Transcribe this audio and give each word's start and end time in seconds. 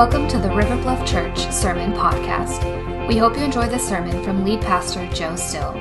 Welcome 0.00 0.28
to 0.28 0.38
the 0.38 0.48
River 0.48 0.76
Bluff 0.76 1.06
Church 1.06 1.38
Sermon 1.52 1.92
Podcast. 1.92 3.06
We 3.06 3.18
hope 3.18 3.36
you 3.36 3.44
enjoy 3.44 3.68
this 3.68 3.86
sermon 3.86 4.24
from 4.24 4.46
lead 4.46 4.62
pastor 4.62 5.06
Joe 5.12 5.36
Still. 5.36 5.72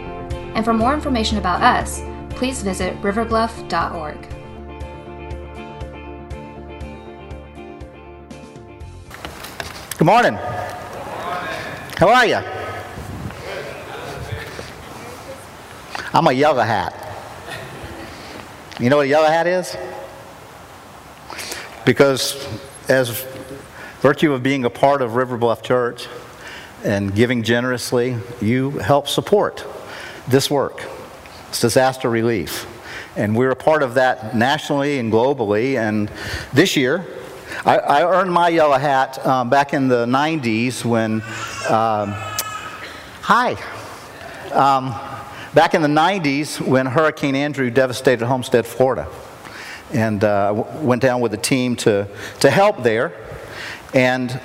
And 0.56 0.66
for 0.66 0.74
more 0.74 0.94
information 0.94 1.38
about 1.38 1.62
us, 1.62 2.02
please 2.32 2.62
visit 2.62 3.02
riverbluff.org. 3.02 4.22
Good 9.98 10.05
morning. 10.05 10.34
How 11.96 12.10
are 12.10 12.26
you? 12.26 12.41
I'm 16.13 16.27
a 16.27 16.34
yellow 16.34 16.63
hat. 16.63 16.94
You 18.82 18.90
know 18.90 18.98
what 18.98 19.05
a 19.05 19.10
yellow 19.10 19.30
hat 19.30 19.48
is? 19.48 19.77
Because 21.86 22.46
as 22.90 23.26
virtue 23.99 24.31
of 24.31 24.41
being 24.41 24.63
a 24.63 24.70
part 24.70 25.02
of 25.02 25.16
River 25.16 25.38
Bluff 25.38 25.62
Church 25.62 26.07
and 26.85 27.13
giving 27.13 27.44
generously, 27.44 28.16
you 28.40 28.71
help 28.71 29.09
support 29.09 29.66
this 30.27 30.49
work. 30.49 30.85
It's 31.49 31.59
disaster 31.59 32.09
relief. 32.09 32.66
And 33.17 33.35
we're 33.35 33.52
a 33.52 33.57
part 33.57 33.84
of 33.84 33.95
that 33.95 34.38
nationally 34.38 34.99
and 34.99 35.12
globally. 35.12 35.77
And 35.77 36.09
this 36.54 36.77
year, 36.77 37.05
I, 37.66 37.77
I 37.77 38.09
earned 38.09 38.31
my 38.31 38.48
yellow 38.48 38.77
hat 38.77 39.26
um, 39.26 39.49
back 39.49 39.73
in 39.73 39.90
the 39.90 40.05
90s 40.05 40.85
when, 40.85 41.15
um, 41.70 42.13
hi, 43.21 43.55
um, 44.54 44.96
back 45.54 45.74
in 45.74 45.81
the 45.81 45.90
90s 45.90 46.62
when 46.62 46.85
Hurricane 46.85 47.35
Andrew 47.35 47.70
devastated 47.70 48.26
Homestead, 48.26 48.65
Florida. 48.65 49.09
And 49.91 50.24
uh, 50.24 50.65
went 50.76 51.02
down 51.02 51.20
with 51.20 51.34
a 51.34 51.37
team 51.37 51.76
to, 51.77 52.07
to 52.40 52.49
help 52.49 52.81
there. 52.81 53.29
And 53.93 54.40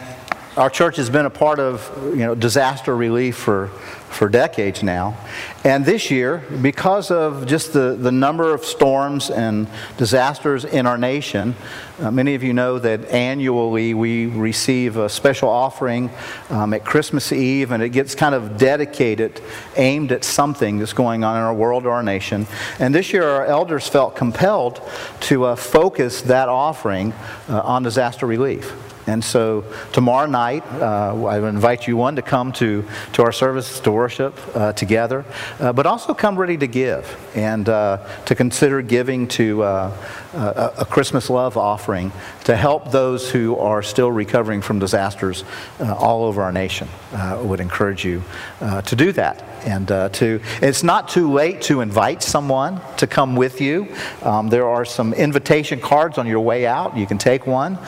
our 0.57 0.71
church 0.71 0.97
has 0.97 1.11
been 1.11 1.27
a 1.27 1.31
part 1.31 1.59
of 1.59 1.91
you 2.11 2.25
know, 2.25 2.35
disaster 2.37 2.97
relief 2.97 3.37
for, 3.37 3.69
for 4.09 4.29
decades 4.29 4.85
now. 4.85 5.19
And 5.65 5.85
this 5.85 6.13
year, 6.13 6.45
because 6.63 7.11
of 7.11 7.47
just 7.47 7.73
the, 7.73 7.97
the 7.99 8.13
number 8.13 8.55
of 8.55 8.65
storms 8.65 9.31
and 9.31 9.67
disasters 9.97 10.65
in 10.65 10.87
our 10.87 10.97
nation, 10.97 11.57
uh, 11.99 12.13
many 12.13 12.37
of 12.37 12.45
you 12.45 12.53
know 12.53 12.79
that 12.79 13.05
annually 13.07 13.95
we 13.95 14.27
receive 14.27 14.97
a 14.97 15.09
special 15.09 15.49
offering 15.49 16.09
um, 16.51 16.73
at 16.73 16.85
Christmas 16.85 17.33
Eve, 17.33 17.73
and 17.73 17.83
it 17.83 17.89
gets 17.89 18.15
kind 18.15 18.35
of 18.35 18.57
dedicated, 18.57 19.43
aimed 19.77 20.13
at 20.13 20.23
something 20.23 20.79
that's 20.79 20.93
going 20.93 21.25
on 21.25 21.37
in 21.37 21.43
our 21.43 21.55
world 21.55 21.85
or 21.85 21.91
our 21.91 22.03
nation. 22.05 22.47
And 22.79 22.95
this 22.95 23.13
year, 23.13 23.25
our 23.25 23.45
elders 23.45 23.89
felt 23.89 24.15
compelled 24.15 24.81
to 25.23 25.47
uh, 25.47 25.57
focus 25.57 26.23
that 26.23 26.49
offering 26.49 27.13
uh, 27.49 27.61
on 27.63 27.83
disaster 27.83 28.25
relief. 28.25 28.73
And 29.07 29.23
so 29.23 29.65
tomorrow 29.93 30.27
night, 30.27 30.65
uh, 30.73 31.25
I 31.27 31.49
invite 31.49 31.87
you, 31.87 31.97
one, 31.97 32.17
to 32.17 32.23
come 32.23 32.53
to, 32.53 32.85
to 33.15 33.23
our 33.23 33.33
service 33.33 33.81
to 33.81 33.93
worship 33.93 34.39
uh, 34.55 34.73
together, 34.73 35.25
uh, 35.61 35.73
but 35.73 35.87
also 35.87 36.15
come 36.15 36.37
ready 36.37 36.57
to 36.57 36.67
give 36.67 37.05
and 37.35 37.69
uh, 37.69 37.99
to 38.25 38.35
consider 38.35 38.83
giving 38.83 39.29
to 39.29 39.63
uh, 39.63 40.73
a, 40.79 40.85
Christmas 40.85 41.29
love 41.29 41.57
offering 41.57 42.13
to 42.45 42.57
help 42.57 42.91
those 42.91 43.31
who 43.31 43.57
are 43.57 43.83
still 43.83 44.11
recovering 44.11 44.63
from 44.63 44.79
disasters 44.79 45.45
uh, 45.81 45.95
all 45.95 46.25
over 46.25 46.43
our 46.43 46.53
nation. 46.53 46.89
I 47.13 47.37
would 47.37 47.61
encourage 47.61 48.05
you 48.05 48.23
to 48.61 48.97
do 48.97 49.13
that. 49.13 49.54
And 49.65 49.89
to, 49.89 50.41
it's 50.63 50.83
not 50.83 51.09
too 51.09 51.31
late 51.31 51.61
to 51.63 51.83
invite 51.83 52.23
someone 52.23 52.81
to 52.97 53.07
come 53.07 53.37
with 53.37 53.61
you. 53.61 53.95
Um, 54.23 54.49
there 54.49 54.67
are 54.67 54.85
some 54.85 55.13
invitation 55.13 55.81
cards 55.81 56.17
on 56.17 56.27
your 56.27 56.41
way 56.41 56.67
out. 56.67 56.97
You 56.97 57.07
can 57.07 57.19
take 57.19 57.47
one. 57.47 57.79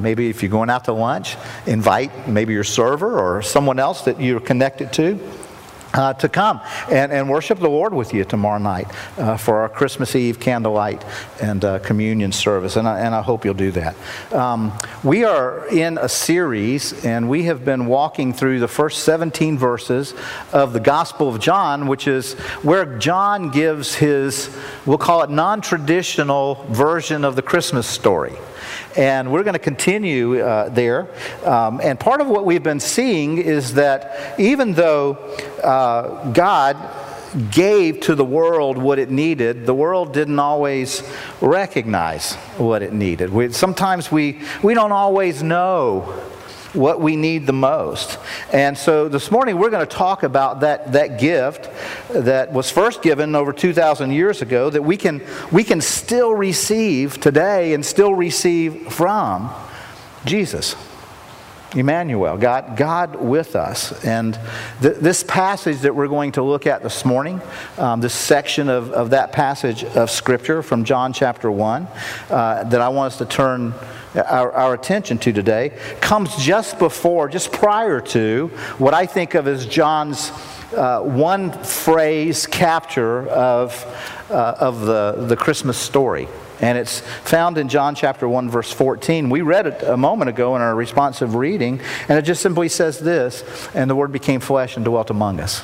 maybe 0.00 0.30
if 0.30 0.42
you 0.42 0.48
you're 0.48 0.58
going 0.58 0.70
out 0.70 0.84
to 0.86 0.92
lunch, 0.92 1.36
invite 1.66 2.26
maybe 2.26 2.54
your 2.54 2.64
server 2.64 3.18
or 3.18 3.42
someone 3.42 3.78
else 3.78 4.02
that 4.02 4.18
you're 4.18 4.40
connected 4.40 4.92
to. 4.94 5.20
Uh, 5.94 6.12
to 6.12 6.28
come 6.28 6.60
and, 6.90 7.10
and 7.10 7.30
worship 7.30 7.58
the 7.58 7.68
Lord 7.68 7.94
with 7.94 8.12
you 8.12 8.22
tomorrow 8.22 8.58
night 8.58 8.88
uh, 9.16 9.38
for 9.38 9.60
our 9.60 9.70
Christmas 9.70 10.14
Eve 10.14 10.38
candlelight 10.38 11.02
and 11.40 11.64
uh, 11.64 11.78
communion 11.78 12.30
service. 12.30 12.76
And 12.76 12.86
I, 12.86 13.00
and 13.00 13.14
I 13.14 13.22
hope 13.22 13.42
you'll 13.46 13.54
do 13.54 13.70
that. 13.70 13.96
Um, 14.30 14.72
we 15.02 15.24
are 15.24 15.66
in 15.68 15.96
a 15.96 16.08
series, 16.08 17.06
and 17.06 17.26
we 17.30 17.44
have 17.44 17.64
been 17.64 17.86
walking 17.86 18.34
through 18.34 18.60
the 18.60 18.68
first 18.68 19.04
17 19.04 19.56
verses 19.56 20.12
of 20.52 20.74
the 20.74 20.80
Gospel 20.80 21.28
of 21.28 21.40
John, 21.40 21.86
which 21.86 22.06
is 22.06 22.34
where 22.62 22.98
John 22.98 23.50
gives 23.50 23.94
his, 23.94 24.54
we'll 24.84 24.98
call 24.98 25.22
it 25.22 25.30
non 25.30 25.62
traditional 25.62 26.66
version 26.68 27.24
of 27.24 27.34
the 27.34 27.42
Christmas 27.42 27.86
story. 27.86 28.36
And 28.96 29.30
we're 29.30 29.42
going 29.42 29.54
to 29.54 29.58
continue 29.58 30.40
uh, 30.40 30.68
there. 30.70 31.08
Um, 31.44 31.80
and 31.82 31.98
part 32.00 32.20
of 32.20 32.28
what 32.28 32.44
we've 32.44 32.62
been 32.62 32.80
seeing 32.80 33.38
is 33.38 33.74
that 33.74 34.38
even 34.40 34.72
though 34.72 35.14
uh, 35.62 36.32
God 36.32 36.76
gave 37.50 38.00
to 38.00 38.14
the 38.14 38.24
world 38.24 38.78
what 38.78 38.98
it 38.98 39.10
needed, 39.10 39.66
the 39.66 39.74
world 39.74 40.12
didn't 40.12 40.38
always 40.38 41.02
recognize 41.40 42.34
what 42.56 42.82
it 42.82 42.92
needed. 42.92 43.30
We, 43.30 43.52
sometimes 43.52 44.10
we, 44.10 44.40
we 44.62 44.74
don't 44.74 44.92
always 44.92 45.42
know 45.42 46.24
what 46.74 47.00
we 47.00 47.16
need 47.16 47.46
the 47.46 47.52
most. 47.52 48.18
And 48.52 48.76
so 48.76 49.08
this 49.08 49.30
morning 49.30 49.58
we're 49.58 49.70
going 49.70 49.86
to 49.86 49.96
talk 49.96 50.22
about 50.22 50.60
that, 50.60 50.92
that 50.92 51.18
gift 51.18 51.70
that 52.10 52.52
was 52.52 52.70
first 52.70 53.02
given 53.02 53.34
over 53.34 53.52
2,000 53.52 54.10
years 54.10 54.42
ago 54.42 54.70
that 54.70 54.82
we 54.82 54.96
can, 54.96 55.22
we 55.50 55.64
can 55.64 55.80
still 55.80 56.34
receive 56.34 57.20
today 57.20 57.74
and 57.74 57.84
still 57.84 58.14
receive 58.14 58.92
from 58.92 59.50
Jesus. 60.24 60.74
Emmanuel, 61.74 62.38
God, 62.38 62.76
God 62.76 63.16
with 63.16 63.54
us. 63.54 64.04
And 64.04 64.38
th- 64.80 64.96
this 64.96 65.22
passage 65.22 65.80
that 65.80 65.94
we're 65.94 66.08
going 66.08 66.32
to 66.32 66.42
look 66.42 66.66
at 66.66 66.82
this 66.82 67.04
morning, 67.04 67.40
um, 67.76 68.00
this 68.00 68.14
section 68.14 68.68
of, 68.68 68.90
of 68.92 69.10
that 69.10 69.32
passage 69.32 69.84
of 69.84 70.10
Scripture 70.10 70.62
from 70.62 70.84
John 70.84 71.12
chapter 71.12 71.50
1, 71.50 71.86
uh, 72.30 72.64
that 72.64 72.80
I 72.80 72.88
want 72.88 73.12
us 73.12 73.18
to 73.18 73.26
turn 73.26 73.74
our, 74.14 74.50
our 74.52 74.74
attention 74.74 75.18
to 75.18 75.32
today 75.32 75.78
comes 76.00 76.34
just 76.36 76.78
before, 76.78 77.28
just 77.28 77.52
prior 77.52 78.00
to 78.00 78.48
what 78.78 78.94
I 78.94 79.04
think 79.04 79.34
of 79.34 79.46
as 79.46 79.66
John's 79.66 80.30
uh, 80.72 81.00
one 81.02 81.52
phrase 81.64 82.46
capture 82.46 83.28
of, 83.28 83.84
uh, 84.30 84.54
of 84.58 84.80
the, 84.80 85.26
the 85.26 85.36
Christmas 85.36 85.76
story. 85.76 86.28
And 86.60 86.76
it's 86.76 87.00
found 87.00 87.58
in 87.58 87.68
John 87.68 87.94
chapter 87.94 88.28
1, 88.28 88.50
verse 88.50 88.72
14. 88.72 89.30
We 89.30 89.42
read 89.42 89.66
it 89.66 89.82
a 89.82 89.96
moment 89.96 90.28
ago 90.28 90.56
in 90.56 90.62
our 90.62 90.74
responsive 90.74 91.34
reading, 91.34 91.80
and 92.08 92.18
it 92.18 92.22
just 92.22 92.42
simply 92.42 92.68
says 92.68 92.98
this 92.98 93.44
And 93.74 93.88
the 93.88 93.96
Word 93.96 94.12
became 94.12 94.40
flesh 94.40 94.76
and 94.76 94.84
dwelt 94.84 95.10
among 95.10 95.40
us. 95.40 95.62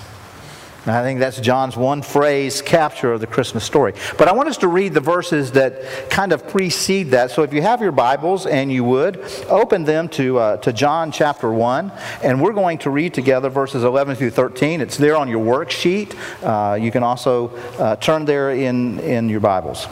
I 0.86 1.02
think 1.02 1.18
that's 1.18 1.40
John's 1.40 1.78
one 1.78 2.02
phrase 2.02 2.60
capture 2.60 3.14
of 3.14 3.20
the 3.20 3.26
Christmas 3.26 3.64
story. 3.64 3.94
But 4.18 4.28
I 4.28 4.32
want 4.32 4.50
us 4.50 4.58
to 4.58 4.68
read 4.68 4.92
the 4.92 5.00
verses 5.00 5.52
that 5.52 6.10
kind 6.10 6.30
of 6.32 6.46
precede 6.46 7.12
that. 7.12 7.30
So 7.30 7.42
if 7.42 7.54
you 7.54 7.62
have 7.62 7.80
your 7.80 7.92
Bibles 7.92 8.44
and 8.44 8.70
you 8.70 8.84
would, 8.84 9.16
open 9.48 9.84
them 9.84 10.10
to, 10.10 10.38
uh, 10.38 10.56
to 10.58 10.74
John 10.74 11.10
chapter 11.10 11.50
1. 11.50 11.90
And 12.22 12.42
we're 12.42 12.52
going 12.52 12.78
to 12.78 12.90
read 12.90 13.14
together 13.14 13.48
verses 13.48 13.82
11 13.82 14.16
through 14.16 14.32
13. 14.32 14.82
It's 14.82 14.98
there 14.98 15.16
on 15.16 15.26
your 15.26 15.42
worksheet. 15.42 16.14
Uh, 16.42 16.74
you 16.74 16.90
can 16.90 17.02
also 17.02 17.48
uh, 17.78 17.96
turn 17.96 18.26
there 18.26 18.50
in, 18.50 19.00
in 19.00 19.30
your 19.30 19.40
Bibles. 19.40 19.86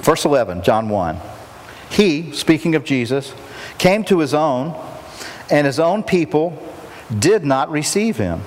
Verse 0.00 0.24
11, 0.24 0.62
John 0.62 0.88
1. 0.88 1.18
He, 1.90 2.32
speaking 2.32 2.74
of 2.74 2.84
Jesus, 2.84 3.34
came 3.78 4.04
to 4.04 4.20
his 4.20 4.34
own, 4.34 4.74
and 5.50 5.66
his 5.66 5.80
own 5.80 6.02
people 6.02 6.56
did 7.18 7.44
not 7.44 7.70
receive 7.70 8.16
him. 8.16 8.42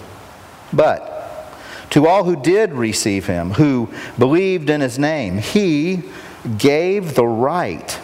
But 0.71 1.09
to 1.91 2.07
all 2.07 2.23
who 2.23 2.35
did 2.35 2.73
receive 2.73 3.27
him, 3.27 3.51
who 3.51 3.89
believed 4.17 4.69
in 4.69 4.81
his 4.81 4.97
name, 4.97 5.37
he 5.37 6.03
gave 6.57 7.15
the 7.15 7.27
right 7.27 7.99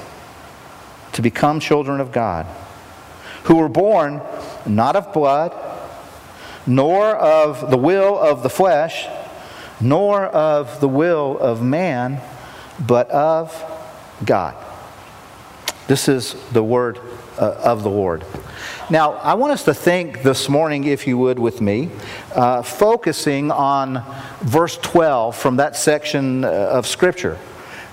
to 1.14 1.22
become 1.22 1.60
children 1.60 2.00
of 2.00 2.12
God, 2.12 2.46
who 3.44 3.56
were 3.56 3.70
born 3.70 4.22
not 4.66 4.96
of 4.96 5.12
blood, 5.12 5.56
nor 6.68 7.16
of 7.16 7.72
the 7.72 7.78
will 7.78 8.20
of 8.20 8.44
the 8.44 8.50
flesh, 8.50 9.08
nor 9.82 10.26
of 10.26 10.80
the 10.82 10.88
will 10.88 11.40
of 11.40 11.64
man, 11.64 12.22
but 12.86 13.10
of 13.10 13.54
God. 14.26 14.56
This 15.88 16.08
is 16.08 16.36
the 16.52 16.64
word 16.64 17.00
uh, 17.40 17.56
of 17.64 17.84
the 17.84 17.90
Lord. 17.90 18.24
Now, 18.90 19.14
I 19.14 19.34
want 19.34 19.54
us 19.54 19.64
to 19.66 19.74
think 19.74 20.24
this 20.24 20.50
morning, 20.50 20.84
if 20.84 21.08
you 21.08 21.18
would, 21.18 21.40
with 21.40 21.62
me, 21.62 21.90
uh, 22.36 22.62
focusing 22.62 23.50
on 23.50 24.04
verse 24.42 24.78
12 24.78 25.36
from 25.36 25.56
that 25.56 25.76
section 25.76 26.44
uh, 26.44 26.48
of 26.48 26.86
Scripture, 26.86 27.38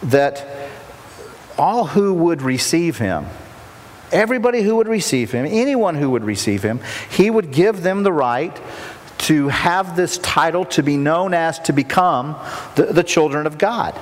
that 0.02 0.46
all 1.56 1.86
who 1.86 2.12
would 2.12 2.42
receive 2.42 2.98
him, 2.98 3.26
everybody 4.12 4.62
who 4.62 4.76
would 4.76 4.88
receive 4.88 5.32
him, 5.32 5.46
anyone 5.46 5.94
who 5.94 6.10
would 6.10 6.24
receive 6.24 6.62
him, 6.62 6.80
he 7.10 7.30
would 7.30 7.50
give 7.50 7.82
them 7.82 8.02
the 8.02 8.12
right 8.12 8.54
to 9.18 9.48
have 9.48 9.96
this 9.96 10.18
title 10.18 10.64
to 10.66 10.82
be 10.82 10.96
known 10.96 11.32
as 11.32 11.58
to 11.60 11.72
become 11.72 12.36
the, 12.74 12.84
the 12.84 13.02
children 13.02 13.46
of 13.46 13.58
God. 13.58 13.98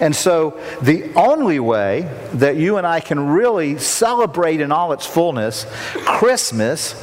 And 0.00 0.16
so, 0.16 0.58
the 0.80 1.12
only 1.14 1.60
way 1.60 2.10
that 2.32 2.56
you 2.56 2.78
and 2.78 2.86
I 2.86 3.00
can 3.00 3.28
really 3.28 3.78
celebrate 3.78 4.60
in 4.60 4.72
all 4.72 4.92
its 4.92 5.04
fullness 5.04 5.66
Christmas 6.06 6.94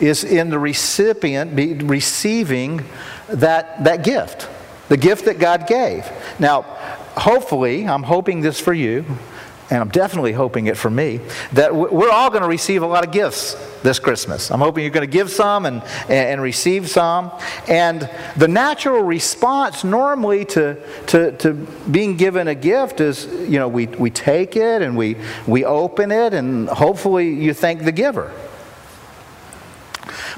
is 0.00 0.24
in 0.24 0.48
the 0.48 0.58
recipient 0.58 1.54
be 1.54 1.74
receiving 1.74 2.84
that, 3.28 3.84
that 3.84 4.02
gift, 4.02 4.48
the 4.88 4.96
gift 4.96 5.26
that 5.26 5.38
God 5.38 5.66
gave. 5.66 6.10
Now, 6.38 6.62
hopefully, 7.16 7.86
I'm 7.86 8.02
hoping 8.02 8.40
this 8.40 8.58
for 8.58 8.72
you, 8.72 9.04
and 9.70 9.80
I'm 9.80 9.88
definitely 9.88 10.32
hoping 10.32 10.66
it 10.66 10.76
for 10.76 10.90
me, 10.90 11.20
that 11.52 11.74
we're 11.74 12.10
all 12.10 12.28
going 12.28 12.42
to 12.42 12.48
receive 12.48 12.82
a 12.82 12.86
lot 12.86 13.06
of 13.06 13.12
gifts 13.12 13.54
this 13.82 14.00
Christmas. 14.00 14.50
I'm 14.50 14.58
hoping 14.58 14.82
you're 14.82 14.92
going 14.92 15.08
to 15.08 15.12
give 15.12 15.30
some 15.30 15.64
and, 15.64 15.82
and 16.08 16.42
receive 16.42 16.90
some. 16.90 17.30
And 17.68 18.10
the 18.36 18.48
natural 18.48 19.02
response 19.02 19.84
normally 19.84 20.44
to, 20.46 20.76
to, 21.06 21.32
to 21.38 21.54
being 21.90 22.16
given 22.16 22.48
a 22.48 22.54
gift 22.54 23.00
is, 23.00 23.26
you 23.26 23.60
know, 23.60 23.68
we, 23.68 23.86
we 23.86 24.10
take 24.10 24.56
it 24.56 24.82
and 24.82 24.96
we, 24.96 25.16
we 25.46 25.64
open 25.64 26.10
it, 26.10 26.34
and 26.34 26.68
hopefully 26.68 27.32
you 27.32 27.54
thank 27.54 27.84
the 27.84 27.92
giver. 27.92 28.32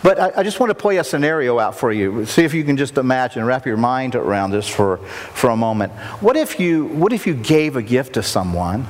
But 0.03 0.19
I, 0.19 0.33
I, 0.39 0.43
just 0.43 0.59
want 0.59 0.71
to 0.71 0.75
play 0.75 0.97
a 0.97 1.05
scenario 1.05 1.59
out 1.59 1.77
for 1.77 1.93
you. 1.93 2.27
See 2.27 2.43
if 2.43 2.53
you 2.55 2.65
can 2.65 2.77
just 2.77 2.99
imagine, 2.99 3.45
wrap 3.45 3.67
your 3.67 3.77
mind 3.77 4.17
around 4.17 4.51
this 4.51 4.69
for, 4.69 4.97
for 4.97 5.51
a 5.51 5.57
moment. 5.57 5.93
What 6.21 6.37
if, 6.37 6.59
you, 6.59 6.87
what 6.87 7.13
if 7.13 7.27
you 7.27 7.35
gave 7.35 7.77
a 7.77 7.83
gift 7.83 8.15
to 8.15 8.23
someone 8.23 8.89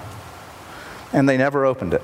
and 1.13 1.29
they 1.29 1.37
never 1.37 1.65
opened 1.65 1.95
it? 1.95 2.03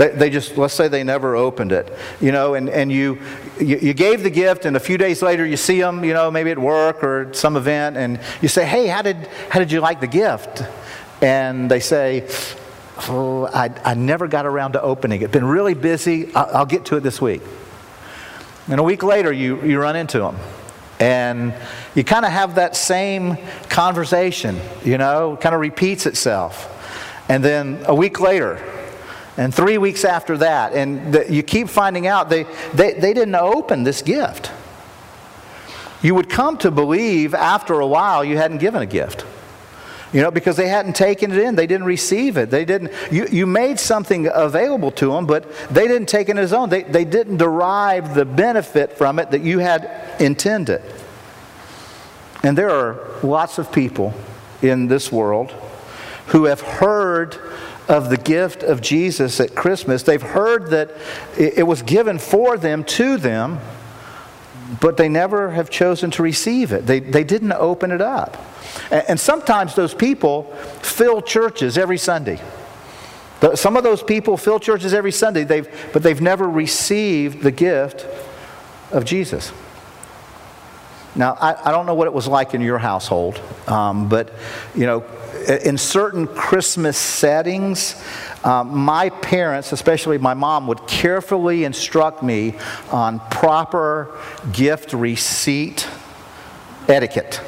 They, 0.00 0.08
they 0.08 0.30
just, 0.30 0.56
let's 0.56 0.72
say 0.72 0.88
they 0.88 1.04
never 1.04 1.36
opened 1.36 1.72
it, 1.72 1.92
you 2.22 2.32
know, 2.32 2.54
and, 2.54 2.70
and 2.70 2.90
you, 2.90 3.18
you, 3.60 3.76
you 3.76 3.92
gave 3.92 4.22
the 4.22 4.30
gift 4.30 4.64
and 4.64 4.74
a 4.74 4.80
few 4.80 4.96
days 4.96 5.20
later 5.20 5.44
you 5.44 5.58
see 5.58 5.78
them, 5.78 6.04
you 6.04 6.14
know, 6.14 6.30
maybe 6.30 6.50
at 6.50 6.58
work 6.58 7.04
or 7.04 7.34
some 7.34 7.54
event 7.54 7.98
and 7.98 8.18
you 8.40 8.48
say, 8.48 8.64
hey, 8.64 8.86
how 8.86 9.02
did, 9.02 9.16
how 9.50 9.58
did 9.58 9.70
you 9.70 9.80
like 9.80 10.00
the 10.00 10.06
gift? 10.06 10.62
And 11.20 11.70
they 11.70 11.80
say, 11.80 12.26
oh, 13.08 13.46
I, 13.52 13.70
I 13.84 13.92
never 13.92 14.26
got 14.26 14.46
around 14.46 14.72
to 14.72 14.80
opening 14.80 15.20
it. 15.20 15.32
Been 15.32 15.44
really 15.44 15.74
busy. 15.74 16.34
I'll, 16.34 16.56
I'll 16.56 16.66
get 16.66 16.86
to 16.86 16.96
it 16.96 17.00
this 17.00 17.20
week. 17.20 17.42
And 18.68 18.80
a 18.80 18.82
week 18.82 19.02
later, 19.02 19.30
you, 19.30 19.60
you 19.62 19.78
run 19.78 19.96
into 19.96 20.20
them. 20.20 20.36
And 20.98 21.52
you 21.94 22.04
kind 22.04 22.24
of 22.24 22.32
have 22.32 22.54
that 22.54 22.74
same 22.74 23.36
conversation, 23.68 24.58
you 24.82 24.96
know, 24.96 25.36
kind 25.40 25.54
of 25.54 25.60
repeats 25.60 26.06
itself. 26.06 26.76
And 27.30 27.44
then 27.44 27.84
a 27.86 27.94
week 27.94 28.18
later, 28.18 28.60
and 29.36 29.54
three 29.54 29.78
weeks 29.78 30.04
after 30.04 30.36
that, 30.38 30.72
and 30.72 31.14
the, 31.14 31.32
you 31.32 31.44
keep 31.44 31.68
finding 31.68 32.08
out 32.08 32.28
they, 32.28 32.42
they, 32.74 32.94
they 32.94 33.14
didn't 33.14 33.36
open 33.36 33.84
this 33.84 34.02
gift. 34.02 34.50
You 36.02 36.16
would 36.16 36.28
come 36.28 36.58
to 36.58 36.72
believe 36.72 37.32
after 37.32 37.78
a 37.78 37.86
while 37.86 38.24
you 38.24 38.36
hadn't 38.36 38.58
given 38.58 38.82
a 38.82 38.86
gift. 38.86 39.24
You 40.12 40.22
know, 40.22 40.32
because 40.32 40.56
they 40.56 40.66
hadn't 40.66 40.96
taken 40.96 41.30
it 41.30 41.38
in. 41.38 41.54
They 41.54 41.68
didn't 41.68 41.86
receive 41.86 42.36
it. 42.36 42.50
They 42.50 42.64
didn't, 42.64 42.90
you, 43.12 43.28
you 43.30 43.46
made 43.46 43.78
something 43.78 44.28
available 44.34 44.90
to 44.90 45.12
them, 45.12 45.24
but 45.24 45.48
they 45.70 45.86
didn't 45.86 46.08
take 46.08 46.28
it 46.28 46.36
as 46.36 46.52
own. 46.52 46.68
They, 46.68 46.82
they 46.82 47.04
didn't 47.04 47.36
derive 47.36 48.16
the 48.16 48.24
benefit 48.24 48.94
from 48.94 49.20
it 49.20 49.30
that 49.30 49.42
you 49.42 49.60
had 49.60 50.16
intended. 50.18 50.82
And 52.42 52.58
there 52.58 52.70
are 52.70 52.98
lots 53.22 53.58
of 53.58 53.70
people 53.70 54.14
in 54.62 54.88
this 54.88 55.12
world 55.12 55.54
who 56.30 56.44
have 56.44 56.60
heard 56.60 57.36
of 57.88 58.08
the 58.08 58.16
gift 58.16 58.62
of 58.62 58.80
Jesus 58.80 59.40
at 59.40 59.54
Christmas. 59.54 60.04
They've 60.04 60.22
heard 60.22 60.68
that 60.68 60.90
it 61.36 61.66
was 61.66 61.82
given 61.82 62.18
for 62.18 62.56
them, 62.56 62.84
to 62.84 63.16
them, 63.16 63.58
but 64.80 64.96
they 64.96 65.08
never 65.08 65.50
have 65.50 65.70
chosen 65.70 66.10
to 66.12 66.22
receive 66.22 66.72
it. 66.72 66.86
They, 66.86 67.00
they 67.00 67.24
didn't 67.24 67.52
open 67.52 67.90
it 67.90 68.00
up. 68.00 68.36
And 68.92 69.18
sometimes 69.18 69.74
those 69.74 69.94
people 69.94 70.44
fill 70.82 71.20
churches 71.20 71.76
every 71.76 71.98
Sunday. 71.98 72.40
Some 73.54 73.76
of 73.76 73.82
those 73.82 74.02
people 74.02 74.36
fill 74.36 74.60
churches 74.60 74.94
every 74.94 75.12
Sunday, 75.12 75.44
they've, 75.44 75.68
but 75.92 76.02
they've 76.02 76.20
never 76.20 76.48
received 76.48 77.42
the 77.42 77.50
gift 77.50 78.06
of 78.92 79.04
Jesus. 79.04 79.52
Now, 81.16 81.36
I, 81.40 81.68
I 81.68 81.72
don't 81.72 81.86
know 81.86 81.94
what 81.94 82.06
it 82.06 82.12
was 82.12 82.28
like 82.28 82.54
in 82.54 82.60
your 82.60 82.78
household, 82.78 83.40
um, 83.66 84.08
but, 84.08 84.32
you 84.74 84.86
know, 84.86 85.04
in 85.64 85.76
certain 85.78 86.26
Christmas 86.26 86.96
settings, 86.96 88.00
um, 88.44 88.78
my 88.78 89.08
parents, 89.10 89.72
especially 89.72 90.18
my 90.18 90.34
mom, 90.34 90.66
would 90.68 90.86
carefully 90.86 91.64
instruct 91.64 92.22
me 92.22 92.54
on 92.90 93.20
proper 93.30 94.16
gift 94.52 94.92
receipt 94.92 95.88
etiquette 96.88 97.40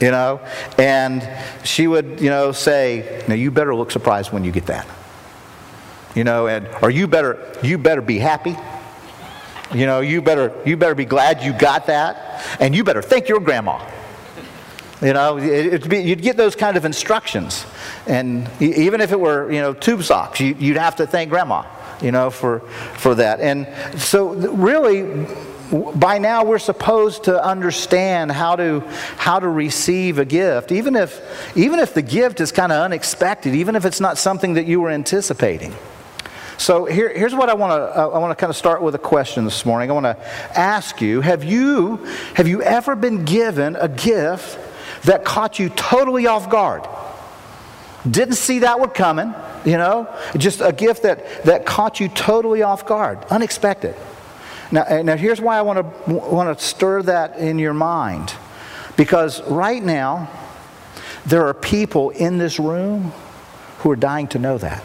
you 0.00 0.10
know? 0.10 0.40
And 0.78 1.28
she 1.64 1.86
would, 1.86 2.20
you 2.20 2.30
know, 2.30 2.52
say, 2.52 3.24
now 3.28 3.34
you 3.34 3.50
better 3.50 3.74
look 3.74 3.90
surprised 3.90 4.32
when 4.32 4.44
you 4.44 4.52
get 4.52 4.66
that. 4.66 4.86
You 6.14 6.24
know, 6.24 6.46
and 6.46 6.68
or 6.80 6.90
you 6.90 7.08
better 7.08 7.58
you 7.62 7.76
better 7.76 8.00
be 8.00 8.18
happy. 8.18 8.56
You 9.74 9.86
know, 9.86 10.00
you 10.00 10.22
better 10.22 10.52
you 10.64 10.76
better 10.76 10.94
be 10.94 11.04
glad 11.04 11.42
you 11.42 11.52
got 11.52 11.86
that, 11.86 12.56
and 12.60 12.74
you 12.74 12.84
better 12.84 13.02
thank 13.02 13.28
your 13.28 13.40
grandma. 13.40 13.84
You 15.02 15.12
know, 15.12 15.36
it, 15.36 15.88
be, 15.88 15.98
you'd 15.98 16.22
get 16.22 16.36
those 16.36 16.54
kind 16.54 16.76
of 16.76 16.84
instructions, 16.84 17.66
and 18.06 18.48
even 18.60 19.00
if 19.00 19.10
it 19.10 19.18
were 19.18 19.50
you 19.50 19.60
know 19.60 19.74
tube 19.74 20.04
socks, 20.04 20.38
you, 20.38 20.54
you'd 20.58 20.76
have 20.76 20.96
to 20.96 21.06
thank 21.06 21.28
grandma. 21.28 21.64
You 22.00 22.12
know, 22.12 22.30
for 22.30 22.60
for 22.96 23.16
that, 23.16 23.40
and 23.40 23.66
so 24.00 24.28
really 24.28 25.26
by 25.70 26.18
now 26.18 26.44
we're 26.44 26.58
supposed 26.58 27.24
to 27.24 27.42
understand 27.42 28.30
how 28.30 28.54
to 28.54 28.80
how 29.16 29.40
to 29.40 29.48
receive 29.48 30.18
a 30.18 30.24
gift 30.24 30.70
even 30.70 30.94
if 30.94 31.56
even 31.56 31.78
if 31.78 31.94
the 31.94 32.02
gift 32.02 32.40
is 32.40 32.52
kind 32.52 32.70
of 32.70 32.82
unexpected 32.82 33.54
even 33.54 33.74
if 33.74 33.84
it's 33.84 34.00
not 34.00 34.18
something 34.18 34.54
that 34.54 34.66
you 34.66 34.80
were 34.80 34.90
anticipating 34.90 35.74
so 36.58 36.84
here, 36.84 37.08
here's 37.08 37.34
what 37.34 37.48
I 37.48 37.54
want 37.54 37.70
to 37.72 38.00
uh, 38.00 38.08
I 38.08 38.18
want 38.18 38.30
to 38.30 38.40
kind 38.40 38.50
of 38.50 38.56
start 38.56 38.82
with 38.82 38.94
a 38.94 38.98
question 38.98 39.44
this 39.44 39.66
morning. 39.66 39.90
I 39.90 39.94
want 39.94 40.04
to 40.04 40.58
ask 40.58 41.00
you: 41.00 41.20
Have 41.20 41.44
you 41.44 41.96
have 42.34 42.48
you 42.48 42.62
ever 42.62 42.94
been 42.96 43.24
given 43.24 43.76
a 43.76 43.88
gift 43.88 44.58
that 45.04 45.24
caught 45.24 45.58
you 45.58 45.68
totally 45.70 46.26
off 46.26 46.48
guard? 46.48 46.86
Didn't 48.08 48.34
see 48.34 48.60
that 48.60 48.78
one 48.78 48.90
coming, 48.90 49.34
you 49.64 49.78
know? 49.78 50.14
Just 50.36 50.60
a 50.60 50.72
gift 50.72 51.04
that 51.04 51.44
that 51.44 51.66
caught 51.66 52.00
you 52.00 52.08
totally 52.08 52.62
off 52.62 52.86
guard, 52.86 53.24
unexpected. 53.30 53.94
Now, 54.70 55.02
now 55.02 55.16
here's 55.16 55.40
why 55.40 55.58
I 55.58 55.62
want 55.62 55.78
to, 55.78 56.12
want 56.12 56.58
to 56.58 56.64
stir 56.64 57.02
that 57.02 57.36
in 57.36 57.58
your 57.58 57.74
mind. 57.74 58.34
Because 58.96 59.42
right 59.42 59.82
now, 59.82 60.30
there 61.26 61.46
are 61.46 61.54
people 61.54 62.10
in 62.10 62.38
this 62.38 62.58
room 62.58 63.12
who 63.78 63.90
are 63.90 63.96
dying 63.96 64.28
to 64.28 64.38
know 64.38 64.58
that. 64.58 64.82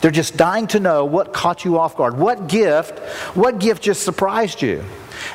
They're 0.00 0.10
just 0.10 0.36
dying 0.36 0.66
to 0.68 0.80
know 0.80 1.04
what 1.04 1.32
caught 1.32 1.64
you 1.64 1.78
off 1.78 1.96
guard. 1.96 2.16
What 2.16 2.48
gift, 2.48 2.98
what 3.34 3.58
gift 3.58 3.82
just 3.82 4.02
surprised 4.02 4.62
you? 4.62 4.84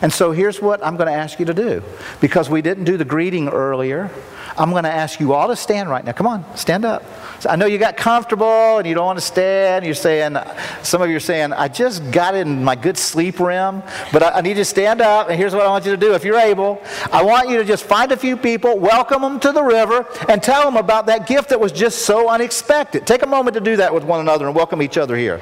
And 0.02 0.12
so 0.12 0.32
here's 0.32 0.62
what 0.62 0.84
I'm 0.86 0.96
going 0.96 1.08
to 1.08 1.14
ask 1.14 1.40
you 1.40 1.46
to 1.46 1.54
do. 1.54 1.84
Because 2.22 2.50
we 2.50 2.62
didn't 2.62 2.86
do 2.86 2.98
the 2.98 3.06
greeting 3.06 3.50
earlier, 3.50 4.10
I'm 4.58 4.70
going 4.70 4.84
to 4.84 4.92
ask 4.92 5.20
you 5.20 5.34
all 5.34 5.48
to 5.48 5.56
stand 5.56 5.90
right 5.90 6.04
now. 6.04 6.12
Come 6.12 6.28
on, 6.28 6.46
stand 6.56 6.86
up. 6.86 7.04
So 7.40 7.50
I 7.50 7.56
know 7.56 7.66
you 7.66 7.78
got 7.78 7.98
comfortable 7.98 8.78
and 8.78 8.88
you 8.88 8.94
don't 8.94 9.06
want 9.06 9.18
to 9.18 9.26
stand. 9.26 9.86
You're 9.86 9.96
saying, 9.96 10.38
some 10.84 11.02
of 11.02 11.10
you 11.10 11.16
are 11.16 11.20
saying, 11.22 11.54
I 11.54 11.68
just 11.68 12.12
got 12.12 12.36
in 12.36 12.64
my 12.64 12.76
good 12.76 12.98
sleep 12.98 13.40
REM, 13.40 13.82
but 14.12 14.22
I, 14.22 14.30
I 14.30 14.42
need 14.42 14.50
you 14.50 14.56
to 14.56 14.66
stand 14.66 15.02
up. 15.02 15.30
And 15.30 15.38
here's 15.38 15.54
what 15.54 15.66
I 15.66 15.70
want 15.70 15.86
you 15.86 15.92
to 15.92 15.98
do 15.98 16.14
if 16.14 16.24
you're 16.24 16.40
able. 16.40 16.82
I 17.12 17.24
want 17.24 17.50
you 17.50 17.58
to 17.58 17.66
just 17.66 17.84
find 17.84 18.12
a 18.12 18.18
few 18.18 18.38
people, 18.38 18.78
welcome 18.78 19.22
them 19.22 19.40
to 19.40 19.52
the 19.52 19.64
river, 19.64 20.08
and 20.30 20.42
tell 20.42 20.64
them 20.64 20.78
about 20.78 21.08
that 21.08 21.28
gift 21.28 21.50
that 21.50 21.60
was 21.60 21.72
just 21.72 22.06
so 22.06 22.30
unexpected. 22.30 23.08
Take 23.08 23.24
a 23.24 23.28
moment 23.28 23.56
to 23.56 23.62
do 23.62 23.76
that 23.78 23.94
with 23.94 24.04
one 24.04 24.20
another 24.20 24.46
and 24.46 24.56
welcome 24.56 24.82
each 24.82 24.98
other 24.98 25.18
here. 25.18 25.42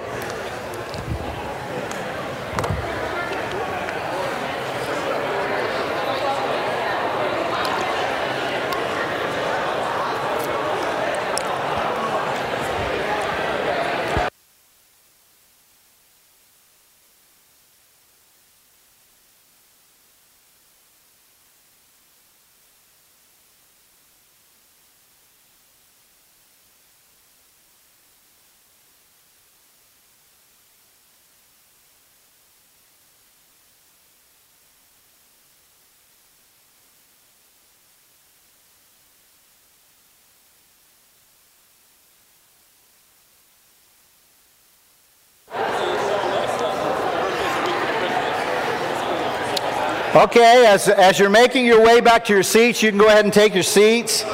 Okay, 50.14 50.66
as, 50.66 50.90
as 50.90 51.20
you're 51.20 51.30
making 51.30 51.66
your 51.66 51.82
way 51.82 52.02
back 52.02 52.26
to 52.26 52.34
your 52.34 52.44
seats, 52.44 52.84
you 52.84 52.90
can 52.90 53.00
go 53.00 53.08
ahead 53.08 53.24
and 53.24 53.34
take 53.34 53.54
your 53.54 53.64
seats. 53.64 54.26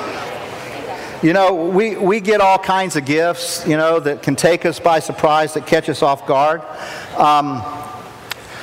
You 1.21 1.33
know, 1.33 1.53
we, 1.53 1.95
we 1.95 2.19
get 2.19 2.41
all 2.41 2.57
kinds 2.57 2.95
of 2.95 3.05
gifts, 3.05 3.63
you 3.67 3.77
know, 3.77 3.99
that 3.99 4.23
can 4.23 4.35
take 4.35 4.65
us 4.65 4.79
by 4.79 4.97
surprise, 4.97 5.53
that 5.53 5.67
catch 5.67 5.87
us 5.87 6.01
off 6.01 6.25
guard. 6.25 6.63
Um, 7.15 7.61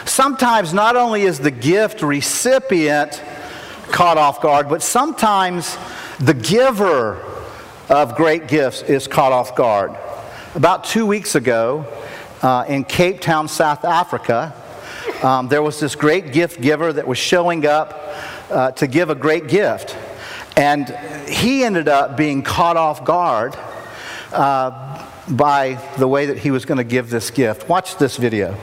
sometimes 0.06 0.75
not 0.75 0.97
only 0.97 1.23
is 1.23 1.38
the 1.38 1.52
gift 1.52 2.02
recipient 2.02 3.23
caught 3.92 4.18
off 4.18 4.40
guard, 4.40 4.68
but 4.68 4.83
sometimes 4.83 5.78
the 6.18 6.35
giver 6.35 7.25
of 7.88 8.16
great 8.16 8.49
gifts 8.49 8.83
is 8.83 9.06
caught 9.06 9.30
off 9.30 9.54
guard. 9.54 9.94
About 10.56 10.83
two 10.83 11.06
weeks 11.06 11.37
ago, 11.37 11.87
uh, 12.42 12.64
in 12.66 12.83
Cape 12.83 13.21
Town, 13.21 13.47
South 13.47 13.85
Africa, 13.85 14.52
um, 15.23 15.49
there 15.49 15.62
was 15.62 15.80
this 15.80 15.94
great 15.94 16.33
gift 16.33 16.61
giver 16.61 16.92
that 16.92 17.06
was 17.06 17.18
showing 17.18 17.66
up 17.66 18.14
uh, 18.50 18.71
to 18.73 18.87
give 18.87 19.11
a 19.11 19.14
great 19.14 19.49
gift. 19.49 19.97
And 20.56 20.88
he 21.28 21.64
ended 21.64 21.88
up 21.88 22.16
being 22.16 22.42
caught 22.42 22.76
off 22.76 23.04
guard 23.04 23.56
uh, 24.33 25.09
by 25.28 25.75
the 25.99 26.06
way 26.06 26.26
that 26.26 26.38
he 26.38 26.50
was 26.50 26.64
going 26.64 26.78
to 26.78 26.85
give 26.85 27.11
this 27.11 27.30
gift. 27.30 27.68
Watch 27.68 27.97
this 27.97 28.16
video. 28.16 28.56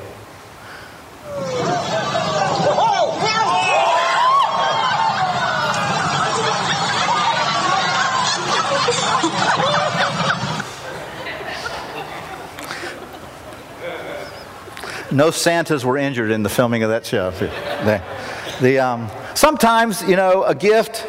No 15.12 15.30
Santas 15.30 15.84
were 15.84 15.98
injured 15.98 16.32
in 16.32 16.42
the 16.42 16.50
filming 16.50 16.84
of 16.84 16.90
that 16.90 17.06
show. 17.06 17.32
The, 17.32 18.02
the, 18.62 18.80
um, 18.80 19.10
sometimes, 19.36 20.02
you 20.04 20.16
know, 20.16 20.44
a 20.44 20.56
gift 20.56 21.06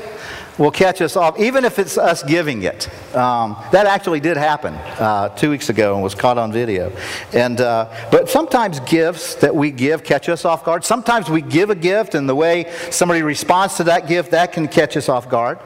will 0.59 0.71
catch 0.73 1.01
us 1.01 1.17
off, 1.17 1.39
even 1.39 1.65
if 1.65 1.79
it's 1.79 1.97
us 1.97 2.23
giving 2.23 2.63
it. 2.63 2.89
Um, 3.15 3.57
that 3.71 3.87
actually 3.87 4.21
did 4.21 4.37
happen 4.37 4.75
uh, 4.75 5.29
two 5.31 5.51
weeks 5.51 5.69
ago 5.69 5.95
and 5.95 6.03
was 6.03 6.15
caught 6.15 6.37
on 6.37 6.53
video. 6.53 6.93
And, 7.33 7.61
uh, 7.61 7.89
but 8.11 8.29
sometimes 8.29 8.81
gifts 8.81 9.37
that 9.37 9.55
we 9.55 9.71
give 9.71 10.03
catch 10.05 10.29
us 10.29 10.45
off 10.45 10.65
guard. 10.65 10.85
Sometimes 10.85 11.31
we 11.31 11.41
give 11.41 11.71
a 11.71 11.75
gift, 11.75 12.15
and 12.15 12.29
the 12.29 12.35
way 12.35 12.73
somebody 12.91 13.23
responds 13.23 13.77
to 13.77 13.85
that 13.85 14.09
gift, 14.09 14.33
that 14.33 14.53
can 14.53 14.69
catch 14.69 14.97
us 14.97 15.09
off 15.09 15.29
guard. 15.29 15.59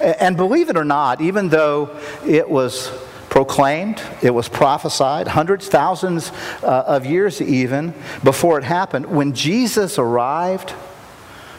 And 0.00 0.36
believe 0.36 0.70
it 0.70 0.76
or 0.76 0.84
not, 0.84 1.20
even 1.20 1.48
though 1.48 1.96
it 2.26 2.48
was 2.48 2.90
proclaimed, 3.38 4.02
it 4.20 4.34
was 4.34 4.48
prophesied, 4.48 5.28
hundreds, 5.28 5.68
thousands 5.68 6.32
uh, 6.64 6.82
of 6.88 7.06
years 7.06 7.40
even 7.40 7.94
before 8.24 8.58
it 8.58 8.64
happened. 8.64 9.06
When 9.06 9.32
Jesus 9.32 9.96
arrived, 9.96 10.74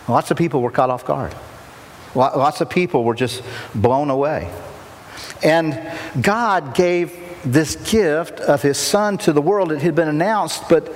lots 0.06 0.30
of 0.30 0.36
people 0.36 0.62
were 0.62 0.72
caught 0.72 0.90
off 0.90 1.06
guard. 1.06 1.34
Lots 2.14 2.60
of 2.60 2.70
people 2.70 3.06
were 3.06 3.16
just 3.16 3.42
blown 3.74 4.10
away. 4.10 4.52
And 5.42 5.80
God 6.22 6.76
gave 6.76 7.18
this 7.46 7.78
gift 7.78 8.42
of 8.42 8.62
His 8.62 8.78
Son 8.78 9.18
to 9.20 9.32
the 9.32 9.42
world. 9.42 9.72
It 9.72 9.82
had 9.82 9.96
been 9.96 10.10
announced, 10.10 10.68
but 10.68 10.94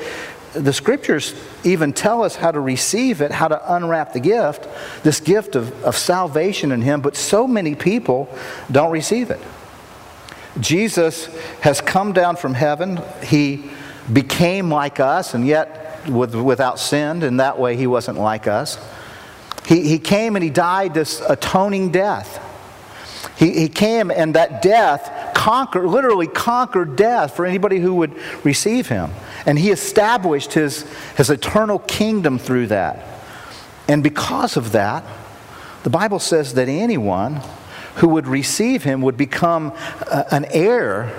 the 0.51 0.73
scriptures 0.73 1.33
even 1.63 1.93
tell 1.93 2.23
us 2.23 2.35
how 2.35 2.51
to 2.51 2.59
receive 2.59 3.21
it, 3.21 3.31
how 3.31 3.47
to 3.47 3.73
unwrap 3.73 4.11
the 4.11 4.19
gift, 4.19 4.67
this 5.01 5.21
gift 5.21 5.55
of, 5.55 5.81
of 5.85 5.95
salvation 5.95 6.73
in 6.73 6.81
Him, 6.81 6.99
but 6.99 7.15
so 7.15 7.47
many 7.47 7.73
people 7.73 8.27
don't 8.69 8.91
receive 8.91 9.31
it. 9.31 9.39
Jesus 10.59 11.25
has 11.61 11.81
come 11.81 12.13
down 12.13 12.35
from 12.35 12.53
heaven. 12.53 13.01
He 13.23 13.69
became 14.11 14.69
like 14.69 14.99
us, 14.99 15.33
and 15.33 15.47
yet 15.47 16.07
with, 16.07 16.35
without 16.35 16.79
sin. 16.79 17.23
In 17.23 17.37
that 17.37 17.57
way, 17.57 17.75
he 17.75 17.87
wasn't 17.87 18.19
like 18.19 18.47
us. 18.47 18.77
He, 19.65 19.87
he 19.87 19.99
came 19.99 20.35
and 20.35 20.43
he 20.43 20.49
died 20.49 20.93
this 20.93 21.21
atoning 21.21 21.91
death. 21.91 22.41
He, 23.37 23.51
he 23.51 23.69
came, 23.69 24.11
and 24.11 24.35
that 24.35 24.61
death 24.61 25.33
conquered, 25.33 25.87
literally 25.87 26.27
conquered 26.27 26.95
death 26.95 27.35
for 27.35 27.45
anybody 27.45 27.79
who 27.79 27.95
would 27.95 28.13
receive 28.43 28.89
him. 28.89 29.11
And 29.45 29.57
he 29.57 29.71
established 29.71 30.53
his, 30.53 30.83
his 31.15 31.29
eternal 31.29 31.79
kingdom 31.79 32.37
through 32.37 32.67
that. 32.67 33.05
And 33.87 34.03
because 34.03 34.55
of 34.55 34.73
that, 34.73 35.03
the 35.83 35.89
Bible 35.89 36.19
says 36.19 36.53
that 36.53 36.69
anyone 36.69 37.41
who 37.95 38.07
would 38.09 38.27
receive 38.27 38.83
him 38.83 39.01
would 39.01 39.17
become 39.17 39.73
uh, 40.09 40.23
an 40.31 40.45
heir 40.45 41.13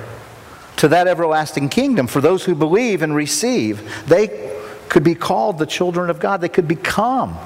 to 0.76 0.88
that 0.88 1.07
everlasting 1.07 1.69
kingdom. 1.69 2.07
For 2.07 2.21
those 2.21 2.45
who 2.45 2.54
believe 2.54 3.02
and 3.02 3.14
receive, 3.14 4.07
they 4.07 4.52
could 4.88 5.04
be 5.04 5.14
called 5.14 5.59
the 5.59 5.66
children 5.66 6.11
of 6.11 6.21
God. 6.21 6.40
They 6.40 6.49
could 6.49 6.69
become 6.69 7.38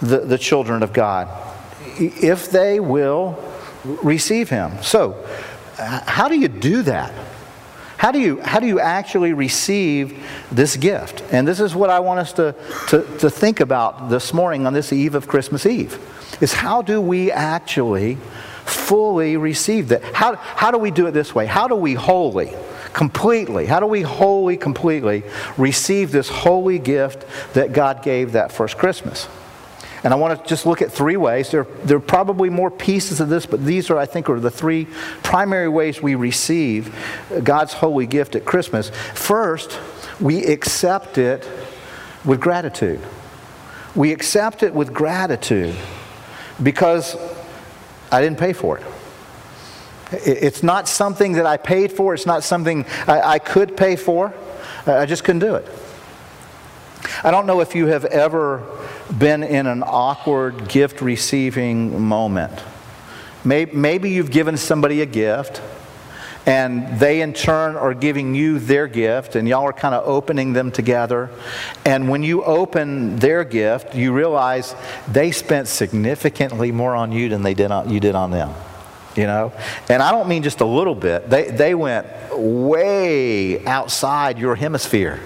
the, 0.00 0.20
the 0.20 0.38
children 0.38 0.82
of 0.82 0.92
God 0.92 1.28
if 1.98 2.50
they 2.50 2.80
will 2.80 3.42
receive 4.02 4.48
him. 4.48 4.82
So, 4.82 5.24
how 5.76 6.28
do 6.28 6.38
you 6.38 6.48
do 6.48 6.82
that? 6.82 7.12
How 7.96 8.12
do 8.12 8.20
you, 8.20 8.40
how 8.40 8.60
do 8.60 8.66
you 8.66 8.78
actually 8.78 9.32
receive 9.32 10.24
this 10.52 10.76
gift? 10.76 11.22
And 11.32 11.46
this 11.46 11.58
is 11.58 11.74
what 11.74 11.90
I 11.90 11.98
want 11.98 12.20
us 12.20 12.32
to, 12.34 12.54
to, 12.88 13.18
to 13.18 13.28
think 13.28 13.60
about 13.60 14.08
this 14.08 14.32
morning 14.32 14.66
on 14.66 14.72
this 14.72 14.92
eve 14.92 15.16
of 15.16 15.26
Christmas 15.26 15.66
Eve 15.66 15.98
is 16.40 16.52
how 16.52 16.82
do 16.82 17.00
we 17.00 17.30
actually 17.30 18.16
fully 18.64 19.36
receive 19.36 19.88
that? 19.88 20.02
How, 20.02 20.36
how 20.36 20.70
do 20.70 20.78
we 20.78 20.90
do 20.90 21.06
it 21.06 21.12
this 21.12 21.34
way? 21.34 21.46
How 21.46 21.68
do 21.68 21.74
we 21.74 21.94
wholly, 21.94 22.52
completely, 22.92 23.66
how 23.66 23.80
do 23.80 23.86
we 23.86 24.02
wholly, 24.02 24.56
completely 24.56 25.24
receive 25.56 26.12
this 26.12 26.28
holy 26.28 26.78
gift 26.78 27.24
that 27.54 27.72
God 27.72 28.02
gave 28.02 28.32
that 28.32 28.52
first 28.52 28.78
Christmas? 28.78 29.28
And 30.04 30.14
I 30.14 30.16
want 30.16 30.40
to 30.40 30.48
just 30.48 30.64
look 30.64 30.80
at 30.80 30.92
three 30.92 31.16
ways. 31.16 31.50
There, 31.50 31.64
there 31.84 31.96
are 31.96 32.00
probably 32.00 32.50
more 32.50 32.70
pieces 32.70 33.20
of 33.20 33.28
this, 33.28 33.46
but 33.46 33.64
these 33.64 33.90
are, 33.90 33.98
I 33.98 34.06
think, 34.06 34.30
are 34.30 34.38
the 34.38 34.50
three 34.50 34.86
primary 35.24 35.68
ways 35.68 36.00
we 36.00 36.14
receive 36.14 36.94
God's 37.42 37.72
holy 37.72 38.06
gift 38.06 38.36
at 38.36 38.44
Christmas. 38.44 38.90
First, 38.90 39.78
we 40.20 40.44
accept 40.44 41.18
it 41.18 41.48
with 42.24 42.40
gratitude. 42.40 43.00
We 43.96 44.12
accept 44.12 44.62
it 44.62 44.72
with 44.72 44.92
gratitude 44.92 45.74
because 46.62 47.16
I 48.10 48.20
didn't 48.20 48.38
pay 48.38 48.52
for 48.52 48.78
it. 48.78 48.86
It's 50.10 50.62
not 50.62 50.88
something 50.88 51.32
that 51.32 51.46
I 51.46 51.58
paid 51.58 51.92
for. 51.92 52.14
It's 52.14 52.26
not 52.26 52.42
something 52.42 52.86
I, 53.06 53.20
I 53.20 53.38
could 53.38 53.76
pay 53.76 53.96
for. 53.96 54.32
I 54.86 55.04
just 55.04 55.22
couldn't 55.22 55.40
do 55.40 55.54
it. 55.56 55.68
I 57.22 57.30
don't 57.30 57.46
know 57.46 57.60
if 57.60 57.74
you 57.74 57.86
have 57.86 58.04
ever 58.06 58.62
been 59.16 59.42
in 59.42 59.66
an 59.66 59.82
awkward 59.84 60.68
gift 60.68 61.00
receiving 61.00 62.00
moment. 62.00 62.52
Maybe 63.44 64.10
you've 64.10 64.30
given 64.30 64.56
somebody 64.56 65.00
a 65.02 65.06
gift 65.06 65.60
and 66.48 66.98
they 66.98 67.20
in 67.20 67.34
turn 67.34 67.76
are 67.76 67.92
giving 67.92 68.34
you 68.34 68.58
their 68.58 68.88
gift 68.88 69.36
and 69.36 69.46
y'all 69.46 69.64
are 69.64 69.72
kind 69.72 69.94
of 69.94 70.08
opening 70.08 70.54
them 70.54 70.72
together. 70.72 71.28
And 71.84 72.08
when 72.08 72.22
you 72.22 72.42
open 72.42 73.16
their 73.16 73.44
gift 73.44 73.94
you 73.94 74.12
realize 74.12 74.74
they 75.06 75.30
spent 75.30 75.68
significantly 75.68 76.72
more 76.72 76.94
on 76.94 77.12
you 77.12 77.28
than 77.28 77.42
they 77.42 77.54
did 77.54 77.70
on, 77.70 77.90
you 77.90 78.00
did 78.00 78.14
on 78.14 78.30
them 78.30 78.54
you 79.16 79.24
know? 79.24 79.52
And 79.88 80.00
i 80.00 80.12
don't 80.12 80.28
mean 80.28 80.44
just 80.44 80.60
a 80.60 80.64
little 80.64 80.94
bit. 80.94 81.28
They, 81.28 81.50
they 81.50 81.74
went 81.74 82.06
way 82.32 83.64
outside 83.66 84.38
your 84.38 84.54
hemisphere 84.54 85.20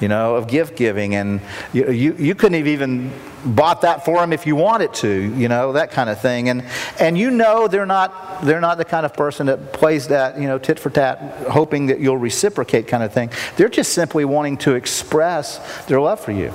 you 0.00 0.08
know, 0.08 0.36
of 0.36 0.48
gift 0.48 0.76
giving. 0.76 1.14
And 1.14 1.40
you, 1.72 1.90
you, 1.90 2.14
you 2.14 2.34
couldn't 2.34 2.58
have 2.58 2.66
even 2.66 3.12
bought 3.44 3.82
that 3.82 4.04
for 4.04 4.18
them 4.20 4.32
if 4.32 4.46
you 4.46 4.56
wanted 4.56 4.92
to, 4.94 5.08
you 5.08 5.48
know, 5.48 5.72
that 5.72 5.90
kind 5.92 6.10
of 6.10 6.20
thing. 6.20 6.48
And, 6.48 6.64
and 6.98 7.16
you 7.16 7.30
know 7.30 7.68
they're 7.68 7.86
not, 7.86 8.42
they're 8.42 8.60
not 8.60 8.78
the 8.78 8.84
kind 8.84 9.04
of 9.06 9.14
person 9.14 9.46
that 9.46 9.72
plays 9.72 10.08
that, 10.08 10.38
you 10.38 10.46
know, 10.48 10.58
tit 10.58 10.78
for 10.78 10.90
tat, 10.90 11.18
hoping 11.50 11.86
that 11.86 12.00
you'll 12.00 12.18
reciprocate 12.18 12.88
kind 12.88 13.02
of 13.02 13.12
thing. 13.12 13.30
They're 13.56 13.68
just 13.68 13.92
simply 13.92 14.24
wanting 14.24 14.56
to 14.58 14.74
express 14.74 15.84
their 15.86 16.00
love 16.00 16.20
for 16.20 16.32
you 16.32 16.52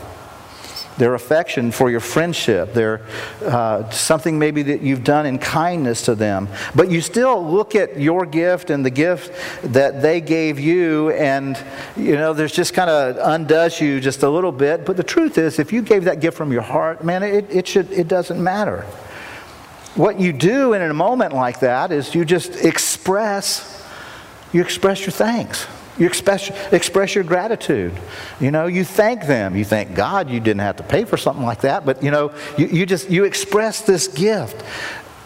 their 0.97 1.13
affection 1.13 1.71
for 1.71 1.89
your 1.89 1.99
friendship, 1.99 2.73
their 2.73 3.01
uh, 3.43 3.89
something 3.89 4.39
maybe 4.39 4.63
that 4.63 4.81
you've 4.81 5.03
done 5.03 5.25
in 5.25 5.37
kindness 5.37 6.03
to 6.03 6.15
them. 6.15 6.47
But 6.73 6.89
you 6.89 7.01
still 7.01 7.45
look 7.45 7.75
at 7.75 7.99
your 7.99 8.25
gift 8.25 8.69
and 8.69 8.85
the 8.85 8.89
gift 8.89 9.33
that 9.73 10.01
they 10.01 10.21
gave 10.21 10.59
you, 10.59 11.11
and 11.11 11.57
you 11.97 12.15
know, 12.15 12.33
there's 12.33 12.53
just 12.53 12.73
kind 12.73 12.89
of 12.89 13.17
undoes 13.17 13.79
you 13.81 13.99
just 13.99 14.23
a 14.23 14.29
little 14.29 14.51
bit. 14.51 14.85
But 14.85 14.97
the 14.97 15.03
truth 15.03 15.37
is, 15.37 15.59
if 15.59 15.73
you 15.73 15.81
gave 15.81 16.05
that 16.05 16.19
gift 16.19 16.37
from 16.37 16.51
your 16.51 16.61
heart, 16.61 17.03
man, 17.03 17.23
it, 17.23 17.49
it 17.49 17.67
should 17.67 17.91
it 17.91 18.07
doesn't 18.07 18.41
matter. 18.41 18.85
What 19.95 20.19
you 20.19 20.33
do 20.33 20.73
in 20.73 20.81
a 20.81 20.93
moment 20.93 21.33
like 21.33 21.61
that 21.61 21.91
is 21.91 22.13
you 22.13 22.25
just 22.25 22.65
express 22.65 23.75
you 24.51 24.61
express 24.61 25.01
your 25.01 25.11
thanks. 25.11 25.67
You 25.97 26.05
express, 26.07 26.49
express 26.73 27.15
your 27.15 27.23
gratitude. 27.23 27.93
You 28.39 28.51
know, 28.51 28.67
you 28.67 28.83
thank 28.83 29.25
them. 29.27 29.55
You 29.55 29.63
thank 29.63 29.95
God 29.95 30.29
you 30.29 30.39
didn't 30.39 30.59
have 30.59 30.75
to 30.77 30.83
pay 30.83 31.05
for 31.05 31.17
something 31.17 31.45
like 31.45 31.61
that, 31.61 31.85
but 31.85 32.03
you 32.03 32.11
know, 32.11 32.33
you, 32.57 32.67
you 32.67 32.85
just 32.85 33.09
you 33.09 33.23
express 33.23 33.81
this 33.81 34.07
gift. 34.07 34.63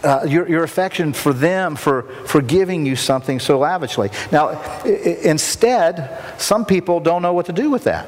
Uh, 0.02 0.26
your, 0.26 0.48
your 0.48 0.64
affection 0.64 1.12
for 1.12 1.34
them 1.34 1.76
for, 1.76 2.04
for 2.26 2.42
giving 2.42 2.86
you 2.86 2.96
something 2.96 3.38
so 3.38 3.60
lavishly. 3.60 4.10
Now, 4.32 4.50
I- 4.86 4.88
instead, 5.24 6.18
some 6.38 6.66
people 6.66 7.02
don't 7.02 7.22
know 7.22 7.34
what 7.34 7.48
to 7.48 7.52
do 7.52 7.70
with 7.70 7.84
that. 7.84 8.08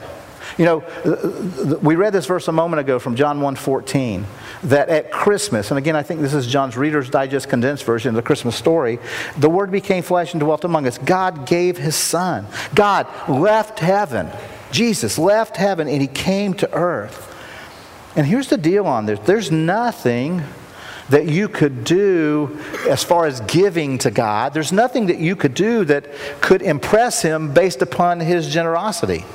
You 0.58 0.66
know, 0.66 1.80
we 1.82 1.96
read 1.96 2.14
this 2.14 2.26
verse 2.26 2.48
a 2.48 2.52
moment 2.52 2.80
ago 2.82 3.00
from 3.00 3.16
John 3.16 3.40
1:14 3.40 4.26
that 4.64 4.90
at 4.90 5.12
Christmas, 5.12 5.72
and 5.72 5.78
again 5.78 5.96
I 5.96 6.04
think 6.04 6.22
this 6.22 6.34
is 6.34 6.48
John's 6.48 6.78
Reader's 6.78 7.10
Digest 7.10 7.50
condensed 7.50 7.84
version 7.84 8.10
of 8.10 8.16
the 8.16 8.22
Christmas 8.22 8.56
story, 8.56 9.00
the 9.38 9.50
word 9.50 9.72
became 9.72 10.04
flesh 10.04 10.34
and 10.34 10.42
dwelt 10.42 10.64
among 10.64 10.88
us. 10.88 10.98
God 10.98 11.46
gave 11.46 11.78
his 11.78 11.96
son. 11.96 12.48
God 12.76 13.08
left 13.28 13.80
heaven. 13.80 14.30
Jesus 14.72 15.18
left 15.18 15.58
heaven 15.58 15.88
and 15.88 16.02
he 16.02 16.08
came 16.08 16.54
to 16.56 16.74
earth. 16.74 17.28
And 18.16 18.26
here's 18.26 18.50
the 18.50 18.58
deal 18.58 18.88
on 18.88 19.06
this. 19.06 19.20
There's 19.20 19.52
nothing 19.52 20.44
that 21.10 21.28
you 21.28 21.50
could 21.50 21.84
do 21.84 22.58
as 22.90 23.04
far 23.04 23.26
as 23.26 23.42
giving 23.42 23.98
to 24.00 24.12
God. 24.12 24.54
There's 24.54 24.72
nothing 24.72 25.08
that 25.08 25.18
you 25.18 25.36
could 25.36 25.54
do 25.54 25.84
that 25.86 26.06
could 26.40 26.62
impress 26.62 27.22
him 27.22 27.54
based 27.54 27.82
upon 27.82 28.22
his 28.22 28.48
generosity. 28.48 29.26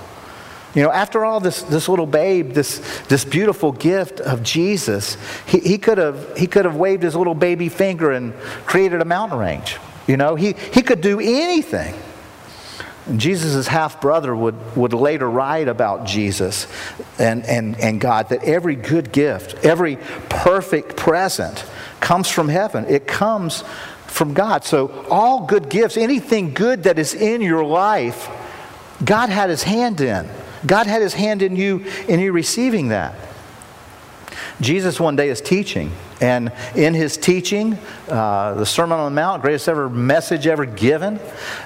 You 0.76 0.82
know, 0.82 0.92
after 0.92 1.24
all, 1.24 1.40
this, 1.40 1.62
this 1.62 1.88
little 1.88 2.06
babe, 2.06 2.52
this, 2.52 2.80
this 3.08 3.24
beautiful 3.24 3.72
gift 3.72 4.20
of 4.20 4.42
Jesus, 4.42 5.16
he, 5.46 5.58
he, 5.58 5.78
could 5.78 5.96
have, 5.96 6.36
he 6.36 6.46
could 6.46 6.66
have 6.66 6.76
waved 6.76 7.02
his 7.02 7.16
little 7.16 7.34
baby 7.34 7.70
finger 7.70 8.12
and 8.12 8.34
created 8.66 9.00
a 9.00 9.06
mountain 9.06 9.38
range. 9.38 9.78
You 10.06 10.18
know, 10.18 10.34
he, 10.34 10.52
he 10.74 10.82
could 10.82 11.00
do 11.00 11.18
anything. 11.18 11.94
Jesus' 13.16 13.66
half 13.66 14.02
brother 14.02 14.36
would, 14.36 14.76
would 14.76 14.92
later 14.92 15.30
write 15.30 15.68
about 15.68 16.04
Jesus 16.04 16.66
and, 17.18 17.46
and, 17.46 17.80
and 17.80 17.98
God 17.98 18.28
that 18.28 18.44
every 18.44 18.76
good 18.76 19.12
gift, 19.12 19.64
every 19.64 19.96
perfect 20.28 20.94
present 20.94 21.64
comes 22.00 22.28
from 22.28 22.50
heaven. 22.50 22.84
It 22.84 23.06
comes 23.06 23.64
from 24.08 24.34
God. 24.34 24.64
So, 24.64 25.06
all 25.08 25.46
good 25.46 25.70
gifts, 25.70 25.96
anything 25.96 26.52
good 26.52 26.82
that 26.82 26.98
is 26.98 27.14
in 27.14 27.40
your 27.40 27.64
life, 27.64 28.28
God 29.02 29.30
had 29.30 29.48
his 29.48 29.62
hand 29.62 30.02
in. 30.02 30.28
God 30.66 30.86
had 30.86 31.02
his 31.02 31.14
hand 31.14 31.42
in 31.42 31.56
you 31.56 31.84
in 32.08 32.20
you 32.20 32.32
receiving 32.32 32.88
that. 32.88 33.14
Jesus 34.60 34.98
one 34.98 35.16
day 35.16 35.28
is 35.28 35.40
teaching, 35.42 35.92
and 36.20 36.50
in 36.74 36.94
his 36.94 37.18
teaching, 37.18 37.78
uh, 38.08 38.54
the 38.54 38.64
Sermon 38.64 38.98
on 38.98 39.12
the 39.12 39.14
Mount, 39.14 39.42
greatest 39.42 39.68
ever 39.68 39.90
message 39.90 40.46
ever 40.46 40.64
given, 40.64 41.20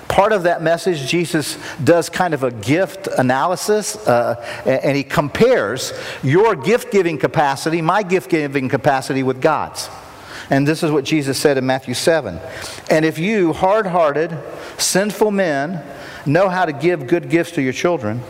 part 0.08 0.32
of 0.32 0.42
that 0.42 0.60
message, 0.60 1.08
Jesus 1.08 1.56
does 1.82 2.08
kind 2.08 2.34
of 2.34 2.42
a 2.42 2.50
gift 2.50 3.06
analysis, 3.06 3.96
uh, 4.08 4.44
and 4.66 4.96
he 4.96 5.04
compares 5.04 5.92
your 6.22 6.56
gift 6.56 6.90
giving 6.90 7.16
capacity, 7.16 7.80
my 7.80 8.02
gift 8.02 8.28
giving 8.28 8.68
capacity, 8.68 9.22
with 9.22 9.40
God's. 9.40 9.88
And 10.50 10.66
this 10.66 10.82
is 10.82 10.90
what 10.90 11.04
Jesus 11.04 11.38
said 11.38 11.58
in 11.58 11.66
Matthew 11.66 11.94
7. 11.94 12.40
And 12.90 13.04
if 13.04 13.18
you, 13.18 13.52
hard 13.52 13.86
hearted, 13.86 14.36
sinful 14.78 15.30
men, 15.30 15.84
know 16.26 16.48
how 16.48 16.64
to 16.64 16.72
give 16.72 17.06
good 17.06 17.30
gifts 17.30 17.52
to 17.52 17.62
your 17.62 17.72
children, 17.72 18.20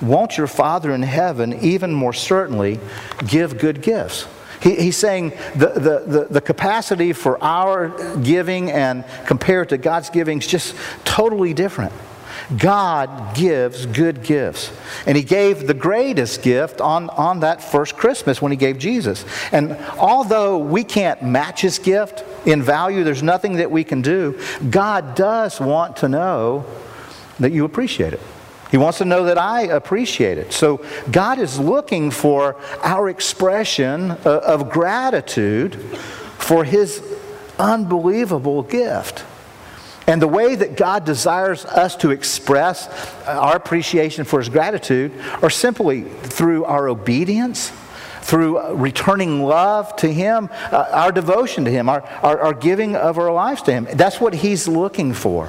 won't 0.00 0.36
your 0.36 0.46
Father 0.46 0.92
in 0.92 1.02
heaven 1.02 1.54
even 1.60 1.92
more 1.92 2.12
certainly 2.12 2.80
give 3.26 3.58
good 3.58 3.82
gifts? 3.82 4.26
He, 4.60 4.74
he's 4.76 4.96
saying 4.96 5.30
the, 5.54 5.68
the, 5.68 6.04
the, 6.06 6.26
the, 6.30 6.40
capacity 6.40 7.12
for 7.12 7.42
our 7.42 7.88
giving 8.18 8.70
and 8.70 9.04
compared 9.26 9.68
to 9.70 9.78
God's 9.78 10.10
giving 10.10 10.38
is 10.38 10.46
just 10.46 10.74
totally 11.04 11.52
different. 11.52 11.92
God 12.56 13.34
gives 13.34 13.86
good 13.86 14.22
gifts. 14.22 14.72
And 15.06 15.16
He 15.16 15.22
gave 15.22 15.66
the 15.66 15.74
greatest 15.74 16.42
gift 16.42 16.80
on, 16.80 17.10
on 17.10 17.40
that 17.40 17.62
first 17.62 17.96
Christmas 17.96 18.40
when 18.40 18.52
He 18.52 18.56
gave 18.56 18.78
Jesus. 18.78 19.24
And 19.52 19.76
although 19.98 20.58
we 20.58 20.84
can't 20.84 21.22
match 21.22 21.60
His 21.62 21.78
gift 21.78 22.24
in 22.46 22.62
value, 22.62 23.04
there's 23.04 23.22
nothing 23.22 23.54
that 23.54 23.70
we 23.70 23.84
can 23.84 24.00
do, 24.00 24.40
God 24.70 25.14
does 25.14 25.60
want 25.60 25.96
to 25.98 26.08
know 26.08 26.64
that 27.38 27.52
you 27.52 27.64
appreciate 27.64 28.12
it. 28.12 28.20
He 28.76 28.78
wants 28.78 28.98
to 28.98 29.06
know 29.06 29.24
that 29.24 29.38
I 29.38 29.62
appreciate 29.62 30.36
it. 30.36 30.52
So 30.52 30.84
God 31.10 31.38
is 31.38 31.58
looking 31.58 32.10
for 32.10 32.60
our 32.82 33.08
expression 33.08 34.10
of 34.10 34.68
gratitude 34.68 35.76
for 36.36 36.62
His 36.62 37.02
unbelievable 37.58 38.62
gift. 38.62 39.24
And 40.06 40.20
the 40.20 40.28
way 40.28 40.56
that 40.56 40.76
God 40.76 41.06
desires 41.06 41.64
us 41.64 41.96
to 41.96 42.10
express 42.10 42.86
our 43.24 43.56
appreciation 43.56 44.26
for 44.26 44.40
His 44.40 44.50
gratitude 44.50 45.10
are 45.40 45.48
simply 45.48 46.02
through 46.02 46.66
our 46.66 46.86
obedience, 46.86 47.72
through 48.20 48.74
returning 48.74 49.42
love 49.42 49.96
to 49.96 50.12
Him, 50.12 50.50
uh, 50.70 50.86
our 50.90 51.12
devotion 51.12 51.64
to 51.64 51.70
Him, 51.70 51.88
our, 51.88 52.02
our, 52.22 52.40
our 52.40 52.52
giving 52.52 52.94
of 52.94 53.16
our 53.16 53.32
lives 53.32 53.62
to 53.62 53.72
Him. 53.72 53.88
That's 53.94 54.20
what 54.20 54.34
He's 54.34 54.68
looking 54.68 55.14
for. 55.14 55.48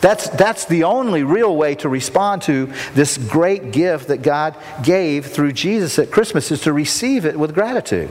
That's, 0.00 0.28
that's 0.30 0.64
the 0.64 0.84
only 0.84 1.24
real 1.24 1.56
way 1.56 1.74
to 1.76 1.88
respond 1.88 2.42
to 2.42 2.72
this 2.94 3.18
great 3.18 3.72
gift 3.72 4.08
that 4.08 4.22
God 4.22 4.56
gave 4.82 5.26
through 5.26 5.52
Jesus 5.52 5.98
at 5.98 6.10
Christmas 6.10 6.50
is 6.52 6.60
to 6.62 6.72
receive 6.72 7.26
it 7.26 7.38
with 7.38 7.52
gratitude. 7.52 8.10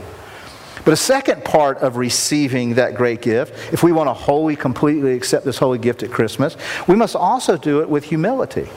But 0.84 0.92
a 0.92 0.96
second 0.96 1.44
part 1.44 1.78
of 1.78 1.96
receiving 1.96 2.74
that 2.74 2.94
great 2.94 3.20
gift, 3.20 3.54
if 3.72 3.82
we 3.82 3.92
want 3.92 4.08
to 4.08 4.14
wholly, 4.14 4.56
completely 4.56 5.14
accept 5.14 5.44
this 5.44 5.58
holy 5.58 5.78
gift 5.78 6.02
at 6.02 6.10
Christmas, 6.10 6.56
we 6.86 6.94
must 6.94 7.16
also 7.16 7.56
do 7.56 7.80
it 7.80 7.88
with 7.88 8.04
humility. 8.04 8.68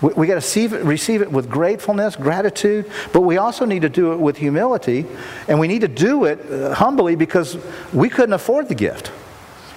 We, 0.00 0.12
we 0.14 0.26
got 0.26 0.34
to 0.34 0.36
receive 0.36 0.72
it, 0.72 0.84
receive 0.84 1.22
it 1.22 1.30
with 1.30 1.48
gratefulness, 1.48 2.16
gratitude, 2.16 2.90
but 3.12 3.20
we 3.20 3.38
also 3.38 3.64
need 3.64 3.82
to 3.82 3.88
do 3.88 4.12
it 4.12 4.18
with 4.18 4.36
humility, 4.36 5.06
and 5.46 5.60
we 5.60 5.68
need 5.68 5.82
to 5.82 5.88
do 5.88 6.24
it 6.24 6.40
uh, 6.50 6.74
humbly 6.74 7.14
because 7.16 7.56
we 7.92 8.08
couldn't 8.08 8.32
afford 8.32 8.68
the 8.68 8.74
gift. 8.74 9.12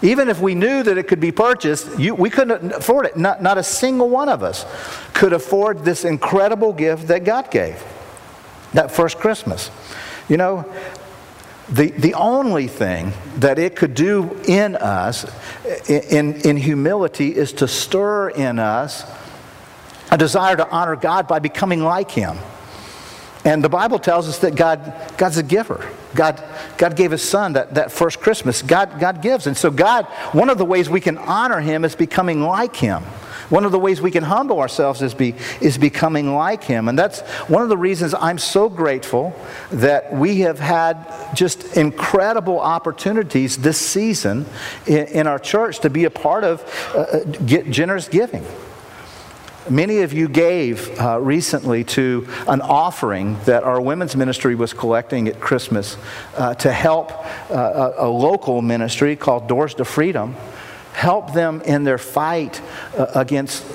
Even 0.01 0.29
if 0.29 0.39
we 0.39 0.55
knew 0.55 0.83
that 0.83 0.97
it 0.97 1.07
could 1.07 1.19
be 1.19 1.31
purchased, 1.31 1.99
you, 1.99 2.15
we 2.15 2.29
couldn't 2.29 2.73
afford 2.73 3.05
it. 3.05 3.17
Not, 3.17 3.41
not 3.41 3.57
a 3.57 3.63
single 3.63 4.09
one 4.09 4.29
of 4.29 4.43
us 4.43 4.65
could 5.13 5.33
afford 5.33 5.85
this 5.85 6.05
incredible 6.05 6.73
gift 6.73 7.07
that 7.07 7.23
God 7.23 7.49
gave 7.49 7.81
that 8.75 8.91
first 8.91 9.17
Christmas. 9.17 9.71
You 10.29 10.37
know, 10.37 10.71
the, 11.69 11.91
the 11.91 12.13
only 12.13 12.67
thing 12.67 13.13
that 13.37 13.57
it 13.57 13.75
could 13.75 13.95
do 13.95 14.37
in 14.47 14.75
us, 14.75 15.25
in, 15.89 16.41
in 16.41 16.57
humility, 16.57 17.35
is 17.35 17.53
to 17.53 17.67
stir 17.67 18.29
in 18.29 18.59
us 18.59 19.03
a 20.11 20.17
desire 20.17 20.55
to 20.55 20.69
honor 20.69 20.95
God 20.95 21.27
by 21.27 21.39
becoming 21.39 21.81
like 21.81 22.11
Him. 22.11 22.37
And 23.45 23.63
the 23.63 23.69
Bible 23.69 23.99
tells 23.99 24.27
us 24.27 24.39
that 24.39 24.55
God, 24.55 24.91
God's 25.17 25.37
a 25.37 25.43
giver. 25.43 25.87
God, 26.15 26.43
God 26.77 26.95
gave 26.95 27.11
his 27.11 27.21
son 27.21 27.53
that, 27.53 27.75
that 27.75 27.91
first 27.91 28.19
Christmas. 28.19 28.63
God, 28.63 28.99
God 28.99 29.21
gives. 29.21 29.45
And 29.45 29.55
so, 29.55 29.69
God, 29.69 30.05
one 30.31 30.49
of 30.49 30.57
the 30.57 30.65
ways 30.65 30.89
we 30.89 30.99
can 30.99 31.19
honor 31.19 31.61
him 31.61 31.85
is 31.85 31.95
becoming 31.95 32.41
like 32.41 32.75
him. 32.75 33.03
One 33.49 33.63
of 33.63 33.71
the 33.71 33.77
ways 33.77 34.01
we 34.01 34.09
can 34.09 34.23
humble 34.23 34.59
ourselves 34.59 35.03
is, 35.03 35.13
be, 35.13 35.35
is 35.61 35.77
becoming 35.77 36.33
like 36.33 36.63
him. 36.63 36.87
And 36.87 36.97
that's 36.97 37.21
one 37.47 37.61
of 37.61 37.69
the 37.69 37.77
reasons 37.77 38.15
I'm 38.15 38.39
so 38.39 38.67
grateful 38.67 39.35
that 39.71 40.11
we 40.11 40.39
have 40.39 40.57
had 40.57 41.05
just 41.35 41.77
incredible 41.77 42.59
opportunities 42.59 43.57
this 43.57 43.77
season 43.77 44.47
in, 44.87 45.05
in 45.07 45.27
our 45.27 45.37
church 45.37 45.79
to 45.81 45.91
be 45.91 46.05
a 46.05 46.09
part 46.09 46.43
of 46.43 46.63
uh, 46.95 46.99
uh 47.01 47.25
generous 47.69 48.07
giving. 48.07 48.43
Many 49.69 50.01
of 50.01 50.13
you 50.13 50.27
gave 50.27 50.99
uh, 50.99 51.19
recently 51.19 51.83
to 51.85 52.27
an 52.47 52.61
offering 52.61 53.39
that 53.45 53.63
our 53.63 53.81
women's 53.81 54.15
ministry 54.15 54.53
was 54.53 54.73
collecting 54.73 55.27
at 55.27 55.39
Christmas 55.39 55.97
uh, 56.37 56.53
to 56.55 56.71
help 56.71 57.11
uh, 57.49 57.93
a, 57.97 58.05
a, 58.05 58.07
local 58.07 58.61
ministry 58.61 59.15
called 59.15 59.47
Doors 59.47 59.73
to 59.75 59.85
Freedom 59.85 60.35
help 60.93 61.33
them 61.33 61.61
in 61.61 61.83
their 61.83 61.97
fight 61.97 62.61
uh, 62.95 63.07
against 63.15 63.65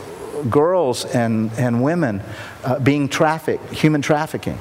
girls 0.48 1.04
and, 1.04 1.50
and 1.58 1.82
women 1.82 2.22
uh, 2.62 2.78
being 2.78 3.08
trafficked, 3.08 3.72
human 3.72 4.00
trafficking. 4.00 4.58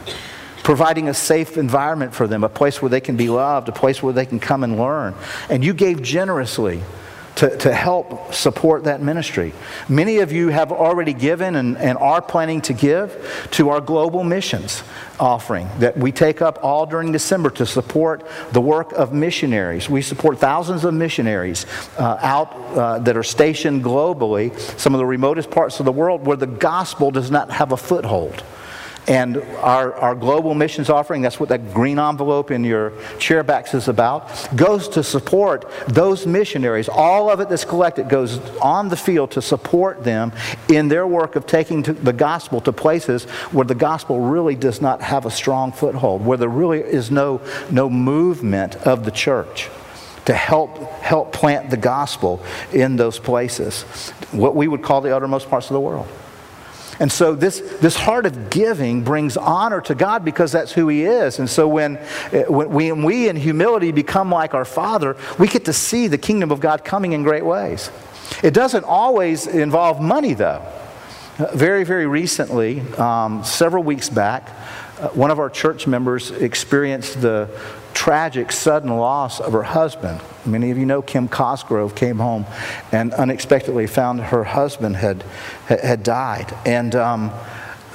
Providing 0.64 1.10
a 1.10 1.14
safe 1.14 1.58
environment 1.58 2.14
for 2.14 2.28
them, 2.28 2.44
a 2.44 2.50
place 2.50 2.82
where 2.82 2.90
they 2.90 3.02
can 3.02 3.16
be 3.16 3.30
loved, 3.30 3.70
a 3.70 3.72
place 3.72 4.04
where 4.04 4.14
they 4.14 4.26
can 4.26 4.40
come 4.40 4.64
and 4.64 4.78
learn. 4.78 5.16
And 5.50 5.64
you 5.64 5.74
gave 5.74 6.02
generously 6.02 6.82
to, 7.40 7.56
to 7.56 7.74
help 7.74 8.34
support 8.34 8.84
that 8.84 9.02
ministry. 9.02 9.54
Many 9.88 10.18
of 10.18 10.34
you 10.34 10.50
have 10.50 10.74
already 10.74 11.14
given 11.14 11.56
and, 11.56 11.78
and 11.78 11.98
are 11.98 12.22
planning 12.22 12.60
to 12.62 12.74
give 12.74 13.48
to 13.52 13.70
our 13.70 13.80
global 13.80 14.26
missions 14.26 14.84
offering 15.22 15.70
that 15.80 15.98
we 15.98 16.12
take 16.12 16.42
up 16.42 16.60
all 16.62 16.86
during 16.86 17.14
December 17.14 17.50
to 17.52 17.66
support 17.66 18.28
the 18.52 18.60
work 18.60 18.92
of 18.92 19.14
missionaries. 19.14 19.90
We 19.90 20.02
support 20.02 20.38
thousands 20.38 20.84
of 20.84 20.94
missionaries 20.94 21.66
uh, 21.98 22.18
out 22.20 22.54
uh, 22.76 23.00
that 23.00 23.16
are 23.16 23.24
stationed 23.24 23.86
globally, 23.86 24.58
some 24.78 24.94
of 24.94 25.00
the 25.00 25.06
remotest 25.06 25.50
parts 25.50 25.80
of 25.80 25.86
the 25.86 25.94
world 25.94 26.26
where 26.26 26.38
the 26.38 26.48
gospel 26.48 27.10
does 27.10 27.32
not 27.32 27.52
have 27.52 27.72
a 27.72 27.78
foothold. 27.78 28.44
And 29.10 29.38
our, 29.58 29.96
our 29.96 30.14
global 30.14 30.54
missions 30.54 30.88
offering, 30.88 31.24
that's 31.24 31.40
what 31.40 31.50
that 31.50 31.74
green 31.74 31.98
envelope 31.98 32.52
in 32.52 32.64
your 32.64 32.94
chair 33.18 33.42
backs 33.42 33.74
is 33.74 33.88
about, 33.88 34.30
goes 34.56 34.88
to 34.90 35.04
support 35.04 35.66
those 35.88 36.28
missionaries. 36.28 36.88
All 36.88 37.32
of 37.32 37.40
it 37.40 37.50
that's 37.50 37.66
collected 37.66 38.08
goes 38.08 38.38
on 38.60 38.88
the 38.88 38.96
field 38.96 39.32
to 39.32 39.42
support 39.42 40.04
them 40.04 40.32
in 40.68 40.90
their 40.90 41.08
work 41.08 41.36
of 41.36 41.48
taking 41.48 41.82
the 41.82 42.14
gospel 42.14 42.62
to 42.62 42.72
places 42.72 43.24
where 43.52 43.66
the 43.66 43.74
gospel 43.74 44.20
really 44.20 44.54
does 44.54 44.80
not 44.80 45.02
have 45.02 45.26
a 45.26 45.32
strong 45.32 45.72
foothold, 45.72 46.24
where 46.24 46.38
there 46.38 46.48
really 46.48 46.80
is 46.80 47.10
no, 47.10 47.42
no 47.72 47.90
movement 47.90 48.76
of 48.76 49.06
the 49.06 49.12
church 49.12 49.70
to 50.26 50.36
help 50.36 50.78
help 51.02 51.34
plant 51.34 51.72
the 51.72 51.78
gospel 51.78 52.40
in 52.72 52.96
those 52.96 53.18
places, 53.18 53.82
what 54.32 54.56
we 54.56 54.68
would 54.68 54.84
call 54.84 55.02
the 55.02 55.16
uttermost 55.16 55.50
parts 55.50 55.68
of 55.68 55.74
the 55.74 55.80
world. 55.80 56.08
And 57.00 57.12
so 57.12 57.34
this, 57.34 57.60
this 57.80 57.96
heart 57.96 58.26
of 58.26 58.50
giving 58.50 59.04
brings 59.04 59.38
honor 59.38 59.80
to 59.82 59.96
God 59.96 60.26
because 60.26 60.52
that's 60.52 60.72
who 60.72 60.90
He 60.90 61.06
is. 61.06 61.40
And 61.40 61.50
so 61.50 61.68
when, 61.68 61.98
eh, 62.32 62.44
when, 62.48 62.70
we, 62.70 62.92
when 62.92 63.04
we 63.04 63.30
in 63.30 63.36
humility 63.36 63.92
become 63.92 64.30
like 64.30 64.54
our 64.54 64.66
Father, 64.66 65.16
we 65.38 65.48
get 65.48 65.66
to 65.66 65.74
see 65.74 66.08
the 66.08 66.18
kingdom 66.18 66.52
of 66.52 66.60
God 66.60 66.84
coming 66.84 67.14
in 67.14 67.24
great 67.24 67.46
ways. 67.46 67.90
It 68.44 68.54
doesn't 68.54 68.84
always 68.84 69.48
involve 69.48 70.02
money, 70.02 70.34
though. 70.34 70.62
Very, 71.54 71.86
very 71.86 72.06
recently, 72.06 72.82
um, 72.98 73.46
several 73.46 73.82
weeks 73.84 74.10
back, 74.10 74.50
one 75.14 75.32
of 75.32 75.40
our 75.40 75.50
church 75.50 75.88
members 75.88 76.32
experienced 76.32 77.22
the 77.22 77.50
tragic, 77.94 78.52
sudden 78.52 78.90
loss 78.90 79.40
of 79.40 79.54
her 79.54 79.64
husband. 79.64 80.20
Many 80.46 80.72
of 80.72 80.78
you 80.78 80.86
know 80.86 81.02
Kim 81.02 81.28
Cosgrove 81.28 81.96
came 81.96 82.18
home 82.18 82.46
and 82.92 83.14
unexpectedly 83.14 83.88
found 83.88 84.20
her 84.20 84.44
husband 84.44 84.98
had, 84.98 85.24
had 85.68 86.04
died. 86.04 86.54
And 86.66 86.96
um, 86.96 87.32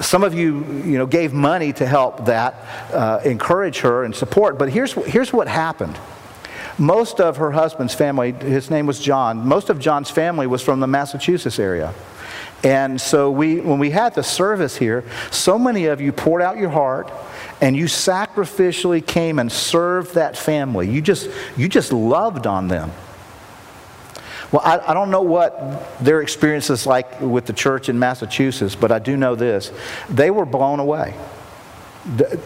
some 0.01 0.23
of 0.23 0.33
you, 0.33 0.63
you 0.83 0.97
know, 0.97 1.05
gave 1.05 1.31
money 1.31 1.73
to 1.73 1.85
help 1.85 2.25
that, 2.25 2.55
uh, 2.91 3.21
encourage 3.23 3.79
her 3.79 4.03
and 4.03 4.15
support. 4.15 4.57
But 4.57 4.69
here's, 4.69 4.93
here's 4.93 5.31
what 5.31 5.47
happened. 5.47 5.97
Most 6.77 7.21
of 7.21 7.37
her 7.37 7.51
husband's 7.51 7.93
family, 7.93 8.33
his 8.33 8.69
name 8.69 8.85
was 8.85 8.99
John, 8.99 9.47
most 9.47 9.69
of 9.69 9.79
John's 9.79 10.09
family 10.09 10.47
was 10.47 10.61
from 10.61 10.79
the 10.79 10.87
Massachusetts 10.87 11.59
area. 11.59 11.93
And 12.63 12.99
so 12.99 13.29
we, 13.29 13.59
when 13.59 13.77
we 13.77 13.91
had 13.91 14.15
the 14.15 14.23
service 14.23 14.75
here, 14.75 15.03
so 15.29 15.59
many 15.59 15.85
of 15.85 16.01
you 16.01 16.11
poured 16.11 16.41
out 16.41 16.57
your 16.57 16.69
heart 16.69 17.11
and 17.61 17.75
you 17.75 17.85
sacrificially 17.85 19.05
came 19.05 19.39
and 19.39 19.51
served 19.51 20.15
that 20.15 20.37
family. 20.37 20.89
You 20.89 21.01
just, 21.01 21.29
you 21.55 21.69
just 21.69 21.93
loved 21.93 22.47
on 22.47 22.67
them. 22.67 22.91
Well, 24.51 24.61
I, 24.63 24.91
I, 24.91 24.93
don't 24.93 25.11
know 25.11 25.21
what 25.21 25.97
their 26.03 26.21
experience 26.21 26.69
is 26.69 26.85
like 26.85 27.19
with 27.19 27.45
the 27.45 27.53
church 27.53 27.89
in 27.89 27.97
Massachusetts, 27.99 28.75
but 28.75 28.91
I 28.91 28.99
do 28.99 29.17
know 29.17 29.35
this. 29.35 29.71
They 30.09 30.31
were 30.31 30.45
blown 30.45 30.79
away. 30.79 31.15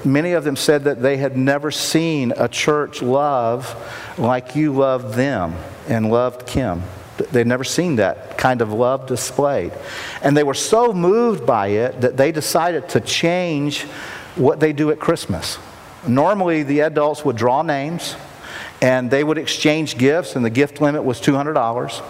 Many 0.06 0.32
of 0.32 0.46
them 0.46 0.56
said 0.56 0.86
that 0.86 1.02
they 1.02 1.18
had 1.18 1.36
never 1.36 1.70
seen 1.70 2.34
a 2.38 2.48
church 2.48 3.02
love 3.02 3.76
like 4.18 4.56
you 4.56 4.74
loved 4.74 5.16
them 5.16 5.56
and 5.88 6.10
loved 6.10 6.48
Kim. 6.48 6.82
They'd 7.32 7.48
never 7.48 7.64
seen 7.64 7.98
that 7.98 8.38
kind 8.38 8.62
of 8.62 8.72
love 8.72 9.08
displayed. 9.08 9.72
And 10.22 10.36
they 10.36 10.44
were 10.44 10.54
so 10.54 10.94
moved 10.94 11.46
by 11.46 11.68
it 11.68 12.02
that 12.02 12.18
they 12.18 12.32
decided 12.32 12.90
to 12.90 13.02
change 13.02 13.84
what 14.36 14.60
they 14.60 14.74
do 14.74 14.92
at 14.92 15.00
Christmas. 15.00 15.58
Normally, 16.08 16.64
the 16.64 16.82
adults 16.82 17.26
would 17.26 17.36
draw 17.36 17.62
names 17.62 18.16
and 18.82 19.12
they 19.12 19.24
would 19.24 19.38
exchange 19.38 19.98
gifts, 19.98 20.36
and 20.38 20.46
the 20.46 20.50
gift 20.50 20.80
limit 20.80 21.04
was 21.04 21.20
$200. 21.20 22.02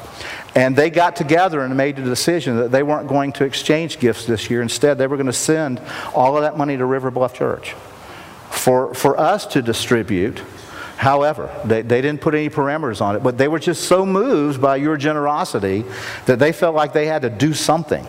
And 0.56 0.76
they 0.76 0.89
got 0.89 1.15
together 1.15 1.62
and 1.62 1.76
made 1.76 1.98
a 1.98 2.04
decision 2.04 2.58
that 2.58 2.72
they 2.72 2.84
weren't 2.84 3.08
going 3.08 3.32
to 3.34 3.43
exchange 3.43 4.00
gifts 4.00 4.26
this 4.26 4.50
year. 4.50 4.62
Instead, 4.62 4.98
they 4.98 5.08
were 5.08 5.17
going 5.17 5.28
to 5.28 5.34
send 5.34 5.82
all 6.13 6.36
of 6.36 6.43
that 6.43 6.58
money 6.58 6.78
to 6.78 6.86
River 6.86 7.10
Bluff 7.10 7.34
Church 7.34 7.74
for, 8.52 8.93
for 8.93 9.19
us 9.19 9.48
to 9.48 9.62
distribute. 9.62 10.41
However, 10.99 11.49
they, 11.63 11.81
they 11.81 12.01
didn't 12.01 12.19
put 12.19 12.35
any 12.35 12.49
parameters 12.49 12.99
on 12.99 13.15
it, 13.15 13.23
but 13.23 13.38
they 13.38 13.47
were 13.47 13.57
just 13.57 13.85
so 13.85 14.05
moved 14.05 14.59
by 14.59 14.75
your 14.75 14.97
generosity 14.97 15.85
that 16.25 16.39
they 16.39 16.51
felt 16.51 16.75
like 16.75 16.91
they 16.91 17.05
had 17.05 17.21
to 17.21 17.29
do 17.29 17.53
something. 17.53 18.05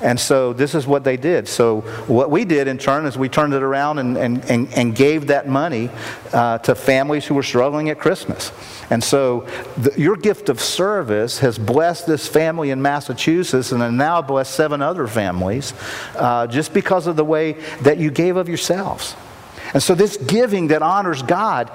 And 0.00 0.18
so 0.18 0.52
this 0.52 0.76
is 0.76 0.86
what 0.86 1.02
they 1.02 1.16
did. 1.16 1.48
So 1.48 1.80
what 2.06 2.30
we 2.30 2.44
did 2.44 2.68
in 2.68 2.78
turn 2.78 3.04
is 3.04 3.18
we 3.18 3.28
turned 3.28 3.52
it 3.52 3.64
around 3.64 3.98
and, 3.98 4.16
and, 4.16 4.44
and, 4.44 4.72
and 4.74 4.94
gave 4.94 5.26
that 5.26 5.48
money 5.48 5.90
uh, 6.32 6.58
to 6.58 6.76
families 6.76 7.26
who 7.26 7.34
were 7.34 7.42
struggling 7.42 7.90
at 7.90 7.98
Christmas. 7.98 8.52
And 8.90 9.02
so 9.02 9.48
the, 9.76 9.92
your 10.00 10.14
gift 10.14 10.50
of 10.50 10.60
service 10.60 11.40
has 11.40 11.58
blessed 11.58 12.06
this 12.06 12.28
family 12.28 12.70
in 12.70 12.80
Massachusetts 12.80 13.72
and 13.72 13.98
now 13.98 14.22
blessed 14.22 14.54
seven 14.54 14.82
other 14.82 15.08
families 15.08 15.74
uh, 16.14 16.46
just 16.46 16.72
because 16.72 17.08
of 17.08 17.16
the 17.16 17.24
way 17.24 17.54
that 17.82 17.98
you 17.98 18.12
gave 18.12 18.36
of 18.36 18.46
yourselves. 18.46 19.16
And 19.72 19.82
so, 19.82 19.94
this 19.94 20.16
giving 20.16 20.68
that 20.68 20.82
honors 20.82 21.22
God 21.22 21.70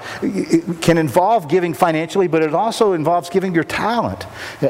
can 0.82 0.98
involve 0.98 1.48
giving 1.48 1.74
financially, 1.74 2.28
but 2.28 2.42
it 2.42 2.54
also 2.54 2.94
involves 2.94 3.30
giving 3.30 3.54
your 3.54 3.64
talent 3.64 4.26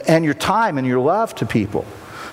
and 0.07 0.23
your 0.23 0.33
time 0.33 0.77
and 0.77 0.85
your 0.85 0.99
love 0.99 1.33
to 1.35 1.45
people. 1.45 1.85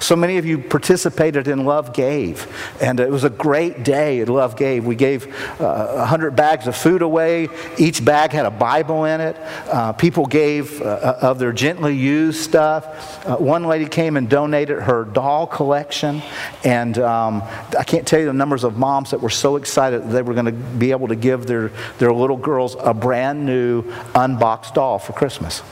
So 0.03 0.17
many 0.17 0.39
of 0.39 0.45
you 0.45 0.59
participated 0.59 1.47
in 1.47 1.65
Love 1.65 1.95
Gave, 1.95 2.49
and 2.83 2.99
it 2.99 3.09
was 3.09 3.23
a 3.23 3.31
great 3.31 3.85
day 3.85 4.21
at 4.21 4.29
Love 4.29 4.57
Gave. 4.57 4.85
We 4.85 4.97
gave 4.97 5.33
uh, 5.61 5.95
100 5.99 6.35
bags 6.35 6.67
of 6.67 6.77
food 6.77 7.03
away. 7.03 7.49
Each 7.79 8.05
bag 8.05 8.33
had 8.33 8.45
a 8.45 8.51
Bible 8.51 9.05
in 9.05 9.21
it. 9.21 9.37
Uh, 9.69 9.93
people 9.93 10.27
gave 10.27 10.83
uh, 10.83 10.85
uh, 10.85 11.19
of 11.23 11.39
their 11.39 11.53
gently 11.53 11.95
used 11.95 12.41
stuff. 12.41 13.25
Uh, 13.25 13.37
one 13.37 13.63
lady 13.63 13.87
came 13.87 14.17
and 14.17 14.29
donated 14.29 14.81
her 14.81 15.05
doll 15.05 15.47
collection, 15.47 16.21
and 16.65 16.99
um, 16.99 17.41
I 17.79 17.85
can't 17.85 18.07
tell 18.07 18.19
you 18.19 18.27
the 18.27 18.33
numbers 18.33 18.65
of 18.65 18.77
moms 18.77 19.13
that 19.13 19.21
were 19.21 19.31
so 19.31 19.55
excited 19.55 20.03
that 20.03 20.09
they 20.09 20.23
were 20.23 20.35
going 20.35 20.47
to 20.47 20.53
be 20.53 20.91
able 20.91 21.07
to 21.09 21.17
give 21.17 21.47
their, 21.47 21.69
their 21.99 22.13
little 22.13 22.37
girls 22.37 22.77
a 22.81 22.93
brand 22.93 23.47
new 23.47 23.85
unboxed 24.17 24.75
doll 24.75 24.99
for 24.99 25.13
Christmas 25.13 25.63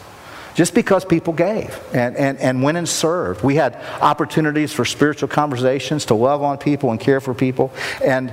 just 0.60 0.74
because 0.74 1.06
people 1.06 1.32
gave 1.32 1.74
and, 1.94 2.14
and, 2.18 2.38
and 2.38 2.62
went 2.62 2.76
and 2.76 2.86
served. 2.86 3.42
We 3.42 3.54
had 3.54 3.76
opportunities 4.02 4.74
for 4.74 4.84
spiritual 4.84 5.30
conversations 5.30 6.04
to 6.04 6.14
love 6.14 6.42
on 6.42 6.58
people 6.58 6.90
and 6.90 7.00
care 7.00 7.18
for 7.18 7.32
people, 7.32 7.72
and 8.04 8.30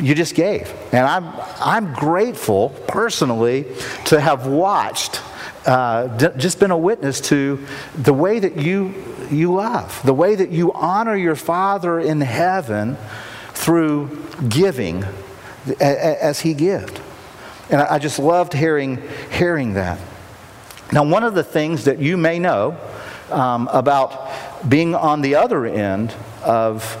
you 0.00 0.14
just 0.14 0.36
gave. 0.36 0.72
And 0.92 1.04
I'm, 1.04 1.24
I'm 1.58 1.92
grateful 1.92 2.68
personally 2.86 3.66
to 4.04 4.20
have 4.20 4.46
watched, 4.46 5.20
uh, 5.66 6.16
just 6.36 6.60
been 6.60 6.70
a 6.70 6.78
witness 6.78 7.20
to 7.22 7.66
the 7.96 8.14
way 8.14 8.38
that 8.38 8.56
you, 8.56 8.94
you 9.32 9.52
love, 9.52 10.00
the 10.04 10.14
way 10.14 10.36
that 10.36 10.52
you 10.52 10.72
honor 10.74 11.16
your 11.16 11.34
Father 11.34 11.98
in 11.98 12.20
heaven 12.20 12.96
through 13.52 14.24
giving 14.48 15.04
as 15.80 16.38
He 16.38 16.54
gave. 16.54 17.02
And 17.68 17.80
I 17.80 17.98
just 17.98 18.20
loved 18.20 18.52
hearing, 18.52 19.02
hearing 19.32 19.74
that. 19.74 19.98
Now, 20.92 21.04
one 21.04 21.24
of 21.24 21.34
the 21.34 21.44
things 21.44 21.84
that 21.84 21.98
you 21.98 22.16
may 22.16 22.38
know 22.38 22.76
um, 23.30 23.68
about 23.72 24.32
being 24.68 24.94
on 24.94 25.22
the 25.22 25.34
other 25.34 25.66
end 25.66 26.14
of 26.42 26.96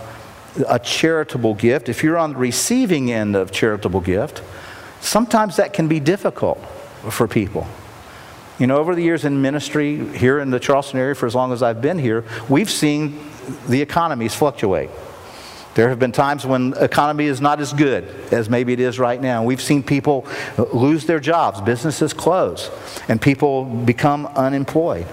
a 0.68 0.78
charitable 0.78 1.54
gift, 1.54 1.88
if 1.88 2.02
you're 2.02 2.16
on 2.16 2.32
the 2.32 2.38
receiving 2.38 3.10
end 3.10 3.36
of 3.36 3.50
charitable 3.50 4.00
gift, 4.00 4.42
sometimes 5.00 5.56
that 5.56 5.72
can 5.72 5.88
be 5.88 6.00
difficult 6.00 6.58
for 7.10 7.28
people. 7.28 7.66
You 8.58 8.68
know, 8.68 8.76
over 8.78 8.94
the 8.94 9.02
years 9.02 9.24
in 9.24 9.42
ministry 9.42 10.06
here 10.16 10.38
in 10.38 10.50
the 10.50 10.60
Charleston 10.60 11.00
area, 11.00 11.14
for 11.14 11.26
as 11.26 11.34
long 11.34 11.52
as 11.52 11.62
I've 11.62 11.82
been 11.82 11.98
here, 11.98 12.24
we've 12.48 12.70
seen 12.70 13.18
the 13.68 13.82
economies 13.82 14.34
fluctuate. 14.34 14.90
There 15.74 15.88
have 15.88 15.98
been 15.98 16.12
times 16.12 16.46
when 16.46 16.74
economy 16.74 17.26
is 17.26 17.40
not 17.40 17.60
as 17.60 17.72
good 17.72 18.04
as 18.32 18.48
maybe 18.48 18.72
it 18.72 18.80
is 18.80 18.98
right 18.98 19.20
now. 19.20 19.42
We've 19.42 19.60
seen 19.60 19.82
people 19.82 20.26
lose 20.72 21.04
their 21.06 21.20
jobs, 21.20 21.60
businesses 21.60 22.12
close, 22.12 22.70
and 23.08 23.20
people 23.20 23.64
become 23.64 24.26
unemployed. 24.26 25.06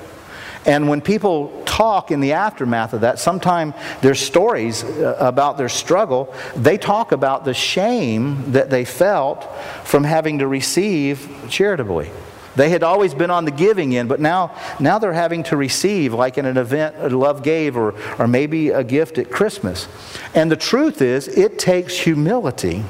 And 0.65 0.87
when 0.87 1.01
people 1.01 1.63
talk 1.65 2.11
in 2.11 2.19
the 2.19 2.33
aftermath 2.33 2.93
of 2.93 3.01
that, 3.01 3.17
sometimes 3.17 3.73
their 4.01 4.13
stories 4.13 4.83
uh, 4.83 5.17
about 5.19 5.57
their 5.57 5.69
struggle. 5.69 6.31
They 6.55 6.77
talk 6.77 7.11
about 7.11 7.45
the 7.45 7.55
shame 7.55 8.51
that 8.51 8.69
they 8.69 8.85
felt 8.85 9.43
from 9.83 10.03
having 10.03 10.39
to 10.39 10.47
receive 10.47 11.27
charitably. 11.49 12.11
They 12.55 12.69
had 12.69 12.83
always 12.83 13.13
been 13.13 13.31
on 13.31 13.45
the 13.45 13.51
giving 13.51 13.95
end, 13.95 14.09
but 14.09 14.19
now, 14.19 14.55
now 14.79 14.99
they're 14.99 15.13
having 15.13 15.43
to 15.43 15.57
receive, 15.57 16.13
like 16.13 16.37
in 16.37 16.45
an 16.45 16.57
event 16.57 17.11
Love 17.11 17.43
gave, 17.43 17.77
or, 17.77 17.95
or 18.19 18.27
maybe 18.27 18.69
a 18.69 18.83
gift 18.83 19.17
at 19.17 19.31
Christmas. 19.31 19.87
And 20.35 20.51
the 20.51 20.57
truth 20.57 21.01
is, 21.01 21.27
it 21.27 21.57
takes 21.57 21.97
humility 21.97 22.83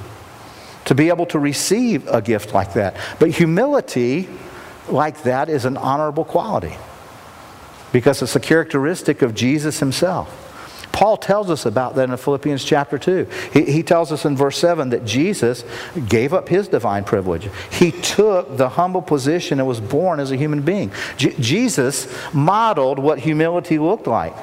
to 0.86 0.95
be 0.95 1.10
able 1.10 1.28
to 1.28 1.39
receive 1.39 2.08
a 2.08 2.21
gift 2.21 2.54
like 2.54 2.74
that. 2.74 2.95
But 3.19 3.30
humility 3.30 4.28
like 4.89 5.24
that 5.24 5.50
is 5.50 5.65
an 5.65 5.78
honorable 5.78 6.26
quality 6.26 6.76
because 7.91 8.21
it's 8.21 8.36
a 8.36 8.39
characteristic 8.39 9.21
of 9.21 9.36
Jesus 9.36 9.80
himself. 9.80 10.51
Paul 10.91 11.17
tells 11.17 11.49
us 11.49 11.65
about 11.65 11.95
that 11.95 12.10
in 12.10 12.17
Philippians 12.17 12.63
chapter 12.63 12.97
2. 12.97 13.27
He, 13.54 13.63
he 13.71 13.84
tells 13.84 14.12
us 14.12 14.25
in 14.25 14.36
verse 14.36 14.58
7 14.58 14.89
that 14.89 15.06
Jesus 15.06 15.63
gave 16.08 16.34
up 16.34 16.49
his 16.49 16.67
divine 16.67 17.04
privilege. 17.04 17.49
He 17.71 17.91
took 17.91 18.58
the 18.58 18.69
humble 18.69 19.01
position 19.01 19.60
and 19.60 19.67
was 19.67 19.80
born 19.80 20.19
as 20.19 20.32
a 20.32 20.36
human 20.36 20.62
being. 20.62 20.91
J- 21.17 21.36
Jesus 21.39 22.13
modeled 22.34 22.99
what 22.99 23.19
humility 23.19 23.80
looked 23.80 24.08
like. 24.08 24.34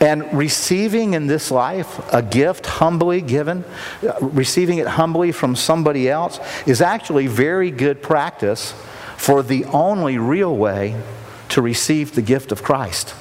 And 0.00 0.32
receiving 0.32 1.12
in 1.12 1.26
this 1.26 1.50
life 1.50 2.00
a 2.12 2.22
gift 2.22 2.64
humbly 2.64 3.20
given, 3.20 3.64
uh, 4.02 4.14
receiving 4.20 4.78
it 4.78 4.86
humbly 4.86 5.30
from 5.30 5.54
somebody 5.54 6.08
else, 6.08 6.40
is 6.66 6.80
actually 6.80 7.26
very 7.26 7.70
good 7.70 8.00
practice 8.00 8.72
for 9.18 9.42
the 9.42 9.66
only 9.66 10.16
real 10.16 10.56
way 10.56 10.98
to 11.50 11.60
receive 11.60 12.14
the 12.14 12.22
gift 12.22 12.50
of 12.50 12.62
Christ. 12.62 13.14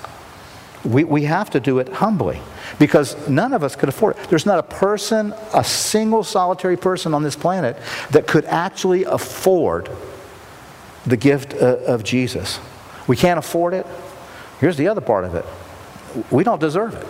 We, 0.86 1.04
we 1.04 1.24
have 1.24 1.50
to 1.52 1.60
do 1.60 1.80
it 1.80 1.90
humbly 1.90 2.40
because 2.78 3.28
none 3.28 3.52
of 3.54 3.64
us 3.64 3.76
could 3.76 3.90
afford 3.90 4.18
it. 4.18 4.30
There's 4.30 4.46
not 4.46 4.60
a 4.60 4.64
person, 4.64 5.34
a 5.54 5.64
single 5.64 6.24
solitary 6.24 6.78
person 6.78 7.14
on 7.14 7.22
this 7.22 7.36
planet 7.36 7.78
that 8.12 8.28
could 8.28 8.46
actually 8.46 9.04
afford 9.04 9.90
the 11.06 11.18
gift 11.18 11.54
uh, 11.54 11.78
of 11.86 12.04
Jesus. 12.04 12.60
We 13.08 13.18
can't 13.18 13.38
afford 13.38 13.74
it. 13.74 13.86
Here's 14.60 14.78
the 14.78 14.88
other 14.88 15.02
part 15.02 15.26
of 15.26 15.36
it 15.36 15.46
we 16.32 16.44
don't 16.44 16.60
deserve 16.60 16.96
it. 16.96 17.06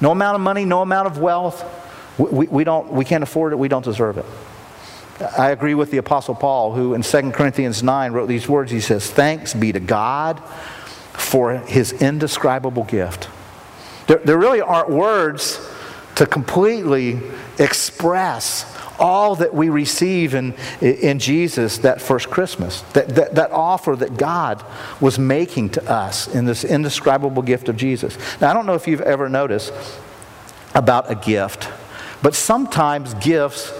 No 0.00 0.10
amount 0.10 0.34
of 0.34 0.40
money, 0.40 0.64
no 0.64 0.82
amount 0.82 1.06
of 1.06 1.18
wealth. 1.18 1.64
We, 2.18 2.24
we, 2.30 2.46
we 2.48 2.64
don't, 2.64 2.90
we 2.90 3.04
can't 3.04 3.22
afford 3.22 3.52
it, 3.52 3.56
we 3.56 3.68
don't 3.68 3.84
deserve 3.84 4.18
it. 4.18 4.24
I 5.38 5.50
agree 5.50 5.74
with 5.74 5.90
the 5.90 5.96
Apostle 5.98 6.34
Paul, 6.34 6.74
who 6.74 6.94
in 6.94 7.02
2 7.02 7.30
Corinthians 7.30 7.82
9 7.82 8.12
wrote 8.12 8.26
these 8.26 8.48
words. 8.48 8.70
He 8.70 8.80
says, 8.80 9.10
Thanks 9.10 9.54
be 9.54 9.72
to 9.72 9.80
God 9.80 10.42
for 11.16 11.58
his 11.58 11.92
indescribable 11.92 12.84
gift. 12.84 13.28
There, 14.06 14.18
there 14.18 14.38
really 14.38 14.60
aren't 14.60 14.90
words 14.90 15.60
to 16.16 16.26
completely 16.26 17.20
express 17.58 18.72
all 18.98 19.36
that 19.36 19.52
we 19.52 19.68
receive 19.68 20.34
in, 20.34 20.54
in 20.80 21.18
Jesus 21.18 21.78
that 21.78 22.00
first 22.00 22.30
Christmas, 22.30 22.80
that, 22.92 23.08
that, 23.10 23.34
that 23.34 23.50
offer 23.50 23.94
that 23.96 24.16
God 24.16 24.64
was 25.00 25.18
making 25.18 25.70
to 25.70 25.90
us 25.90 26.28
in 26.34 26.46
this 26.46 26.64
indescribable 26.64 27.42
gift 27.42 27.68
of 27.68 27.76
Jesus. 27.76 28.16
Now, 28.40 28.50
I 28.50 28.54
don't 28.54 28.66
know 28.66 28.74
if 28.74 28.86
you've 28.86 29.02
ever 29.02 29.28
noticed 29.28 29.72
about 30.74 31.10
a 31.10 31.14
gift, 31.14 31.68
but 32.22 32.34
sometimes 32.34 33.14
gifts 33.14 33.70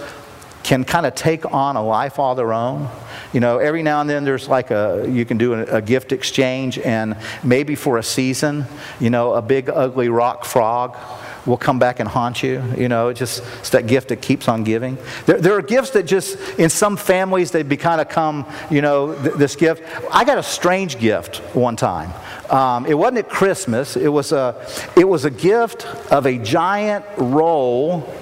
can 0.67 0.83
kind 0.83 1.05
of 1.05 1.15
take 1.15 1.53
on 1.53 1.77
a 1.77 1.81
life 1.81 2.19
all 2.19 2.35
their 2.35 2.51
own. 2.51 2.89
You 3.31 3.39
know, 3.39 3.57
every 3.57 3.83
now 3.83 4.01
and 4.01 4.09
then 4.09 4.25
there's 4.25 4.49
like 4.49 4.69
a, 4.69 5.07
you 5.09 5.23
can 5.23 5.37
do 5.37 5.53
a, 5.53 5.81
gift 5.81 6.11
exchange, 6.11 6.77
and 6.77 7.15
maybe 7.41 7.73
for 7.73 7.97
a 7.97 8.03
season, 8.03 8.65
you 8.99 9.09
know, 9.09 9.33
a 9.33 9.41
big 9.41 9.69
ugly 9.69 10.09
rock 10.09 10.43
frog 10.43 10.97
will 11.45 11.55
come 11.55 11.79
back 11.79 12.01
and 12.01 12.09
haunt 12.09 12.43
you. 12.43 12.61
You 12.75 12.89
know, 12.89 13.07
it's 13.07 13.19
just 13.19 13.43
it's 13.59 13.69
that 13.69 13.87
gift 13.87 14.09
that 14.09 14.21
keeps 14.21 14.49
on 14.49 14.65
giving. 14.65 14.97
There, 15.25 15.39
there 15.39 15.53
are 15.53 15.61
gifts 15.61 15.91
that 15.91 16.03
just, 16.03 16.37
in 16.59 16.69
some 16.69 16.97
families, 16.97 17.51
they 17.51 17.63
be 17.63 17.77
kind 17.77 18.01
of 18.01 18.09
come, 18.09 18.45
you 18.69 18.81
know, 18.81 19.15
th- 19.23 19.35
this 19.35 19.55
gift. 19.55 19.81
I 20.11 20.25
got 20.25 20.37
a 20.37 20.43
strange 20.43 20.99
gift 20.99 21.37
one 21.55 21.77
time. 21.77 22.11
Um, 22.49 22.85
it 22.85 22.95
wasn't 22.95 23.19
at 23.19 23.29
Christmas. 23.29 23.95
It 23.95 24.09
was 24.09 24.33
a, 24.33 24.53
it 24.97 25.07
was 25.07 25.23
a 25.23 25.31
gift 25.31 25.85
of 26.11 26.25
a 26.25 26.37
giant 26.37 27.05
roll 27.17 28.13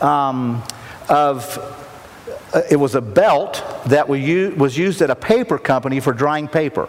um, 0.00 0.62
of 1.08 1.74
it 2.70 2.76
was 2.76 2.94
a 2.94 3.00
belt 3.00 3.62
that 3.86 4.08
was 4.08 4.78
used 4.78 5.02
at 5.02 5.10
a 5.10 5.16
paper 5.16 5.58
company 5.58 6.00
for 6.00 6.12
drying 6.12 6.48
paper. 6.48 6.88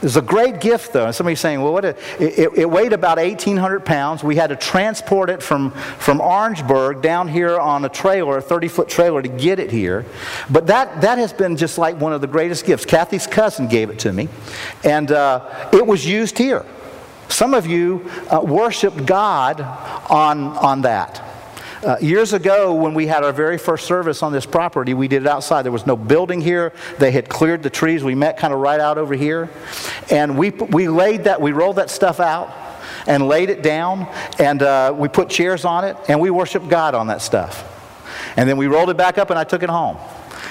It 0.00 0.04
was 0.04 0.16
a 0.16 0.22
great 0.22 0.62
gift, 0.62 0.94
though. 0.94 1.04
And 1.04 1.14
somebody's 1.14 1.40
saying, 1.40 1.60
well, 1.60 1.74
what 1.74 1.84
a, 1.84 1.94
it, 2.18 2.56
it, 2.56 2.70
weighed 2.70 2.94
about 2.94 3.18
1,800 3.18 3.84
pounds. 3.84 4.24
We 4.24 4.34
had 4.34 4.46
to 4.46 4.56
transport 4.56 5.28
it 5.28 5.42
from, 5.42 5.72
from 5.72 6.22
Orangeburg 6.22 7.02
down 7.02 7.28
here 7.28 7.60
on 7.60 7.84
a 7.84 7.88
trailer, 7.90 8.38
a 8.38 8.40
30 8.40 8.68
foot 8.68 8.88
trailer, 8.88 9.20
to 9.20 9.28
get 9.28 9.58
it 9.58 9.70
here. 9.70 10.06
But 10.48 10.68
that, 10.68 11.02
that 11.02 11.18
has 11.18 11.34
been 11.34 11.54
just 11.54 11.76
like 11.76 12.00
one 12.00 12.14
of 12.14 12.22
the 12.22 12.26
greatest 12.26 12.64
gifts. 12.64 12.86
Kathy's 12.86 13.26
cousin 13.26 13.68
gave 13.68 13.90
it 13.90 13.98
to 13.98 14.12
me, 14.14 14.30
and 14.84 15.12
uh, 15.12 15.68
it 15.70 15.86
was 15.86 16.06
used 16.06 16.38
here. 16.38 16.64
Some 17.28 17.52
of 17.52 17.66
you 17.66 18.10
uh, 18.30 18.40
worshiped 18.40 19.04
God 19.04 19.60
on, 19.60 20.56
on 20.56 20.80
that. 20.80 21.29
Uh, 21.82 21.96
years 22.02 22.34
ago, 22.34 22.74
when 22.74 22.92
we 22.92 23.06
had 23.06 23.24
our 23.24 23.32
very 23.32 23.56
first 23.56 23.86
service 23.86 24.22
on 24.22 24.32
this 24.32 24.44
property, 24.44 24.92
we 24.92 25.08
did 25.08 25.22
it 25.22 25.28
outside. 25.28 25.62
There 25.62 25.72
was 25.72 25.86
no 25.86 25.96
building 25.96 26.42
here. 26.42 26.74
They 26.98 27.10
had 27.10 27.30
cleared 27.30 27.62
the 27.62 27.70
trees. 27.70 28.04
We 28.04 28.14
met 28.14 28.36
kind 28.36 28.52
of 28.52 28.60
right 28.60 28.80
out 28.80 28.98
over 28.98 29.14
here. 29.14 29.48
And 30.10 30.36
we, 30.36 30.50
we 30.50 30.88
laid 30.88 31.24
that, 31.24 31.40
we 31.40 31.52
rolled 31.52 31.76
that 31.76 31.88
stuff 31.88 32.20
out 32.20 32.54
and 33.06 33.26
laid 33.26 33.48
it 33.48 33.62
down. 33.62 34.06
And 34.38 34.62
uh, 34.62 34.94
we 34.94 35.08
put 35.08 35.30
chairs 35.30 35.64
on 35.64 35.84
it. 35.84 35.96
And 36.06 36.20
we 36.20 36.28
worshiped 36.28 36.68
God 36.68 36.94
on 36.94 37.06
that 37.06 37.22
stuff. 37.22 37.64
And 38.36 38.46
then 38.46 38.58
we 38.58 38.66
rolled 38.66 38.90
it 38.90 38.98
back 38.98 39.16
up 39.16 39.30
and 39.30 39.38
I 39.38 39.44
took 39.44 39.62
it 39.62 39.70
home. 39.70 39.96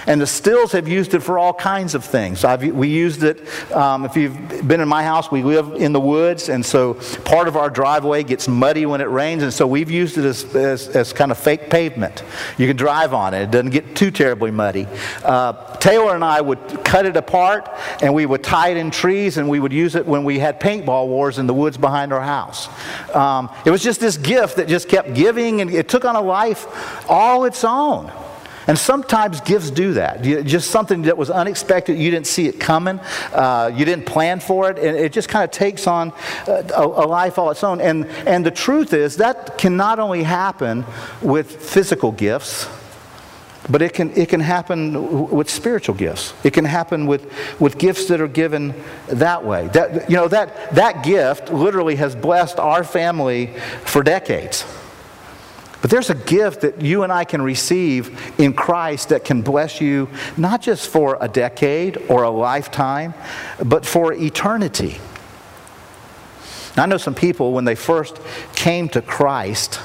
And 0.10 0.20
the 0.20 0.26
Stills 0.26 0.72
have 0.72 0.88
used 0.88 1.14
it 1.14 1.20
for 1.20 1.38
all 1.38 1.54
kinds 1.54 1.94
of 1.94 2.04
things. 2.04 2.44
I've, 2.44 2.64
we 2.64 2.88
used 2.88 3.22
it, 3.22 3.46
um, 3.72 4.06
if 4.06 4.16
you've 4.16 4.68
been 4.68 4.82
in 4.82 4.88
my 4.88 5.04
house, 5.04 5.30
we 5.30 5.44
live 5.44 5.74
in 5.76 5.94
the 5.94 6.00
woods, 6.00 6.50
and 6.50 6.66
so 6.66 6.96
part 7.26 7.48
of 7.48 7.56
our 7.56 7.70
driveway 7.70 8.24
gets 8.24 8.48
muddy 8.48 8.88
when 8.88 9.02
it 9.02 9.10
rains, 9.10 9.44
and 9.44 9.54
so 9.54 9.68
we've 9.68 9.92
used 9.92 10.18
it 10.18 10.26
as, 10.26 10.56
as, 10.56 10.88
as 10.88 11.14
kind 11.14 11.30
of 11.30 11.38
fake 11.38 11.70
pavement. 11.70 12.24
You 12.58 12.66
can 12.66 12.76
drive 12.76 13.14
on 13.14 13.36
it, 13.36 13.44
it 13.44 13.52
doesn't 13.52 13.70
get 13.70 13.96
too 13.96 14.10
terribly 14.10 14.50
muddy. 14.50 14.88
Uh, 15.24 15.76
Taylor 15.76 16.16
and 16.16 16.24
I 16.24 16.42
would 16.42 16.84
cut 16.84 17.06
it 17.06 17.16
apart, 17.16 17.70
and 18.02 18.12
we 18.12 18.26
would 18.26 18.44
tie 18.44 18.70
it 18.70 18.78
in 18.78 18.90
trees, 18.90 19.38
and 19.38 19.48
we 19.48 19.60
would 19.60 19.72
use 19.72 19.94
it 19.94 20.08
when 20.08 20.24
we 20.24 20.40
had 20.40 20.60
paintball 20.60 21.08
wars 21.08 21.38
in 21.38 21.46
the 21.46 21.54
woods 21.54 21.78
behind 21.78 22.12
our 22.14 22.24
house. 22.24 22.68
Um, 23.16 23.52
it 23.64 23.70
was 23.70 23.84
just 23.84 24.00
this 24.00 24.18
gift 24.18 24.56
that 24.56 24.68
just 24.68 24.90
kept 24.90 25.14
giving, 25.14 25.62
and 25.62 25.70
it 25.70 25.88
took 25.88 26.04
on 26.04 26.16
a 26.16 26.22
life 26.22 26.66
all 27.08 27.46
its 27.46 27.64
own. 27.64 28.12
And 28.70 28.78
sometimes 28.78 29.42
gifts 29.42 29.72
do 29.72 29.94
that. 29.94 30.22
just 30.22 30.70
something 30.70 31.02
that 31.02 31.18
was 31.18 31.32
unexpected, 31.32 31.98
you 31.98 32.12
didn't 32.12 32.28
see 32.28 32.46
it 32.46 32.60
coming, 32.60 33.00
uh, 33.34 33.72
you 33.74 33.84
didn't 33.84 34.06
plan 34.06 34.40
for 34.40 34.70
it, 34.70 34.78
and 34.78 34.96
it 34.96 35.12
just 35.12 35.28
kind 35.28 35.44
of 35.44 35.50
takes 35.50 35.88
on 35.88 36.14
a, 36.46 36.62
a 36.78 37.08
life 37.08 37.40
all 37.40 37.50
its 37.50 37.64
own. 37.64 37.82
And, 37.82 38.06
and 38.28 38.46
the 38.46 38.52
truth 38.52 38.94
is, 38.94 39.18
that 39.18 39.58
can 39.58 39.76
not 39.76 39.98
only 39.98 40.22
happen 40.22 40.86
with 41.20 41.50
physical 41.50 42.12
gifts, 42.12 42.68
but 43.72 43.82
it 43.82 43.94
can, 43.94 44.12
it 44.16 44.30
can 44.30 44.40
happen 44.40 45.30
with 45.30 45.50
spiritual 45.50 45.96
gifts. 45.96 46.36
It 46.44 46.54
can 46.54 46.66
happen 46.66 47.08
with, 47.08 47.34
with 47.60 47.80
gifts 47.80 48.08
that 48.10 48.22
are 48.22 48.28
given 48.28 48.76
that 49.08 49.44
way. 49.44 49.68
That, 49.70 50.12
you 50.12 50.16
know, 50.16 50.28
that, 50.28 50.76
that 50.76 51.04
gift 51.04 51.52
literally 51.52 51.96
has 51.96 52.16
blessed 52.16 52.60
our 52.60 52.84
family 52.84 53.48
for 53.84 54.04
decades. 54.04 54.64
But 55.82 55.92
there's 55.92 56.10
a 56.10 56.16
gift 56.16 56.62
that 56.62 56.82
you 56.82 57.04
and 57.04 57.12
I 57.12 57.24
can 57.24 57.42
receive 57.42 58.40
in 58.40 58.54
Christ 58.54 59.10
that 59.10 59.24
can 59.24 59.42
bless 59.42 59.80
you 59.80 60.10
not 60.36 60.62
just 60.62 60.90
for 60.90 61.18
a 61.22 61.28
decade 61.28 61.98
or 62.10 62.24
a 62.24 62.30
lifetime, 62.30 63.14
but 63.64 63.86
for 63.86 64.12
eternity. 64.14 65.00
Now, 66.76 66.84
I 66.84 66.86
know 66.86 66.98
some 66.98 67.16
people, 67.16 67.54
when 67.54 67.66
they 67.66 67.76
first 67.76 68.20
came 68.56 68.90
to 68.90 69.02
Christ, 69.02 69.80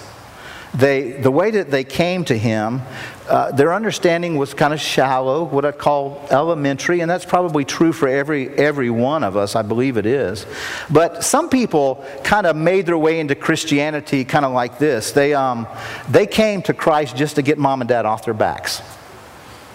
they, 0.74 1.12
the 1.12 1.30
way 1.30 1.52
that 1.52 1.70
they 1.70 1.84
came 1.84 2.24
to 2.24 2.36
him, 2.36 2.82
uh, 3.28 3.50
their 3.52 3.72
understanding 3.72 4.36
was 4.36 4.52
kind 4.52 4.74
of 4.74 4.80
shallow, 4.80 5.44
what 5.44 5.64
I 5.64 5.72
call 5.72 6.26
elementary, 6.30 7.00
and 7.00 7.10
that's 7.10 7.24
probably 7.24 7.64
true 7.64 7.92
for 7.92 8.06
every, 8.06 8.50
every 8.50 8.90
one 8.90 9.24
of 9.24 9.36
us, 9.36 9.56
I 9.56 9.62
believe 9.62 9.96
it 9.96 10.04
is. 10.04 10.44
But 10.90 11.24
some 11.24 11.48
people 11.48 12.04
kind 12.22 12.46
of 12.46 12.54
made 12.54 12.86
their 12.86 12.98
way 12.98 13.20
into 13.20 13.34
Christianity 13.34 14.24
kind 14.24 14.44
of 14.44 14.52
like 14.52 14.78
this. 14.78 15.12
They, 15.12 15.32
um, 15.32 15.66
they 16.10 16.26
came 16.26 16.60
to 16.62 16.74
Christ 16.74 17.16
just 17.16 17.36
to 17.36 17.42
get 17.42 17.56
mom 17.56 17.80
and 17.80 17.88
dad 17.88 18.04
off 18.04 18.24
their 18.24 18.34
backs. 18.34 18.82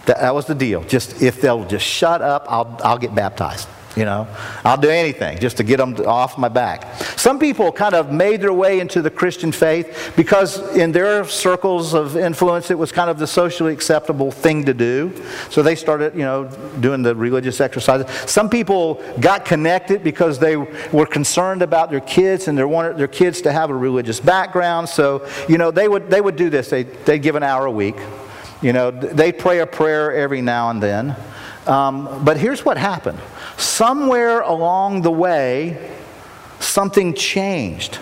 That, 0.05 0.19
that 0.19 0.35
was 0.35 0.45
the 0.45 0.55
deal. 0.55 0.83
Just 0.83 1.21
if 1.21 1.41
they'll 1.41 1.65
just 1.65 1.85
shut 1.85 2.21
up, 2.21 2.45
I'll, 2.47 2.79
I'll 2.83 2.99
get 2.99 3.15
baptized. 3.15 3.67
You 3.95 4.05
know, 4.05 4.27
I'll 4.63 4.77
do 4.77 4.89
anything 4.89 5.39
just 5.39 5.57
to 5.57 5.63
get 5.63 5.77
them 5.77 5.95
off 6.05 6.37
my 6.37 6.47
back. 6.47 6.93
Some 7.17 7.39
people 7.39 7.71
kind 7.71 7.95
of 7.95 8.11
made 8.11 8.39
their 8.39 8.53
way 8.53 8.79
into 8.79 9.01
the 9.01 9.09
Christian 9.09 9.51
faith 9.51 10.13
because 10.15 10.59
in 10.75 10.91
their 10.91 11.25
circles 11.25 11.95
of 11.95 12.15
influence 12.15 12.69
it 12.69 12.77
was 12.77 12.91
kind 12.91 13.09
of 13.09 13.17
the 13.17 13.25
socially 13.25 13.73
acceptable 13.73 14.31
thing 14.31 14.63
to 14.65 14.75
do. 14.75 15.11
So 15.49 15.63
they 15.63 15.75
started, 15.75 16.13
you 16.13 16.21
know, 16.21 16.45
doing 16.79 17.01
the 17.01 17.15
religious 17.15 17.59
exercises. 17.59 18.07
Some 18.29 18.47
people 18.47 19.03
got 19.19 19.43
connected 19.43 20.03
because 20.03 20.37
they 20.37 20.55
were 20.55 21.07
concerned 21.07 21.63
about 21.63 21.89
their 21.89 22.01
kids 22.01 22.47
and 22.47 22.55
they 22.57 22.63
wanted 22.63 22.95
their 22.97 23.07
kids 23.07 23.41
to 23.41 23.51
have 23.51 23.71
a 23.71 23.75
religious 23.75 24.19
background. 24.19 24.87
So, 24.87 25.27
you 25.49 25.57
know, 25.57 25.71
they 25.71 25.87
would, 25.87 26.11
they 26.11 26.21
would 26.21 26.35
do 26.35 26.51
this. 26.51 26.69
They, 26.69 26.83
they'd 26.83 27.23
give 27.23 27.35
an 27.35 27.43
hour 27.43 27.65
a 27.65 27.71
week. 27.71 27.97
You 28.61 28.71
know, 28.71 28.91
they'd 28.91 29.39
pray 29.39 29.59
a 29.59 29.65
prayer 29.65 30.13
every 30.13 30.41
now 30.41 30.69
and 30.69 30.83
then. 30.83 31.15
Um, 31.65 32.23
but 32.23 32.37
here's 32.37 32.65
what 32.65 32.77
happened 32.77 33.19
somewhere 33.59 34.41
along 34.41 35.01
the 35.01 35.11
way, 35.11 35.91
something 36.59 37.13
changed. 37.13 37.99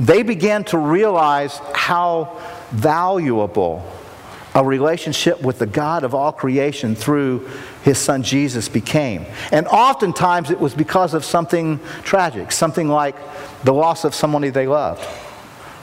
They 0.00 0.22
began 0.22 0.64
to 0.64 0.78
realize 0.78 1.58
how 1.74 2.40
valuable 2.70 3.90
a 4.54 4.64
relationship 4.64 5.40
with 5.42 5.58
the 5.58 5.66
God 5.66 6.04
of 6.04 6.14
all 6.14 6.32
creation 6.32 6.94
through 6.94 7.48
his 7.82 7.98
son 7.98 8.22
Jesus 8.22 8.68
became. 8.68 9.24
And 9.52 9.66
oftentimes 9.68 10.50
it 10.50 10.58
was 10.58 10.74
because 10.74 11.14
of 11.14 11.24
something 11.24 11.78
tragic, 12.02 12.50
something 12.50 12.88
like 12.88 13.16
the 13.62 13.72
loss 13.72 14.04
of 14.04 14.14
somebody 14.14 14.50
they 14.50 14.66
loved 14.66 15.06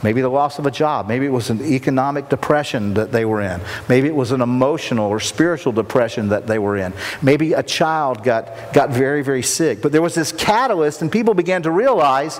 Maybe 0.05 0.21
the 0.21 0.29
loss 0.29 0.59
of 0.59 0.67
a 0.67 0.71
job. 0.71 1.07
Maybe 1.07 1.25
it 1.25 1.31
was 1.31 1.49
an 1.49 1.65
economic 1.65 2.29
depression 2.29 2.93
that 2.93 3.11
they 3.11 3.25
were 3.25 3.41
in. 3.41 3.59
Maybe 3.89 4.07
it 4.07 4.13
was 4.13 4.31
an 4.31 4.39
emotional 4.39 5.09
or 5.09 5.19
spiritual 5.19 5.73
depression 5.73 6.29
that 6.29 6.45
they 6.45 6.59
were 6.59 6.77
in. 6.77 6.93
Maybe 7.23 7.53
a 7.53 7.63
child 7.63 8.23
got, 8.23 8.71
got 8.71 8.91
very, 8.91 9.23
very 9.23 9.41
sick. 9.41 9.81
But 9.81 9.91
there 9.91 10.03
was 10.03 10.13
this 10.13 10.31
catalyst, 10.31 11.01
and 11.01 11.11
people 11.11 11.33
began 11.33 11.63
to 11.63 11.71
realize 11.71 12.39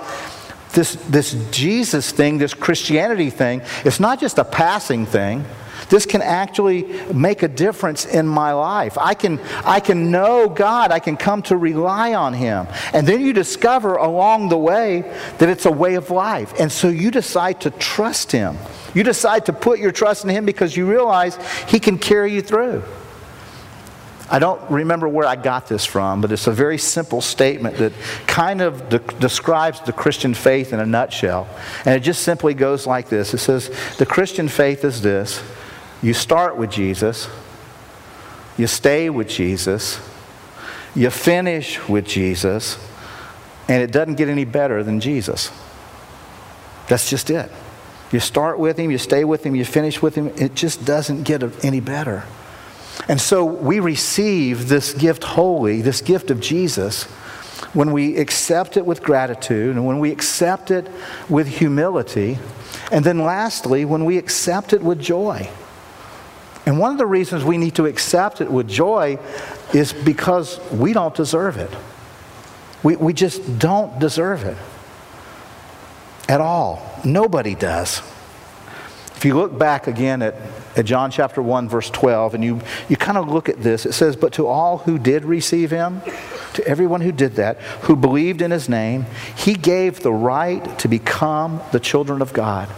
this, 0.73 0.93
this 1.09 1.33
Jesus 1.49 2.11
thing, 2.11 2.37
this 2.37 2.53
Christianity 2.53 3.31
thing, 3.31 3.63
it's 3.83 3.99
not 3.99 4.19
just 4.19 4.37
a 4.37 4.45
passing 4.45 5.07
thing. 5.07 5.43
This 5.89 6.05
can 6.05 6.21
actually 6.21 6.83
make 7.13 7.43
a 7.43 7.47
difference 7.47 8.05
in 8.05 8.27
my 8.27 8.53
life. 8.53 8.97
I 8.97 9.13
can, 9.13 9.39
I 9.63 9.79
can 9.79 10.11
know 10.11 10.49
God. 10.49 10.91
I 10.91 10.99
can 10.99 11.17
come 11.17 11.41
to 11.43 11.57
rely 11.57 12.13
on 12.13 12.33
Him. 12.33 12.67
And 12.93 13.07
then 13.07 13.21
you 13.21 13.33
discover 13.33 13.95
along 13.95 14.49
the 14.49 14.57
way 14.57 15.01
that 15.37 15.49
it's 15.49 15.65
a 15.65 15.71
way 15.71 15.95
of 15.95 16.09
life. 16.09 16.53
And 16.59 16.71
so 16.71 16.87
you 16.87 17.11
decide 17.11 17.61
to 17.61 17.71
trust 17.71 18.31
Him. 18.31 18.57
You 18.93 19.03
decide 19.03 19.45
to 19.47 19.53
put 19.53 19.79
your 19.79 19.91
trust 19.91 20.23
in 20.23 20.29
Him 20.29 20.45
because 20.45 20.75
you 20.75 20.89
realize 20.89 21.37
He 21.67 21.79
can 21.79 21.97
carry 21.97 22.33
you 22.33 22.41
through. 22.41 22.83
I 24.29 24.39
don't 24.39 24.71
remember 24.71 25.07
where 25.07 25.27
I 25.27 25.35
got 25.35 25.67
this 25.67 25.85
from, 25.85 26.21
but 26.21 26.31
it's 26.31 26.47
a 26.47 26.51
very 26.51 26.79
simple 26.79 27.21
statement 27.21 27.77
that 27.77 27.93
kind 28.25 28.61
of 28.61 28.89
de- 28.89 28.99
describes 29.19 29.81
the 29.81 29.93
Christian 29.93 30.33
faith 30.33 30.73
in 30.73 30.79
a 30.79 30.85
nutshell. 30.85 31.47
And 31.85 31.93
it 31.93 31.99
just 31.99 32.23
simply 32.23 32.55
goes 32.55 32.87
like 32.87 33.07
this 33.07 33.33
It 33.33 33.37
says, 33.37 33.69
The 33.97 34.05
Christian 34.05 34.47
faith 34.47 34.83
is 34.83 35.01
this 35.01 35.43
you 36.01 36.13
start 36.13 36.57
with 36.57 36.71
Jesus, 36.71 37.27
you 38.57 38.67
stay 38.67 39.09
with 39.09 39.27
Jesus, 39.27 39.99
you 40.95 41.09
finish 41.09 41.87
with 41.87 42.05
Jesus, 42.05 42.77
and 43.67 43.81
it 43.81 43.91
doesn't 43.91 44.15
get 44.15 44.29
any 44.29 44.45
better 44.45 44.83
than 44.83 44.99
Jesus. 44.99 45.51
That's 46.87 47.09
just 47.09 47.29
it. 47.29 47.51
You 48.11 48.19
start 48.19 48.59
with 48.59 48.77
him, 48.77 48.91
you 48.91 48.97
stay 48.97 49.25
with 49.25 49.45
him, 49.45 49.55
you 49.55 49.65
finish 49.65 50.01
with 50.01 50.15
him. 50.15 50.27
It 50.37 50.53
just 50.55 50.85
doesn't 50.85 51.23
get 51.23 51.43
any 51.65 51.79
better. 51.79 52.23
And 53.09 53.19
so 53.19 53.43
we 53.43 53.79
receive 53.79 54.69
this 54.69 54.93
gift 54.93 55.23
wholly, 55.23 55.81
this 55.81 56.01
gift 56.01 56.31
of 56.31 56.39
Jesus, 56.39 57.03
when 57.73 57.91
we 57.91 58.15
accept 58.17 58.77
it 58.77 58.85
with 58.85 59.03
gratitude 59.03 59.75
and 59.75 59.85
when 59.85 59.99
we 59.99 60.11
accept 60.11 60.71
it 60.71 60.89
with 61.27 61.47
humility. 61.47 62.37
And 62.91 63.03
then 63.03 63.19
lastly, 63.19 63.83
when 63.83 64.05
we 64.05 64.17
accept 64.17 64.71
it 64.71 64.81
with 64.81 65.01
joy. 65.01 65.49
And 66.65 66.79
one 66.79 66.91
of 66.91 66.97
the 66.97 67.05
reasons 67.05 67.43
we 67.43 67.57
need 67.57 67.75
to 67.75 67.85
accept 67.85 68.41
it 68.41 68.51
with 68.51 68.67
joy 68.67 69.19
is 69.73 69.93
because 69.93 70.59
we 70.71 70.93
don't 70.93 71.13
deserve 71.13 71.57
it. 71.57 71.69
We, 72.81 72.95
we 72.95 73.13
just 73.13 73.59
don't 73.59 73.99
deserve 73.99 74.43
it 74.43 74.57
at 76.27 76.41
all. 76.41 76.81
Nobody 77.03 77.55
does. 77.55 78.01
If 79.15 79.23
you 79.23 79.35
look 79.35 79.57
back 79.57 79.87
again 79.87 80.21
at, 80.21 80.35
at 80.75 80.85
John 80.85 81.09
chapter 81.09 81.41
1, 81.41 81.69
verse 81.69 81.89
12, 81.89 82.35
and 82.35 82.43
you, 82.43 82.61
you 82.89 82.97
kind 82.97 83.17
of 83.17 83.29
look 83.29 83.47
at 83.47 83.61
this, 83.61 83.85
it 83.85 83.93
says, 83.93 84.15
But 84.15 84.33
to 84.33 84.47
all 84.47 84.79
who 84.79 84.99
did 84.99 85.23
receive 85.23 85.71
him, 85.71 86.01
to 86.53 86.67
everyone 86.67 87.01
who 87.01 87.11
did 87.11 87.35
that, 87.35 87.59
who 87.83 87.95
believed 87.95 88.41
in 88.41 88.51
his 88.51 88.67
name, 88.67 89.05
he 89.35 89.53
gave 89.53 90.01
the 90.01 90.11
right 90.11 90.77
to 90.79 90.87
become 90.87 91.61
the 91.71 91.79
children 91.79 92.21
of 92.21 92.33
God. 92.33 92.69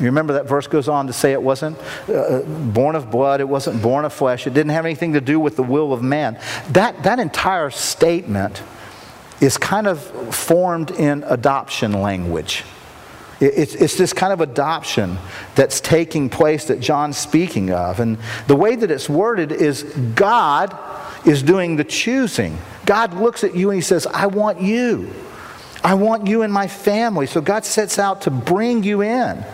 You 0.00 0.06
remember 0.06 0.32
that 0.34 0.46
verse 0.46 0.66
goes 0.66 0.88
on 0.88 1.06
to 1.06 1.12
say 1.12 1.32
it 1.32 1.42
wasn't 1.42 1.78
uh, 2.08 2.40
born 2.40 2.96
of 2.96 3.10
blood, 3.10 3.40
it 3.40 3.48
wasn't 3.48 3.80
born 3.80 4.04
of 4.04 4.12
flesh, 4.12 4.46
it 4.46 4.54
didn't 4.54 4.72
have 4.72 4.84
anything 4.84 5.12
to 5.12 5.20
do 5.20 5.38
with 5.38 5.56
the 5.56 5.62
will 5.62 5.92
of 5.92 6.02
man. 6.02 6.38
That, 6.70 7.04
that 7.04 7.20
entire 7.20 7.70
statement 7.70 8.62
is 9.40 9.56
kind 9.56 9.86
of 9.86 10.00
formed 10.34 10.90
in 10.90 11.22
adoption 11.24 11.92
language. 11.92 12.64
It's, 13.40 13.74
it's 13.74 13.96
this 13.96 14.12
kind 14.12 14.32
of 14.32 14.40
adoption 14.40 15.18
that's 15.54 15.80
taking 15.80 16.28
place 16.30 16.66
that 16.66 16.80
John's 16.80 17.18
speaking 17.18 17.70
of. 17.70 18.00
And 18.00 18.18
the 18.46 18.56
way 18.56 18.76
that 18.76 18.90
it's 18.90 19.08
worded 19.08 19.52
is 19.52 19.82
God 20.14 20.76
is 21.26 21.42
doing 21.42 21.76
the 21.76 21.84
choosing. 21.84 22.58
God 22.86 23.14
looks 23.14 23.44
at 23.44 23.54
you 23.54 23.70
and 23.70 23.76
he 23.76 23.82
says, 23.82 24.06
I 24.06 24.26
want 24.26 24.60
you. 24.60 25.12
I 25.82 25.94
want 25.94 26.26
you 26.26 26.42
in 26.42 26.50
my 26.50 26.66
family. 26.66 27.26
So 27.26 27.40
God 27.40 27.64
sets 27.64 27.98
out 27.98 28.22
to 28.22 28.30
bring 28.30 28.82
you 28.82 29.02
in. 29.02 29.44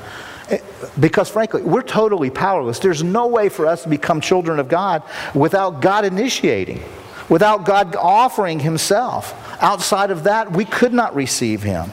Because 0.98 1.28
frankly, 1.28 1.62
we're 1.62 1.82
totally 1.82 2.30
powerless. 2.30 2.78
There's 2.78 3.02
no 3.02 3.26
way 3.26 3.48
for 3.48 3.66
us 3.66 3.84
to 3.84 3.88
become 3.88 4.20
children 4.20 4.58
of 4.58 4.68
God 4.68 5.02
without 5.34 5.80
God 5.80 6.04
initiating, 6.04 6.82
without 7.28 7.64
God 7.64 7.96
offering 7.96 8.60
Himself. 8.60 9.34
Outside 9.62 10.10
of 10.10 10.24
that, 10.24 10.52
we 10.52 10.64
could 10.64 10.92
not 10.92 11.14
receive 11.14 11.62
Him. 11.62 11.90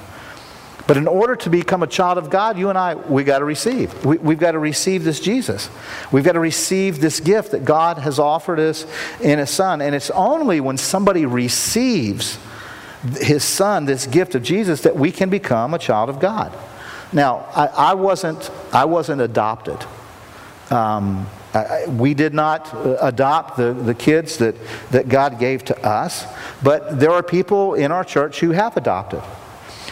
But 0.87 0.95
in 0.95 1.05
order 1.05 1.35
to 1.35 1.49
become 1.49 1.83
a 1.83 1.87
child 1.87 2.17
of 2.17 2.29
God, 2.29 2.57
you 2.57 2.69
and 2.69 2.77
I, 2.77 2.95
we 2.95 3.25
got 3.25 3.39
to 3.39 3.45
receive. 3.45 4.05
We, 4.05 4.17
we've 4.17 4.39
got 4.39 4.53
to 4.53 4.59
receive 4.59 5.03
this 5.03 5.19
Jesus. 5.19 5.69
We've 6.13 6.23
got 6.23 6.31
to 6.31 6.39
receive 6.39 7.01
this 7.01 7.19
gift 7.19 7.51
that 7.51 7.65
God 7.65 7.97
has 7.97 8.19
offered 8.19 8.57
us 8.57 8.85
in 9.19 9.37
His 9.37 9.49
Son. 9.49 9.81
And 9.81 9.93
it's 9.93 10.09
only 10.11 10.61
when 10.61 10.77
somebody 10.77 11.25
receives 11.25 12.39
His 13.19 13.43
Son, 13.43 13.83
this 13.85 14.07
gift 14.07 14.33
of 14.33 14.43
Jesus, 14.43 14.81
that 14.81 14.95
we 14.95 15.11
can 15.11 15.29
become 15.29 15.73
a 15.73 15.79
child 15.79 16.09
of 16.09 16.21
God. 16.21 16.57
Now, 17.13 17.47
I, 17.55 17.67
I 17.67 17.93
wasn't, 17.93 18.51
I 18.73 18.85
wasn't 18.85 19.21
adopted. 19.21 19.77
Um, 20.69 21.27
I, 21.53 21.85
we 21.87 22.13
did 22.13 22.33
not 22.33 22.73
uh, 22.73 22.97
adopt 23.01 23.57
the, 23.57 23.73
the 23.73 23.93
kids 23.93 24.37
that, 24.37 24.55
that 24.91 25.09
God 25.09 25.39
gave 25.39 25.63
to 25.65 25.85
us, 25.85 26.25
but 26.61 26.99
there 26.99 27.11
are 27.11 27.23
people 27.23 27.73
in 27.75 27.91
our 27.91 28.03
church 28.03 28.39
who 28.39 28.51
have 28.51 28.75
adopted. 28.77 29.23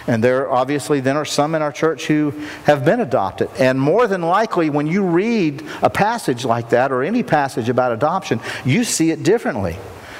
And 0.07 0.23
there 0.23 0.51
obviously 0.51 0.99
then 0.99 1.17
are 1.17 1.25
some 1.25 1.55
in 1.55 1.61
our 1.61 1.71
church 1.71 2.05
who 2.05 2.31
have 2.65 2.85
been 2.85 2.99
adopted. 2.99 3.49
And 3.57 3.79
more 3.79 4.05
than 4.07 4.21
likely, 4.21 4.69
when 4.69 4.85
you 4.85 5.03
read 5.03 5.63
a 5.81 5.89
passage 5.89 6.45
like 6.45 6.69
that 6.69 6.91
or 6.91 7.01
any 7.01 7.23
passage 7.23 7.69
about 7.69 7.91
adoption, 7.91 8.39
you 8.65 8.83
see 8.83 9.09
it 9.09 9.23
differently. 9.23 9.77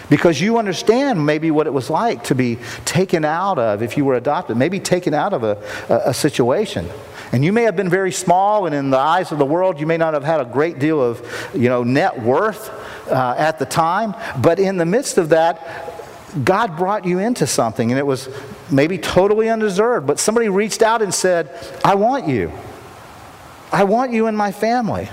Because 0.09 0.39
you 0.39 0.57
understand 0.57 1.25
maybe 1.25 1.51
what 1.51 1.67
it 1.67 1.73
was 1.73 1.89
like 1.89 2.23
to 2.25 2.35
be 2.35 2.59
taken 2.85 3.25
out 3.25 3.57
of, 3.57 3.81
if 3.81 3.97
you 3.97 4.05
were 4.05 4.15
adopted, 4.15 4.57
maybe 4.57 4.79
taken 4.79 5.13
out 5.13 5.33
of 5.33 5.43
a, 5.43 5.61
a, 5.89 6.09
a 6.09 6.13
situation. 6.13 6.87
And 7.31 7.43
you 7.43 7.51
may 7.51 7.63
have 7.63 7.75
been 7.75 7.89
very 7.89 8.11
small, 8.11 8.65
and 8.65 8.75
in 8.75 8.91
the 8.91 8.97
eyes 8.97 9.31
of 9.31 9.39
the 9.39 9.45
world, 9.45 9.79
you 9.79 9.87
may 9.87 9.97
not 9.97 10.13
have 10.13 10.23
had 10.23 10.41
a 10.41 10.45
great 10.45 10.79
deal 10.79 11.01
of 11.01 11.25
you 11.53 11.69
know, 11.69 11.83
net 11.83 12.21
worth 12.21 12.69
uh, 13.09 13.35
at 13.37 13.59
the 13.59 13.65
time. 13.65 14.15
But 14.41 14.59
in 14.59 14.77
the 14.77 14.85
midst 14.85 15.17
of 15.17 15.29
that, 15.29 15.91
God 16.43 16.77
brought 16.77 17.05
you 17.05 17.19
into 17.19 17.47
something, 17.47 17.91
and 17.91 17.97
it 17.97 18.05
was 18.05 18.29
maybe 18.69 18.97
totally 18.97 19.49
undeserved, 19.49 20.05
but 20.05 20.19
somebody 20.19 20.49
reached 20.49 20.81
out 20.81 21.01
and 21.01 21.13
said, 21.13 21.49
I 21.83 21.95
want 21.95 22.27
you. 22.27 22.51
I 23.71 23.83
want 23.83 24.11
you 24.11 24.27
in 24.27 24.35
my 24.35 24.51
family. 24.51 25.09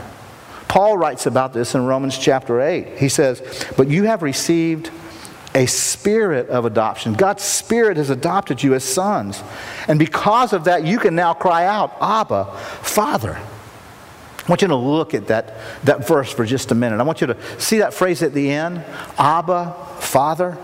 Paul 0.73 0.97
writes 0.97 1.27
about 1.27 1.53
this 1.53 1.75
in 1.75 1.85
Romans 1.85 2.17
chapter 2.17 2.63
8. 2.63 2.99
He 2.99 3.11
says, 3.11 3.43
But 3.77 3.89
you 3.89 4.05
have 4.05 4.23
received 4.23 4.91
a 5.55 5.67
spirit 5.67 6.49
of 6.49 6.65
adoption. 6.65 7.13
God's 7.13 7.43
spirit 7.43 7.99
has 7.99 8.09
adopted 8.09 8.63
you 8.63 8.73
as 8.73 8.83
sons. 8.83 9.43
And 9.87 9.99
because 9.99 10.55
of 10.55 10.65
that, 10.65 10.87
you 10.87 10.99
can 10.99 11.15
now 11.15 11.35
cry 11.35 11.67
out, 11.67 11.95
Abba, 12.01 12.47
Father. 12.81 13.35
I 13.35 14.49
want 14.49 14.63
you 14.63 14.69
to 14.69 14.75
look 14.75 15.13
at 15.13 15.27
that, 15.27 15.59
that 15.85 16.09
verse 16.09 16.33
for 16.33 16.47
just 16.47 16.71
a 16.71 16.75
minute. 16.75 17.01
I 17.01 17.03
want 17.03 17.21
you 17.21 17.27
to 17.27 17.61
see 17.61 17.81
that 17.81 17.93
phrase 17.93 18.23
at 18.23 18.33
the 18.33 18.51
end 18.51 18.83
Abba, 19.19 19.77
Father. 20.01 20.57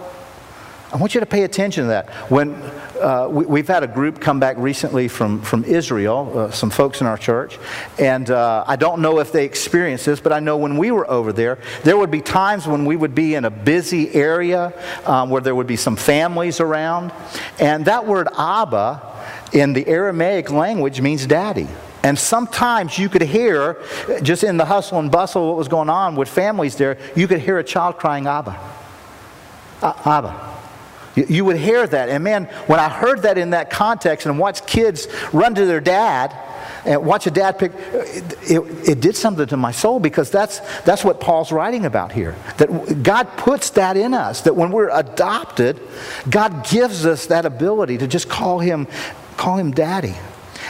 I 0.90 0.96
want 0.96 1.12
you 1.14 1.20
to 1.20 1.26
pay 1.26 1.42
attention 1.42 1.84
to 1.84 1.88
that. 1.88 2.08
When 2.30 2.54
uh, 2.98 3.28
we, 3.28 3.60
have 3.60 3.68
had 3.68 3.82
a 3.82 3.86
group 3.86 4.22
come 4.22 4.40
back 4.40 4.56
recently 4.56 5.06
from, 5.06 5.42
from 5.42 5.64
Israel, 5.64 6.32
uh, 6.34 6.50
some 6.50 6.70
folks 6.70 7.02
in 7.02 7.06
our 7.06 7.18
church, 7.18 7.58
and 7.98 8.30
uh, 8.30 8.64
I 8.66 8.76
don't 8.76 9.02
know 9.02 9.18
if 9.18 9.30
they 9.30 9.44
experienced 9.44 10.06
this, 10.06 10.18
but 10.18 10.32
I 10.32 10.40
know 10.40 10.56
when 10.56 10.78
we 10.78 10.90
were 10.90 11.08
over 11.10 11.30
there, 11.30 11.58
there 11.84 11.98
would 11.98 12.10
be 12.10 12.22
times 12.22 12.66
when 12.66 12.86
we 12.86 12.96
would 12.96 13.14
be 13.14 13.34
in 13.34 13.44
a 13.44 13.50
busy 13.50 14.14
area 14.14 14.72
um, 15.04 15.28
where 15.28 15.42
there 15.42 15.54
would 15.54 15.66
be 15.66 15.76
some 15.76 15.94
families 15.94 16.58
around, 16.58 17.12
and 17.60 17.84
that 17.84 18.06
word 18.06 18.28
Abba 18.38 19.02
in 19.52 19.74
the 19.74 19.86
Aramaic 19.86 20.50
language 20.50 21.02
means 21.02 21.26
daddy. 21.26 21.68
And 22.02 22.18
sometimes 22.18 22.98
you 22.98 23.10
could 23.10 23.22
hear, 23.22 23.82
just 24.22 24.42
in 24.42 24.56
the 24.56 24.64
hustle 24.64 25.00
and 25.00 25.10
bustle, 25.10 25.48
what 25.48 25.56
was 25.58 25.68
going 25.68 25.90
on 25.90 26.16
with 26.16 26.30
families 26.30 26.76
there, 26.76 26.96
you 27.14 27.28
could 27.28 27.40
hear 27.40 27.58
a 27.58 27.64
child 27.64 27.98
crying, 27.98 28.26
Abba. 28.26 28.58
Abba. 29.82 30.57
You 31.26 31.44
would 31.44 31.56
hear 31.56 31.86
that. 31.86 32.08
And 32.08 32.22
man, 32.22 32.44
when 32.66 32.78
I 32.78 32.88
heard 32.88 33.22
that 33.22 33.38
in 33.38 33.50
that 33.50 33.70
context 33.70 34.26
and 34.26 34.38
watched 34.38 34.66
kids 34.66 35.08
run 35.32 35.54
to 35.54 35.64
their 35.64 35.80
dad 35.80 36.36
and 36.84 37.04
watch 37.04 37.26
a 37.26 37.30
dad 37.30 37.58
pick, 37.58 37.72
it, 37.74 38.50
it, 38.50 38.88
it, 38.88 39.00
did 39.00 39.16
something 39.16 39.46
to 39.46 39.56
my 39.56 39.72
soul 39.72 40.00
because 40.00 40.30
that's, 40.30 40.60
that's 40.82 41.04
what 41.04 41.20
Paul's 41.20 41.50
writing 41.50 41.86
about 41.86 42.12
here. 42.12 42.36
That 42.58 43.02
God 43.02 43.36
puts 43.36 43.70
that 43.70 43.96
in 43.96 44.14
us, 44.14 44.42
that 44.42 44.54
when 44.54 44.70
we're 44.70 44.90
adopted, 44.90 45.80
God 46.28 46.66
gives 46.68 47.04
us 47.06 47.26
that 47.26 47.44
ability 47.44 47.98
to 47.98 48.06
just 48.06 48.28
call 48.28 48.58
him, 48.58 48.86
call 49.36 49.56
him 49.58 49.72
daddy. 49.72 50.14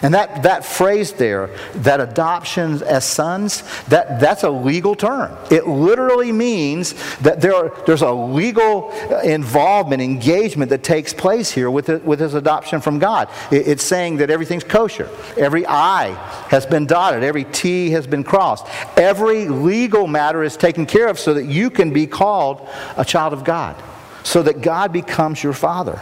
And 0.02 0.14
that, 0.14 0.42
that 0.44 0.64
phrase 0.64 1.12
there, 1.12 1.50
that 1.76 2.00
adoption 2.00 2.82
as 2.82 3.04
sons, 3.04 3.62
that, 3.86 4.20
that's 4.20 4.44
a 4.44 4.50
legal 4.50 4.94
term. 4.94 5.36
It 5.50 5.66
literally 5.66 6.32
means 6.32 6.94
that 7.18 7.40
there 7.40 7.54
are, 7.54 7.82
there's 7.86 8.02
a 8.02 8.12
legal 8.12 8.92
involvement, 9.22 10.02
engagement 10.02 10.70
that 10.70 10.82
takes 10.82 11.12
place 11.12 11.50
here 11.50 11.70
with, 11.70 11.88
it, 11.88 12.04
with 12.04 12.20
his 12.20 12.34
adoption 12.34 12.80
from 12.80 12.98
God. 12.98 13.28
It, 13.50 13.68
it's 13.68 13.84
saying 13.84 14.18
that 14.18 14.30
everything's 14.30 14.64
kosher. 14.64 15.08
Every 15.36 15.66
I 15.66 16.10
has 16.48 16.66
been 16.66 16.86
dotted, 16.86 17.22
every 17.22 17.44
T 17.44 17.90
has 17.90 18.06
been 18.06 18.24
crossed. 18.24 18.66
Every 18.96 19.48
legal 19.48 20.06
matter 20.06 20.42
is 20.42 20.56
taken 20.56 20.86
care 20.86 21.08
of 21.08 21.18
so 21.18 21.34
that 21.34 21.46
you 21.46 21.70
can 21.70 21.92
be 21.92 22.06
called 22.06 22.68
a 22.96 23.04
child 23.04 23.32
of 23.32 23.44
God, 23.44 23.76
so 24.22 24.42
that 24.42 24.60
God 24.60 24.92
becomes 24.92 25.42
your 25.42 25.52
father. 25.52 26.00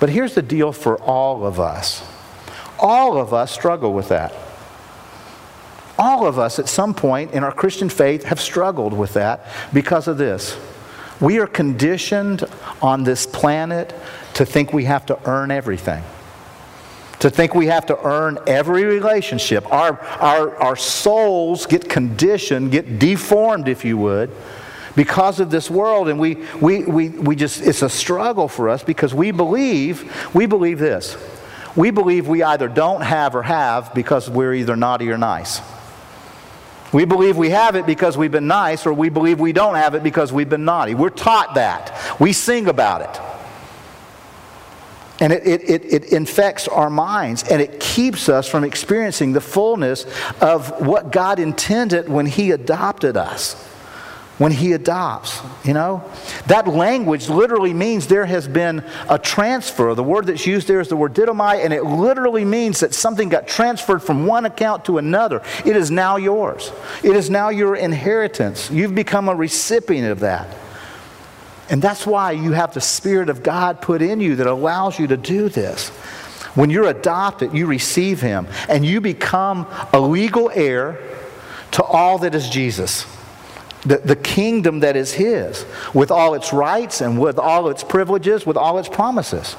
But 0.00 0.10
here's 0.10 0.34
the 0.34 0.42
deal 0.42 0.72
for 0.72 1.00
all 1.00 1.46
of 1.46 1.60
us 1.60 2.02
all 2.78 3.16
of 3.16 3.32
us 3.32 3.52
struggle 3.52 3.92
with 3.92 4.08
that. 4.08 4.34
All 5.96 6.26
of 6.26 6.38
us 6.40 6.58
at 6.58 6.68
some 6.68 6.92
point 6.92 7.30
in 7.30 7.44
our 7.44 7.52
Christian 7.52 7.88
faith 7.88 8.24
have 8.24 8.40
struggled 8.40 8.92
with 8.92 9.14
that 9.14 9.46
because 9.72 10.08
of 10.08 10.18
this. 10.18 10.58
We 11.20 11.38
are 11.38 11.46
conditioned 11.46 12.44
on 12.82 13.04
this 13.04 13.26
planet 13.26 13.94
to 14.34 14.44
think 14.44 14.72
we 14.72 14.84
have 14.84 15.06
to 15.06 15.18
earn 15.24 15.52
everything 15.52 16.02
to 17.24 17.30
think 17.30 17.54
we 17.54 17.68
have 17.68 17.86
to 17.86 17.98
earn 18.04 18.38
every 18.46 18.84
relationship. 18.84 19.64
Our, 19.72 19.98
our, 20.20 20.56
our 20.56 20.76
souls 20.76 21.64
get 21.64 21.88
conditioned, 21.88 22.70
get 22.70 22.98
deformed, 22.98 23.66
if 23.66 23.82
you 23.82 23.96
would, 23.96 24.30
because 24.96 25.40
of 25.40 25.50
this 25.50 25.70
world. 25.70 26.08
And 26.08 26.18
we, 26.18 26.36
we, 26.60 26.84
we, 26.84 27.08
we 27.08 27.36
just 27.36 27.60
it's 27.60 27.82
a 27.82 27.88
struggle 27.88 28.48
for 28.48 28.68
us 28.68 28.82
because 28.82 29.14
we 29.14 29.30
believe 29.30 30.34
we 30.34 30.46
believe 30.46 30.78
this. 30.78 31.16
We 31.76 31.90
believe 31.90 32.28
we 32.28 32.42
either 32.42 32.68
don't 32.68 33.00
have 33.00 33.34
or 33.34 33.42
have 33.42 33.94
because 33.94 34.30
we're 34.30 34.54
either 34.54 34.76
naughty 34.76 35.10
or 35.10 35.18
nice. 35.18 35.60
We 36.92 37.04
believe 37.04 37.36
we 37.36 37.50
have 37.50 37.74
it 37.74 37.86
because 37.86 38.16
we've 38.16 38.30
been 38.30 38.46
nice 38.46 38.86
or 38.86 38.92
we 38.92 39.08
believe 39.08 39.40
we 39.40 39.52
don't 39.52 39.74
have 39.74 39.96
it 39.96 40.04
because 40.04 40.32
we've 40.32 40.48
been 40.48 40.64
naughty. 40.64 40.94
We're 40.94 41.10
taught 41.10 41.56
that. 41.56 42.20
We 42.20 42.32
sing 42.32 42.68
about 42.68 43.00
it. 43.02 43.20
And 45.20 45.32
it, 45.32 45.44
it, 45.44 45.68
it, 45.68 45.84
it, 45.92 46.12
infects 46.12 46.68
our 46.68 46.90
minds 46.90 47.44
and 47.44 47.60
it 47.60 47.80
keeps 47.80 48.28
us 48.28 48.48
from 48.48 48.62
experiencing 48.62 49.32
the 49.32 49.40
fullness 49.40 50.06
of 50.40 50.86
what 50.86 51.10
God 51.10 51.40
intended 51.40 52.08
when 52.08 52.26
He 52.26 52.52
adopted 52.52 53.16
us 53.16 53.73
when 54.38 54.50
he 54.50 54.72
adopts, 54.72 55.40
you 55.64 55.72
know? 55.72 56.02
That 56.46 56.66
language 56.66 57.28
literally 57.28 57.72
means 57.72 58.08
there 58.08 58.26
has 58.26 58.48
been 58.48 58.84
a 59.08 59.18
transfer. 59.18 59.94
The 59.94 60.02
word 60.02 60.26
that's 60.26 60.46
used 60.46 60.66
there 60.66 60.80
is 60.80 60.88
the 60.88 60.96
word 60.96 61.14
didomai, 61.14 61.64
and 61.64 61.72
it 61.72 61.84
literally 61.84 62.44
means 62.44 62.80
that 62.80 62.94
something 62.94 63.28
got 63.28 63.46
transferred 63.46 64.02
from 64.02 64.26
one 64.26 64.44
account 64.44 64.86
to 64.86 64.98
another. 64.98 65.40
It 65.64 65.76
is 65.76 65.90
now 65.90 66.16
yours, 66.16 66.72
it 67.04 67.14
is 67.14 67.30
now 67.30 67.50
your 67.50 67.76
inheritance. 67.76 68.70
You've 68.70 68.94
become 68.94 69.28
a 69.28 69.34
recipient 69.34 70.08
of 70.08 70.20
that. 70.20 70.56
And 71.70 71.80
that's 71.80 72.06
why 72.06 72.32
you 72.32 72.52
have 72.52 72.74
the 72.74 72.80
Spirit 72.80 73.30
of 73.30 73.42
God 73.42 73.80
put 73.80 74.02
in 74.02 74.20
you 74.20 74.36
that 74.36 74.46
allows 74.46 74.98
you 74.98 75.06
to 75.06 75.16
do 75.16 75.48
this. 75.48 75.88
When 76.56 76.70
you're 76.70 76.88
adopted, 76.88 77.54
you 77.54 77.66
receive 77.66 78.20
Him, 78.20 78.48
and 78.68 78.84
you 78.84 79.00
become 79.00 79.66
a 79.92 80.00
legal 80.00 80.50
heir 80.50 80.98
to 81.72 81.82
all 81.82 82.18
that 82.18 82.34
is 82.34 82.48
Jesus 82.48 83.06
the, 83.84 83.98
the 83.98 84.16
kingdom 84.16 84.80
that 84.80 84.96
is 84.96 85.12
His, 85.12 85.64
with 85.92 86.10
all 86.10 86.34
its 86.34 86.52
rights 86.52 87.00
and 87.00 87.20
with 87.20 87.38
all 87.38 87.68
its 87.68 87.84
privileges, 87.84 88.46
with 88.46 88.56
all 88.56 88.78
its 88.78 88.88
promises. 88.88 89.56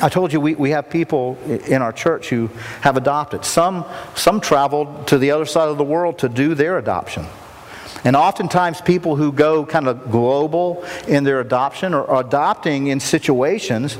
I 0.00 0.08
told 0.08 0.32
you 0.32 0.40
we, 0.40 0.54
we 0.54 0.70
have 0.70 0.90
people 0.90 1.38
in 1.46 1.80
our 1.80 1.92
church 1.92 2.28
who 2.28 2.48
have 2.80 2.96
adopted. 2.96 3.44
Some, 3.44 3.84
some 4.14 4.40
traveled 4.40 5.06
to 5.08 5.18
the 5.18 5.30
other 5.30 5.46
side 5.46 5.68
of 5.68 5.78
the 5.78 5.84
world 5.84 6.18
to 6.18 6.28
do 6.28 6.54
their 6.54 6.78
adoption. 6.78 7.26
And 8.02 8.16
oftentimes, 8.16 8.82
people 8.82 9.16
who 9.16 9.32
go 9.32 9.64
kind 9.64 9.88
of 9.88 10.10
global 10.10 10.84
in 11.08 11.24
their 11.24 11.40
adoption 11.40 11.94
are 11.94 12.20
adopting 12.20 12.88
in 12.88 13.00
situations 13.00 13.94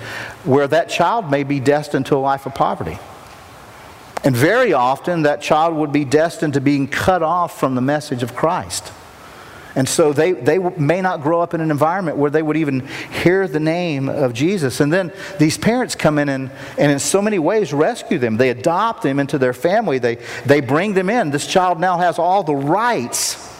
where 0.44 0.68
that 0.68 0.90
child 0.90 1.30
may 1.30 1.42
be 1.42 1.59
destined 1.59 2.07
to 2.07 2.16
a 2.16 2.18
life 2.18 2.44
of 2.44 2.55
poverty. 2.55 2.98
And 4.25 4.35
very 4.35 4.72
often, 4.72 5.22
that 5.22 5.43
child 5.43 5.75
would 5.75 5.93
be 5.93 6.07
destined 6.07 6.55
to 6.55 6.61
being 6.61 6.89
cut 6.89 7.22
off 7.22 7.61
from 7.61 7.75
the 7.75 7.83
message 7.83 8.22
of 8.22 8.35
Christ. 8.35 8.91
And 9.77 9.89
so 9.89 10.12
they, 10.12 10.33
they 10.33 10.59
may 10.59 11.01
not 11.01 11.20
grow 11.20 11.41
up 11.41 11.53
in 11.53 11.61
an 11.61 11.70
environment 11.70 12.16
where 12.16 12.31
they 12.31 12.43
would 12.43 12.57
even 12.57 12.87
hear 13.22 13.49
the 13.49 13.61
name 13.61 14.09
of 14.09 14.33
Jesus. 14.33 14.81
And 14.81 14.93
then 14.93 15.12
these 15.39 15.59
parents 15.59 15.95
come 15.95 16.18
in 16.18 16.29
and, 16.29 16.51
and 16.79 16.93
in 16.93 16.99
so 16.99 17.20
many 17.20 17.39
ways 17.39 17.72
rescue 17.72 18.18
them. 18.18 18.37
They 18.37 18.51
adopt 18.51 19.03
them 19.03 19.18
into 19.18 19.37
their 19.37 19.53
family, 19.53 19.99
they, 19.99 20.16
they 20.47 20.61
bring 20.61 20.95
them 20.95 21.11
in. 21.11 21.31
This 21.31 21.47
child 21.47 21.81
now 21.81 21.99
has 21.99 22.18
all 22.18 22.45
the 22.45 22.55
rights 22.55 23.53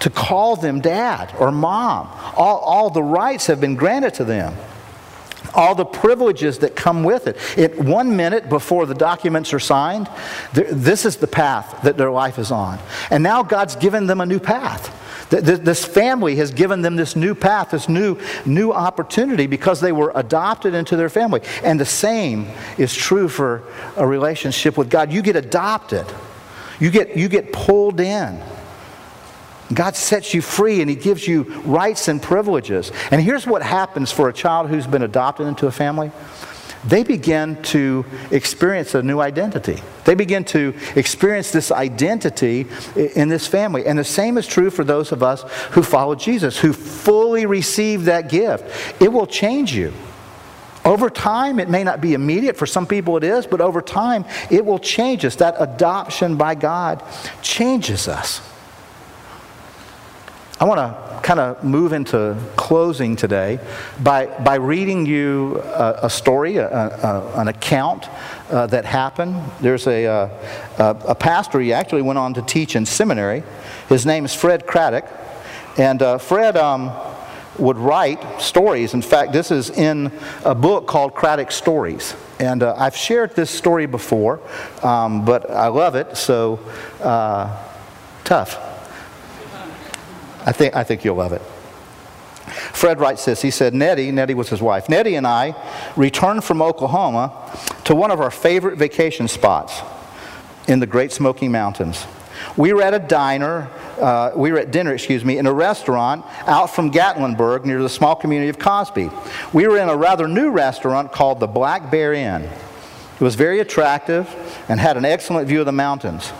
to 0.00 0.08
call 0.10 0.56
them 0.56 0.80
dad 0.80 1.34
or 1.38 1.50
mom. 1.50 2.08
All, 2.36 2.58
all 2.58 2.90
the 2.90 3.02
rights 3.02 3.46
have 3.48 3.60
been 3.60 3.74
granted 3.74 4.14
to 4.14 4.24
them 4.24 4.54
all 5.54 5.74
the 5.74 5.84
privileges 5.84 6.58
that 6.60 6.76
come 6.76 7.04
with 7.04 7.26
it. 7.26 7.36
It 7.56 7.78
one 7.78 8.16
minute 8.16 8.48
before 8.48 8.86
the 8.86 8.94
documents 8.94 9.52
are 9.52 9.60
signed, 9.60 10.08
this 10.52 11.04
is 11.04 11.16
the 11.16 11.26
path 11.26 11.80
that 11.82 11.96
their 11.96 12.10
life 12.10 12.38
is 12.38 12.50
on. 12.50 12.78
And 13.10 13.22
now 13.22 13.42
God's 13.42 13.76
given 13.76 14.06
them 14.06 14.20
a 14.20 14.26
new 14.26 14.40
path. 14.40 15.00
This 15.30 15.84
family 15.84 16.36
has 16.36 16.50
given 16.50 16.82
them 16.82 16.96
this 16.96 17.16
new 17.16 17.34
path, 17.34 17.70
this 17.70 17.88
new, 17.88 18.18
new 18.44 18.72
opportunity 18.72 19.46
because 19.46 19.80
they 19.80 19.92
were 19.92 20.12
adopted 20.14 20.74
into 20.74 20.96
their 20.96 21.08
family. 21.08 21.40
And 21.62 21.80
the 21.80 21.86
same 21.86 22.48
is 22.78 22.94
true 22.94 23.28
for 23.28 23.62
a 23.96 24.06
relationship 24.06 24.76
with 24.76 24.90
God. 24.90 25.12
You 25.12 25.22
get 25.22 25.36
adopted, 25.36 26.06
you 26.78 26.90
get, 26.90 27.16
you 27.16 27.28
get 27.28 27.52
pulled 27.52 28.00
in. 28.00 28.40
God 29.72 29.96
sets 29.96 30.34
you 30.34 30.42
free 30.42 30.80
and 30.80 30.90
He 30.90 30.96
gives 30.96 31.26
you 31.26 31.44
rights 31.62 32.08
and 32.08 32.22
privileges. 32.22 32.92
And 33.10 33.20
here's 33.20 33.46
what 33.46 33.62
happens 33.62 34.12
for 34.12 34.28
a 34.28 34.32
child 34.32 34.68
who's 34.68 34.86
been 34.86 35.02
adopted 35.02 35.46
into 35.46 35.66
a 35.66 35.72
family 35.72 36.10
they 36.86 37.02
begin 37.02 37.62
to 37.62 38.04
experience 38.30 38.94
a 38.94 39.02
new 39.02 39.20
identity. 39.20 39.80
They 40.04 40.14
begin 40.14 40.44
to 40.46 40.74
experience 40.94 41.50
this 41.50 41.72
identity 41.72 42.66
in 42.94 43.28
this 43.28 43.46
family. 43.46 43.86
And 43.86 43.98
the 43.98 44.04
same 44.04 44.36
is 44.36 44.46
true 44.46 44.70
for 44.70 44.84
those 44.84 45.10
of 45.10 45.22
us 45.22 45.42
who 45.70 45.82
follow 45.82 46.14
Jesus, 46.14 46.58
who 46.58 46.72
fully 46.72 47.46
receive 47.46 48.04
that 48.04 48.28
gift. 48.28 49.00
It 49.00 49.10
will 49.10 49.26
change 49.26 49.74
you. 49.74 49.92
Over 50.84 51.08
time, 51.08 51.58
it 51.58 51.70
may 51.70 51.82
not 51.82 52.02
be 52.02 52.12
immediate. 52.12 52.58
For 52.58 52.66
some 52.66 52.86
people, 52.86 53.16
it 53.16 53.24
is, 53.24 53.46
but 53.46 53.62
over 53.62 53.80
time, 53.80 54.26
it 54.50 54.66
will 54.66 54.78
change 54.78 55.24
us. 55.24 55.36
That 55.36 55.54
adoption 55.58 56.36
by 56.36 56.54
God 56.54 57.02
changes 57.40 58.06
us. 58.06 58.42
I 60.64 60.66
want 60.66 60.80
to 60.80 61.20
kind 61.20 61.40
of 61.40 61.62
move 61.62 61.92
into 61.92 62.38
closing 62.56 63.16
today 63.16 63.60
by, 64.02 64.24
by 64.24 64.54
reading 64.54 65.04
you 65.04 65.60
a, 65.60 65.98
a 66.04 66.08
story, 66.08 66.56
a, 66.56 66.66
a, 66.70 67.32
an 67.38 67.48
account 67.48 68.08
uh, 68.48 68.66
that 68.68 68.86
happened. 68.86 69.42
There's 69.60 69.86
a, 69.86 70.06
uh, 70.06 70.28
a, 70.78 71.14
pastor, 71.14 71.60
he 71.60 71.74
actually 71.74 72.00
went 72.00 72.18
on 72.18 72.32
to 72.32 72.40
teach 72.40 72.76
in 72.76 72.86
seminary. 72.86 73.42
His 73.90 74.06
name 74.06 74.24
is 74.24 74.34
Fred 74.34 74.66
Craddock. 74.66 75.04
And 75.76 76.00
uh, 76.00 76.16
Fred 76.16 76.56
um, 76.56 76.90
would 77.58 77.76
write 77.76 78.40
stories. 78.40 78.94
In 78.94 79.02
fact, 79.02 79.34
this 79.34 79.50
is 79.50 79.68
in 79.68 80.10
a 80.46 80.54
book 80.54 80.86
called 80.86 81.14
Craddock 81.14 81.52
Stories. 81.52 82.14
And 82.40 82.62
uh, 82.62 82.74
I've 82.78 82.96
shared 82.96 83.36
this 83.36 83.50
story 83.50 83.84
before, 83.84 84.40
um, 84.82 85.26
but 85.26 85.50
I 85.50 85.68
love 85.68 85.94
it, 85.94 86.16
so 86.16 86.58
uh, 87.02 87.54
tough. 88.24 88.73
I 90.44 90.52
think, 90.52 90.76
I 90.76 90.84
think 90.84 91.04
you'll 91.04 91.16
love 91.16 91.32
it. 91.32 91.42
Fred 92.72 93.00
writes 93.00 93.24
this. 93.24 93.40
He 93.40 93.50
said, 93.50 93.72
Nettie, 93.72 94.10
Nettie 94.10 94.34
was 94.34 94.48
his 94.48 94.60
wife, 94.60 94.88
Nettie 94.88 95.16
and 95.16 95.26
I 95.26 95.54
returned 95.96 96.44
from 96.44 96.60
Oklahoma 96.60 97.32
to 97.84 97.94
one 97.94 98.10
of 98.10 98.20
our 98.20 98.30
favorite 98.30 98.78
vacation 98.78 99.28
spots 99.28 99.80
in 100.68 100.80
the 100.80 100.86
Great 100.86 101.12
Smoky 101.12 101.48
Mountains. 101.48 102.06
We 102.56 102.72
were 102.72 102.82
at 102.82 102.94
a 102.94 102.98
diner, 102.98 103.70
uh, 104.00 104.32
we 104.36 104.52
were 104.52 104.58
at 104.58 104.70
dinner, 104.70 104.92
excuse 104.92 105.24
me, 105.24 105.38
in 105.38 105.46
a 105.46 105.52
restaurant 105.52 106.24
out 106.46 106.66
from 106.66 106.90
Gatlinburg 106.90 107.64
near 107.64 107.82
the 107.82 107.88
small 107.88 108.14
community 108.14 108.50
of 108.50 108.58
Cosby. 108.58 109.10
We 109.52 109.66
were 109.66 109.78
in 109.78 109.88
a 109.88 109.96
rather 109.96 110.28
new 110.28 110.50
restaurant 110.50 111.12
called 111.12 111.40
the 111.40 111.46
Black 111.46 111.90
Bear 111.90 112.12
Inn. 112.12 112.42
It 112.42 113.20
was 113.20 113.34
very 113.34 113.60
attractive 113.60 114.28
and 114.68 114.80
had 114.80 114.96
an 114.96 115.04
excellent 115.04 115.48
view 115.48 115.60
of 115.60 115.66
the 115.66 115.72
mountains. 115.72 116.32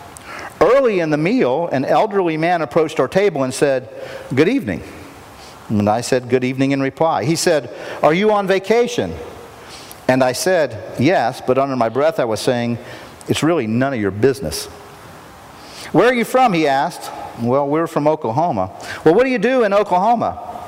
Early 0.64 1.00
in 1.00 1.10
the 1.10 1.18
meal, 1.18 1.68
an 1.68 1.84
elderly 1.84 2.38
man 2.38 2.62
approached 2.62 2.98
our 2.98 3.06
table 3.06 3.42
and 3.42 3.52
said, 3.52 3.90
Good 4.34 4.48
evening. 4.48 4.82
And 5.68 5.90
I 5.90 6.00
said, 6.00 6.30
Good 6.30 6.42
evening 6.42 6.70
in 6.70 6.80
reply. 6.80 7.24
He 7.24 7.36
said, 7.36 7.68
Are 8.02 8.14
you 8.14 8.32
on 8.32 8.46
vacation? 8.46 9.14
And 10.08 10.24
I 10.24 10.32
said, 10.32 10.98
Yes, 10.98 11.42
but 11.46 11.58
under 11.58 11.76
my 11.76 11.90
breath 11.90 12.18
I 12.18 12.24
was 12.24 12.40
saying, 12.40 12.78
It's 13.28 13.42
really 13.42 13.66
none 13.66 13.92
of 13.92 14.00
your 14.00 14.10
business. 14.10 14.64
Where 15.92 16.08
are 16.08 16.14
you 16.14 16.24
from? 16.24 16.54
He 16.54 16.66
asked. 16.66 17.12
Well, 17.42 17.68
we're 17.68 17.86
from 17.86 18.08
Oklahoma. 18.08 18.70
Well, 19.04 19.14
what 19.14 19.24
do 19.24 19.30
you 19.30 19.38
do 19.38 19.64
in 19.64 19.74
Oklahoma? 19.74 20.62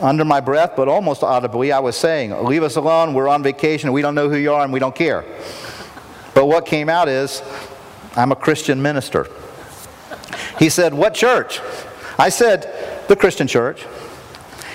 Under 0.00 0.24
my 0.24 0.40
breath, 0.40 0.72
but 0.76 0.88
almost 0.88 1.22
audibly, 1.22 1.70
I 1.70 1.78
was 1.78 1.96
saying, 1.96 2.32
Leave 2.44 2.64
us 2.64 2.74
alone. 2.74 3.14
We're 3.14 3.28
on 3.28 3.44
vacation. 3.44 3.92
We 3.92 4.02
don't 4.02 4.16
know 4.16 4.28
who 4.28 4.38
you 4.38 4.52
are 4.52 4.64
and 4.64 4.72
we 4.72 4.80
don't 4.80 4.94
care. 4.94 5.24
But 6.34 6.46
what 6.46 6.66
came 6.66 6.88
out 6.88 7.08
is, 7.08 7.42
I'm 8.16 8.32
a 8.32 8.36
Christian 8.36 8.80
minister. 8.80 9.28
He 10.58 10.70
said, 10.70 10.94
What 10.94 11.14
church? 11.14 11.60
I 12.18 12.30
said, 12.30 13.04
The 13.08 13.16
Christian 13.16 13.46
church. 13.46 13.84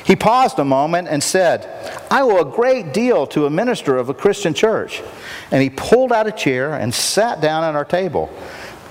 He 0.04 0.16
paused 0.16 0.60
a 0.60 0.66
moment 0.66 1.08
and 1.08 1.24
said, 1.24 1.68
I 2.10 2.22
owe 2.22 2.40
a 2.40 2.46
great 2.46 2.94
deal 2.94 3.28
to 3.28 3.46
a 3.46 3.50
minister 3.50 3.98
of 3.98 4.10
a 4.10 4.14
Christian 4.14 4.54
church. 4.54 5.02
And 5.52 5.62
he 5.62 5.70
pulled 5.70 6.12
out 6.12 6.28
a 6.28 6.32
chair 6.32 6.74
and 6.74 6.94
sat 6.94 7.40
down 7.40 7.64
at 7.64 7.76
our 7.76 7.86
table. 7.86 8.32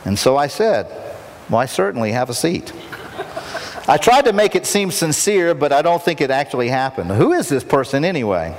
And 0.04 0.18
so 0.18 0.36
I 0.36 0.48
said, 0.48 0.86
Well, 1.48 1.60
I 1.60 1.66
certainly 1.66 2.12
have 2.12 2.28
a 2.28 2.34
seat. 2.34 2.72
I 3.88 3.96
tried 3.96 4.26
to 4.26 4.32
make 4.32 4.54
it 4.54 4.66
seem 4.66 4.90
sincere, 4.90 5.54
but 5.54 5.72
I 5.72 5.82
don't 5.82 6.02
think 6.02 6.20
it 6.20 6.30
actually 6.30 6.68
happened. 6.68 7.10
Who 7.10 7.32
is 7.32 7.48
this 7.48 7.64
person 7.64 8.04
anyway? 8.04 8.56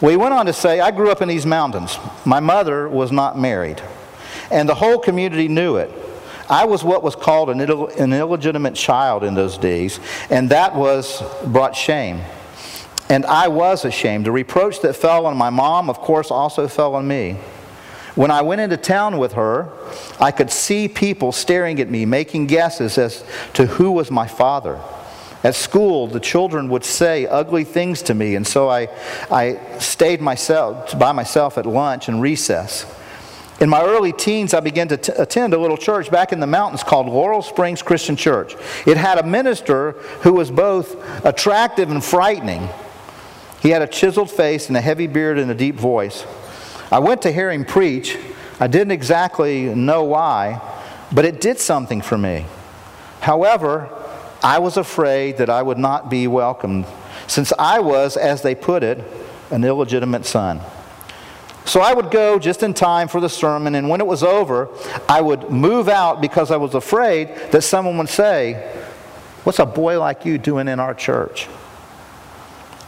Well, 0.00 0.10
he 0.10 0.16
went 0.16 0.34
on 0.34 0.46
to 0.46 0.52
say, 0.52 0.80
I 0.80 0.92
grew 0.92 1.10
up 1.10 1.22
in 1.22 1.28
these 1.28 1.46
mountains. 1.46 1.96
My 2.24 2.38
mother 2.38 2.88
was 2.88 3.10
not 3.10 3.38
married 3.38 3.82
and 4.50 4.68
the 4.68 4.74
whole 4.74 4.98
community 4.98 5.48
knew 5.48 5.76
it. 5.76 5.90
I 6.48 6.64
was 6.64 6.82
what 6.82 7.02
was 7.02 7.14
called 7.14 7.50
an, 7.50 7.60
Ill- 7.60 7.88
an 7.88 8.12
illegitimate 8.12 8.74
child 8.74 9.22
in 9.22 9.34
those 9.34 9.58
days, 9.58 10.00
and 10.30 10.50
that 10.50 10.74
was 10.74 11.22
brought 11.46 11.76
shame. 11.76 12.22
And 13.10 13.24
I 13.26 13.48
was 13.48 13.84
ashamed. 13.84 14.26
The 14.26 14.32
reproach 14.32 14.80
that 14.82 14.94
fell 14.94 15.26
on 15.26 15.36
my 15.36 15.50
mom, 15.50 15.88
of 15.88 15.98
course, 15.98 16.30
also 16.30 16.68
fell 16.68 16.94
on 16.94 17.06
me. 17.08 17.38
When 18.14 18.30
I 18.30 18.42
went 18.42 18.60
into 18.60 18.76
town 18.76 19.18
with 19.18 19.34
her, 19.34 19.70
I 20.18 20.30
could 20.30 20.50
see 20.50 20.88
people 20.88 21.32
staring 21.32 21.80
at 21.80 21.88
me, 21.88 22.04
making 22.04 22.46
guesses 22.46 22.98
as 22.98 23.24
to 23.54 23.66
who 23.66 23.92
was 23.92 24.10
my 24.10 24.26
father. 24.26 24.80
At 25.44 25.54
school, 25.54 26.08
the 26.08 26.18
children 26.18 26.68
would 26.70 26.84
say 26.84 27.26
ugly 27.26 27.62
things 27.62 28.02
to 28.02 28.14
me, 28.14 28.34
and 28.34 28.46
so 28.46 28.68
I, 28.68 28.88
I 29.30 29.78
stayed 29.78 30.20
myself, 30.20 30.98
by 30.98 31.12
myself 31.12 31.58
at 31.58 31.64
lunch 31.64 32.08
and 32.08 32.20
recess. 32.20 32.92
In 33.60 33.68
my 33.68 33.82
early 33.82 34.12
teens, 34.12 34.54
I 34.54 34.60
began 34.60 34.86
to 34.88 34.96
t- 34.96 35.12
attend 35.16 35.52
a 35.52 35.58
little 35.58 35.76
church 35.76 36.10
back 36.10 36.32
in 36.32 36.38
the 36.38 36.46
mountains 36.46 36.84
called 36.84 37.08
Laurel 37.08 37.42
Springs 37.42 37.82
Christian 37.82 38.14
Church. 38.14 38.54
It 38.86 38.96
had 38.96 39.18
a 39.18 39.24
minister 39.24 39.92
who 40.22 40.32
was 40.32 40.50
both 40.50 40.96
attractive 41.24 41.90
and 41.90 42.04
frightening. 42.04 42.68
He 43.60 43.70
had 43.70 43.82
a 43.82 43.88
chiseled 43.88 44.30
face 44.30 44.68
and 44.68 44.76
a 44.76 44.80
heavy 44.80 45.08
beard 45.08 45.38
and 45.38 45.50
a 45.50 45.54
deep 45.54 45.74
voice. 45.74 46.24
I 46.92 47.00
went 47.00 47.22
to 47.22 47.32
hear 47.32 47.50
him 47.50 47.64
preach. 47.64 48.16
I 48.60 48.68
didn't 48.68 48.92
exactly 48.92 49.74
know 49.74 50.04
why, 50.04 50.60
but 51.12 51.24
it 51.24 51.40
did 51.40 51.58
something 51.58 52.00
for 52.00 52.16
me. 52.16 52.46
However, 53.20 53.88
I 54.40 54.60
was 54.60 54.76
afraid 54.76 55.38
that 55.38 55.50
I 55.50 55.62
would 55.62 55.78
not 55.78 56.08
be 56.08 56.28
welcomed, 56.28 56.86
since 57.26 57.52
I 57.58 57.80
was, 57.80 58.16
as 58.16 58.42
they 58.42 58.54
put 58.54 58.84
it, 58.84 59.02
an 59.50 59.64
illegitimate 59.64 60.24
son. 60.26 60.60
So 61.68 61.82
I 61.82 61.92
would 61.92 62.10
go 62.10 62.38
just 62.38 62.62
in 62.62 62.72
time 62.72 63.08
for 63.08 63.20
the 63.20 63.28
sermon, 63.28 63.74
and 63.74 63.90
when 63.90 64.00
it 64.00 64.06
was 64.06 64.22
over, 64.22 64.70
I 65.06 65.20
would 65.20 65.50
move 65.50 65.86
out 65.86 66.22
because 66.22 66.50
I 66.50 66.56
was 66.56 66.74
afraid 66.74 67.28
that 67.52 67.60
someone 67.60 67.98
would 67.98 68.08
say, 68.08 68.74
What's 69.44 69.58
a 69.58 69.66
boy 69.66 70.00
like 70.00 70.24
you 70.24 70.38
doing 70.38 70.66
in 70.66 70.80
our 70.80 70.94
church? 70.94 71.44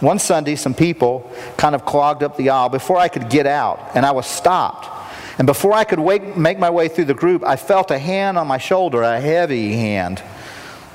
One 0.01 0.19
Sunday, 0.19 0.57
some 0.57 0.73
people 0.73 1.31
kind 1.59 1.75
of 1.75 1.85
clogged 1.85 2.23
up 2.23 2.39
the 2.39 2.49
aisle 2.49 2.71
before 2.71 2.97
I 2.97 3.09
could 3.09 3.29
get 3.29 3.47
out, 3.47 3.91
and 3.95 4.07
I 4.07 4.13
was 4.13 4.27
stopped. 4.27 4.89
And 5.37 5.47
before 5.47 5.75
I 5.75 5.85
could 5.85 6.01
wait, 6.01 6.39
make 6.39 6.59
my 6.59 6.71
way 6.71 6.89
through 6.89 7.05
the 7.05 7.15
group, 7.15 7.45
I 7.45 7.57
felt 7.57 7.91
a 7.91 7.99
hand 7.99 8.39
on 8.39 8.47
my 8.47 8.59
shoulder, 8.59 9.03
a 9.03 9.21
heavy 9.21 9.73
hand. 9.73 10.23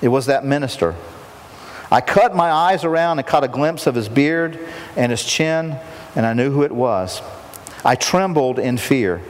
It 0.02 0.08
was 0.08 0.26
that 0.26 0.44
minister. 0.44 0.96
I 1.92 2.02
cut 2.02 2.36
my 2.36 2.52
eyes 2.52 2.84
around 2.84 3.20
and 3.20 3.28
caught 3.28 3.44
a 3.44 3.48
glimpse 3.48 3.86
of 3.86 3.94
his 3.94 4.10
beard 4.10 4.60
and 4.96 5.12
his 5.12 5.24
chin, 5.24 5.78
and 6.16 6.26
I 6.26 6.34
knew 6.34 6.50
who 6.50 6.64
it 6.64 6.72
was. 6.72 7.22
I 7.86 7.96
trembled 7.96 8.58
in 8.58 8.78
fear. 8.78 9.22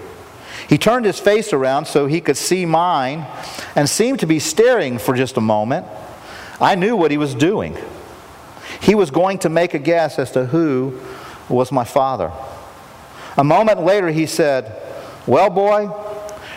He 0.69 0.77
turned 0.77 1.05
his 1.05 1.19
face 1.19 1.53
around 1.53 1.85
so 1.85 2.07
he 2.07 2.21
could 2.21 2.37
see 2.37 2.65
mine 2.65 3.27
and 3.75 3.89
seemed 3.89 4.21
to 4.21 4.25
be 4.25 4.39
staring 4.39 4.97
for 4.97 5.13
just 5.13 5.37
a 5.37 5.41
moment. 5.41 5.85
I 6.59 6.75
knew 6.75 6.95
what 6.95 7.11
he 7.11 7.17
was 7.17 7.35
doing. 7.35 7.77
He 8.81 8.95
was 8.95 9.11
going 9.11 9.39
to 9.39 9.49
make 9.49 9.73
a 9.73 9.79
guess 9.79 10.17
as 10.17 10.31
to 10.31 10.45
who 10.45 10.99
was 11.49 11.71
my 11.71 11.83
father. 11.83 12.31
A 13.37 13.43
moment 13.43 13.83
later, 13.83 14.09
he 14.09 14.25
said, 14.25 14.81
Well, 15.27 15.49
boy, 15.49 15.89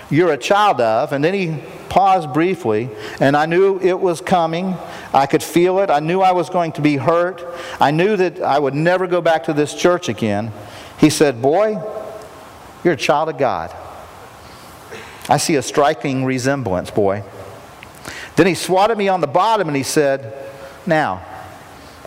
you're 0.08 0.32
a 0.32 0.38
child 0.38 0.80
of, 0.80 1.12
and 1.12 1.22
then 1.22 1.34
he 1.34 1.62
paused 1.88 2.32
briefly, 2.32 2.88
and 3.20 3.36
I 3.36 3.46
knew 3.46 3.80
it 3.80 3.98
was 3.98 4.20
coming. 4.20 4.76
I 5.12 5.26
could 5.26 5.42
feel 5.42 5.80
it. 5.80 5.90
I 5.90 6.00
knew 6.00 6.20
I 6.20 6.32
was 6.32 6.48
going 6.48 6.72
to 6.72 6.80
be 6.80 6.96
hurt. 6.96 7.44
I 7.80 7.90
knew 7.90 8.16
that 8.16 8.40
I 8.40 8.58
would 8.58 8.74
never 8.74 9.06
go 9.06 9.20
back 9.20 9.44
to 9.44 9.52
this 9.52 9.74
church 9.74 10.08
again. 10.08 10.52
He 10.98 11.10
said, 11.10 11.40
Boy, 11.40 11.80
you're 12.84 12.94
a 12.94 12.96
child 12.96 13.28
of 13.28 13.38
God. 13.38 13.74
I 15.28 15.36
see 15.36 15.56
a 15.56 15.62
striking 15.62 16.24
resemblance, 16.24 16.90
boy. 16.90 17.22
Then 18.36 18.46
he 18.46 18.54
swatted 18.54 18.96
me 18.96 19.08
on 19.08 19.20
the 19.20 19.26
bottom 19.26 19.68
and 19.68 19.76
he 19.76 19.82
said, 19.82 20.32
Now, 20.86 21.24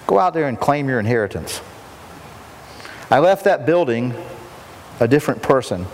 go 0.08 0.18
out 0.18 0.34
there 0.34 0.48
and 0.48 0.60
claim 0.60 0.88
your 0.88 1.00
inheritance. 1.00 1.62
I 3.10 3.20
left 3.20 3.44
that 3.44 3.66
building 3.66 4.14
a 5.00 5.08
different 5.08 5.42
person. 5.42 5.86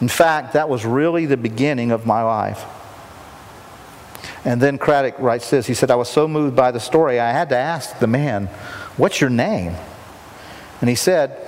In 0.00 0.08
fact, 0.08 0.52
that 0.52 0.68
was 0.68 0.84
really 0.84 1.26
the 1.26 1.36
beginning 1.36 1.90
of 1.90 2.06
my 2.06 2.22
life. 2.22 2.64
And 4.44 4.60
then 4.60 4.76
Craddock 4.78 5.18
writes 5.18 5.50
this 5.50 5.66
He 5.66 5.74
said, 5.74 5.90
I 5.90 5.94
was 5.94 6.08
so 6.08 6.28
moved 6.28 6.54
by 6.54 6.70
the 6.70 6.80
story, 6.80 7.18
I 7.18 7.32
had 7.32 7.48
to 7.50 7.56
ask 7.56 7.98
the 7.98 8.06
man, 8.06 8.46
What's 8.96 9.20
your 9.20 9.30
name? 9.30 9.74
And 10.80 10.88
he 10.88 10.96
said, 10.96 11.41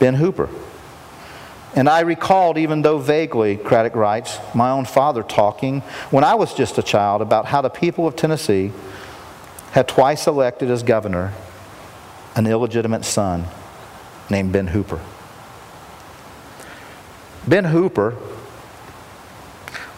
Ben 0.00 0.14
Hooper. 0.14 0.48
And 1.76 1.88
I 1.88 2.00
recalled, 2.00 2.58
even 2.58 2.82
though 2.82 2.98
vaguely, 2.98 3.56
Craddock 3.56 3.94
writes, 3.94 4.38
my 4.54 4.70
own 4.70 4.84
father 4.84 5.22
talking 5.22 5.82
when 6.10 6.24
I 6.24 6.34
was 6.34 6.52
just 6.52 6.78
a 6.78 6.82
child 6.82 7.22
about 7.22 7.46
how 7.46 7.60
the 7.60 7.68
people 7.68 8.08
of 8.08 8.16
Tennessee 8.16 8.72
had 9.70 9.86
twice 9.86 10.26
elected 10.26 10.68
as 10.68 10.82
governor 10.82 11.32
an 12.34 12.46
illegitimate 12.46 13.04
son 13.04 13.44
named 14.28 14.52
Ben 14.52 14.68
Hooper. 14.68 15.00
Ben 17.46 17.66
Hooper 17.66 18.16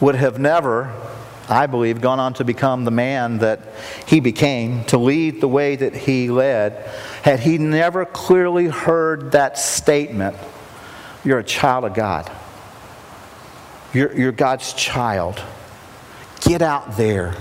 would 0.00 0.14
have 0.14 0.38
never, 0.38 0.92
I 1.48 1.66
believe, 1.66 2.00
gone 2.00 2.20
on 2.20 2.34
to 2.34 2.44
become 2.44 2.84
the 2.84 2.90
man 2.90 3.38
that 3.38 3.60
he 4.06 4.20
became, 4.20 4.84
to 4.86 4.98
lead 4.98 5.40
the 5.40 5.48
way 5.48 5.76
that 5.76 5.94
he 5.94 6.28
led, 6.28 6.90
had 7.22 7.40
he 7.40 7.58
never 7.58 8.04
clearly 8.04 8.66
heard 8.66 9.32
that 9.32 9.58
statement 9.58 10.36
You're 11.24 11.38
a 11.38 11.44
child 11.44 11.84
of 11.84 11.94
God. 11.94 12.30
You're, 13.94 14.12
you're 14.12 14.32
God's 14.32 14.72
child. 14.72 15.40
Get 16.40 16.62
out 16.62 16.96
there 16.96 17.36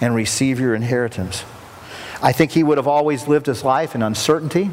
and 0.00 0.14
receive 0.14 0.60
your 0.60 0.74
inheritance. 0.74 1.44
I 2.22 2.32
think 2.32 2.52
he 2.52 2.62
would 2.62 2.78
have 2.78 2.86
always 2.86 3.26
lived 3.26 3.46
his 3.46 3.64
life 3.64 3.96
in 3.96 4.02
uncertainty 4.02 4.70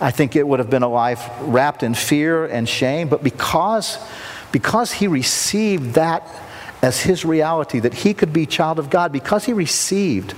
I 0.00 0.10
think 0.12 0.36
it 0.36 0.46
would 0.46 0.60
have 0.60 0.70
been 0.70 0.82
a 0.82 0.88
life 0.88 1.28
wrapped 1.40 1.82
in 1.82 1.94
fear 1.94 2.46
and 2.46 2.68
shame. 2.68 3.08
But 3.08 3.24
because, 3.24 3.98
because 4.52 4.92
he 4.92 5.08
received 5.08 5.94
that 5.94 6.28
as 6.82 7.00
his 7.00 7.24
reality, 7.24 7.80
that 7.80 7.94
he 7.94 8.14
could 8.14 8.32
be 8.32 8.46
child 8.46 8.78
of 8.78 8.90
God, 8.90 9.10
because 9.10 9.44
he 9.44 9.52
received 9.52 10.34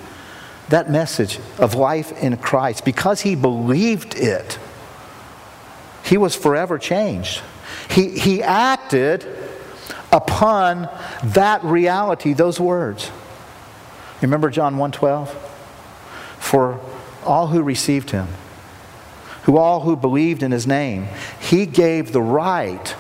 that 0.71 0.91
message 0.91 1.39
of 1.59 1.75
life 1.75 2.13
in 2.23 2.37
Christ, 2.37 2.85
because 2.85 3.21
he 3.21 3.35
believed 3.35 4.17
it, 4.17 4.59
he 6.05 6.17
was 6.17 6.35
forever 6.35 6.79
changed. 6.79 7.43
He, 7.91 8.19
he 8.19 8.43
acted 8.43 9.27
upon 10.11 10.89
that 11.23 11.63
reality, 11.63 12.33
those 12.33 12.59
words. 12.59 13.11
Remember 14.23 14.51
John 14.51 14.77
1:12? 14.77 15.29
For 16.39 16.81
all 17.25 17.49
who 17.49 17.63
received 17.63 18.11
him, 18.11 18.29
who 19.45 19.57
all 19.57 19.81
who 19.81 19.95
believed 19.95 20.43
in 20.43 20.53
his 20.53 20.67
name, 20.67 21.07
he 21.41 21.67
gave 21.67 22.13
the 22.13 22.23
right 22.23 22.95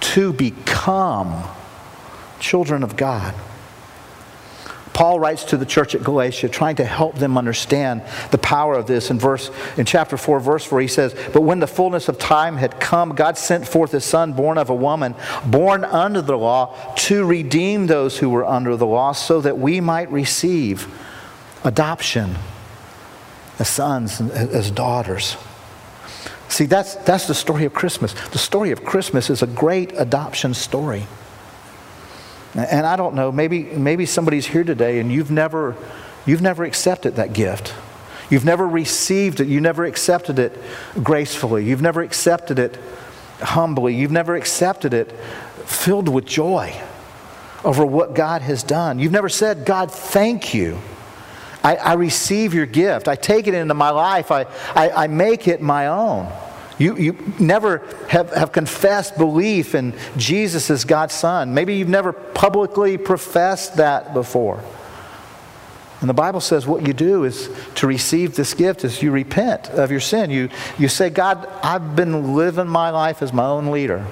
to 0.00 0.32
become 0.32 1.44
children 2.40 2.82
of 2.82 2.96
God. 2.96 3.34
Paul 4.96 5.20
writes 5.20 5.44
to 5.44 5.58
the 5.58 5.66
church 5.66 5.94
at 5.94 6.02
Galatia, 6.02 6.48
trying 6.48 6.76
to 6.76 6.84
help 6.86 7.16
them 7.16 7.36
understand 7.36 8.00
the 8.30 8.38
power 8.38 8.72
of 8.72 8.86
this. 8.86 9.10
In 9.10 9.18
verse, 9.18 9.50
in 9.76 9.84
chapter 9.84 10.16
four, 10.16 10.40
verse 10.40 10.64
four, 10.64 10.80
he 10.80 10.88
says, 10.88 11.14
"But 11.34 11.42
when 11.42 11.60
the 11.60 11.66
fullness 11.66 12.08
of 12.08 12.18
time 12.18 12.56
had 12.56 12.80
come, 12.80 13.10
God 13.10 13.36
sent 13.36 13.68
forth 13.68 13.92
His 13.92 14.06
Son, 14.06 14.32
born 14.32 14.56
of 14.56 14.70
a 14.70 14.74
woman, 14.74 15.14
born 15.44 15.84
under 15.84 16.22
the 16.22 16.38
law, 16.38 16.74
to 16.96 17.26
redeem 17.26 17.88
those 17.88 18.16
who 18.16 18.30
were 18.30 18.46
under 18.46 18.74
the 18.74 18.86
law, 18.86 19.12
so 19.12 19.42
that 19.42 19.58
we 19.58 19.82
might 19.82 20.10
receive 20.10 20.88
adoption 21.62 22.36
as 23.58 23.68
sons 23.68 24.18
and 24.18 24.30
as 24.30 24.70
daughters." 24.70 25.36
See, 26.48 26.64
that's, 26.64 26.94
that's 26.94 27.26
the 27.26 27.34
story 27.34 27.66
of 27.66 27.74
Christmas. 27.74 28.14
The 28.30 28.38
story 28.38 28.70
of 28.70 28.82
Christmas 28.82 29.28
is 29.28 29.42
a 29.42 29.46
great 29.46 29.92
adoption 29.98 30.54
story. 30.54 31.06
And 32.56 32.86
I 32.86 32.96
don't 32.96 33.14
know, 33.14 33.30
maybe, 33.30 33.64
maybe 33.64 34.06
somebody's 34.06 34.46
here 34.46 34.64
today 34.64 34.98
and 34.98 35.12
you've 35.12 35.30
never, 35.30 35.76
you've 36.24 36.40
never 36.40 36.64
accepted 36.64 37.16
that 37.16 37.32
gift. 37.34 37.74
You've 38.30 38.44
never 38.44 38.66
received 38.66 39.40
it. 39.40 39.48
You 39.48 39.60
never 39.60 39.84
accepted 39.84 40.38
it 40.38 40.58
gracefully. 41.02 41.64
You've 41.64 41.82
never 41.82 42.02
accepted 42.02 42.58
it 42.58 42.78
humbly. 43.40 43.94
You've 43.94 44.10
never 44.10 44.34
accepted 44.34 44.94
it 44.94 45.12
filled 45.66 46.08
with 46.08 46.24
joy 46.24 46.74
over 47.62 47.84
what 47.84 48.14
God 48.14 48.42
has 48.42 48.62
done. 48.62 48.98
You've 48.98 49.12
never 49.12 49.28
said, 49.28 49.64
God, 49.64 49.92
thank 49.92 50.54
you. 50.54 50.78
I, 51.62 51.76
I 51.76 51.92
receive 51.94 52.54
your 52.54 52.66
gift. 52.66 53.08
I 53.08 53.16
take 53.16 53.46
it 53.46 53.54
into 53.54 53.74
my 53.74 53.90
life. 53.90 54.30
I, 54.30 54.46
I, 54.74 54.90
I 55.04 55.06
make 55.08 55.46
it 55.48 55.60
my 55.60 55.88
own. 55.88 56.32
You, 56.78 56.96
you 56.96 57.16
never 57.38 57.78
have, 58.08 58.32
have 58.32 58.52
confessed 58.52 59.16
belief 59.16 59.74
in 59.74 59.94
Jesus 60.16 60.70
as 60.70 60.84
God's 60.84 61.14
Son. 61.14 61.54
Maybe 61.54 61.76
you've 61.76 61.88
never 61.88 62.12
publicly 62.12 62.98
professed 62.98 63.76
that 63.76 64.12
before. 64.12 64.62
And 66.00 66.10
the 66.10 66.14
Bible 66.14 66.40
says 66.40 66.66
what 66.66 66.86
you 66.86 66.92
do 66.92 67.24
is 67.24 67.48
to 67.76 67.86
receive 67.86 68.36
this 68.36 68.52
gift 68.52 68.84
is 68.84 69.02
you 69.02 69.10
repent 69.10 69.70
of 69.70 69.90
your 69.90 70.00
sin. 70.00 70.30
You, 70.30 70.50
you 70.78 70.88
say, 70.88 71.08
God, 71.08 71.48
I've 71.62 71.96
been 71.96 72.34
living 72.36 72.68
my 72.68 72.90
life 72.90 73.22
as 73.22 73.32
my 73.32 73.46
own 73.46 73.70
leader. 73.70 74.06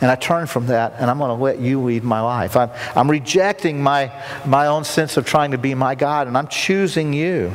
And 0.00 0.10
I 0.10 0.14
turn 0.14 0.46
from 0.46 0.66
that 0.68 0.94
and 0.98 1.10
I'm 1.10 1.18
going 1.18 1.36
to 1.36 1.42
let 1.42 1.58
you 1.58 1.82
lead 1.82 2.04
my 2.04 2.20
life. 2.20 2.56
I'm, 2.56 2.70
I'm 2.96 3.10
rejecting 3.10 3.82
my, 3.82 4.12
my 4.46 4.68
own 4.68 4.84
sense 4.84 5.16
of 5.16 5.26
trying 5.26 5.50
to 5.50 5.58
be 5.58 5.74
my 5.74 5.94
God 5.94 6.28
and 6.28 6.38
I'm 6.38 6.48
choosing 6.48 7.12
you. 7.12 7.52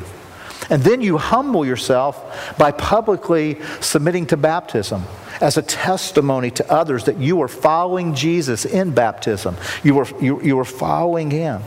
And 0.69 0.83
then 0.83 1.01
you 1.01 1.17
humble 1.17 1.65
yourself 1.65 2.57
by 2.57 2.71
publicly 2.71 3.59
submitting 3.81 4.27
to 4.27 4.37
baptism 4.37 5.03
as 5.41 5.57
a 5.57 5.61
testimony 5.61 6.51
to 6.51 6.71
others 6.71 7.05
that 7.05 7.17
you 7.17 7.41
are 7.41 7.47
following 7.47 8.15
Jesus 8.15 8.65
in 8.65 8.91
baptism. 8.91 9.57
You 9.83 9.99
are, 9.99 10.07
you, 10.21 10.41
you 10.41 10.59
are 10.59 10.65
following 10.65 11.31
him. 11.31 11.61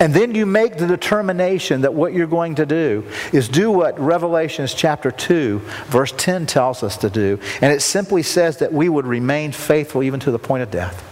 And 0.00 0.14
then 0.14 0.34
you 0.34 0.46
make 0.46 0.78
the 0.78 0.86
determination 0.86 1.82
that 1.82 1.92
what 1.92 2.14
you're 2.14 2.26
going 2.26 2.54
to 2.54 2.64
do 2.64 3.04
is 3.34 3.50
do 3.50 3.70
what 3.70 4.00
Revelations 4.00 4.72
chapter 4.72 5.10
2, 5.10 5.58
verse 5.88 6.12
10 6.16 6.46
tells 6.46 6.82
us 6.82 6.96
to 6.98 7.10
do. 7.10 7.38
And 7.60 7.70
it 7.70 7.82
simply 7.82 8.22
says 8.22 8.56
that 8.58 8.72
we 8.72 8.88
would 8.88 9.06
remain 9.06 9.52
faithful 9.52 10.02
even 10.02 10.18
to 10.20 10.30
the 10.30 10.38
point 10.38 10.62
of 10.62 10.70
death. 10.70 11.06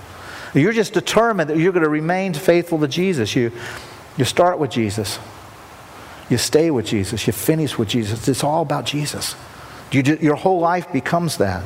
You're 0.54 0.72
just 0.72 0.94
determined 0.94 1.50
that 1.50 1.58
you're 1.58 1.72
going 1.72 1.84
to 1.84 1.90
remain 1.90 2.32
faithful 2.32 2.78
to 2.80 2.88
Jesus. 2.88 3.36
You, 3.36 3.52
you 4.16 4.24
start 4.24 4.58
with 4.58 4.70
Jesus, 4.70 5.18
you 6.28 6.38
stay 6.38 6.70
with 6.70 6.86
Jesus, 6.86 7.26
you 7.26 7.32
finish 7.32 7.78
with 7.78 7.88
Jesus. 7.88 8.28
It's 8.28 8.44
all 8.44 8.62
about 8.62 8.84
Jesus. 8.84 9.34
You, 9.90 10.02
your 10.20 10.36
whole 10.36 10.60
life 10.60 10.92
becomes 10.92 11.38
that. 11.38 11.64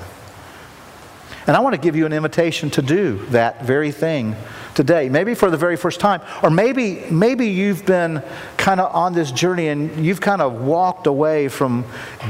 And 1.47 1.57
I 1.57 1.61
want 1.61 1.75
to 1.75 1.81
give 1.81 1.97
you 1.97 2.07
an 2.07 2.13
invitation 2.13 2.71
to 2.71 2.83
do 2.83 3.25
that 3.31 3.65
very 3.65 3.91
thing 3.91 4.37
today, 4.75 5.09
maybe 5.09 5.35
for 5.35 5.51
the 5.51 5.57
very 5.57 5.77
first 5.77 5.99
time. 5.99 6.21
Or 6.43 6.51
maybe, 6.51 7.05
maybe 7.11 7.49
you've 7.49 7.85
been 7.85 8.23
kind 8.57 8.81
of 8.81 8.95
on 8.95 9.13
this 9.13 9.33
journey 9.33 9.69
and 9.69 10.05
you've 10.05 10.21
kind 10.21 10.41
of 10.41 10.63
walked 10.63 11.09
away 11.09 11.49
from 11.49 11.85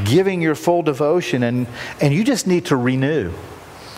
giving 0.05 0.41
your 0.41 0.55
full 0.55 0.83
devotion 0.83 1.43
and, 1.43 1.67
and 2.01 2.15
you 2.15 2.25
just 2.25 2.47
need 2.47 2.67
to 2.67 2.77
renew. 2.77 3.33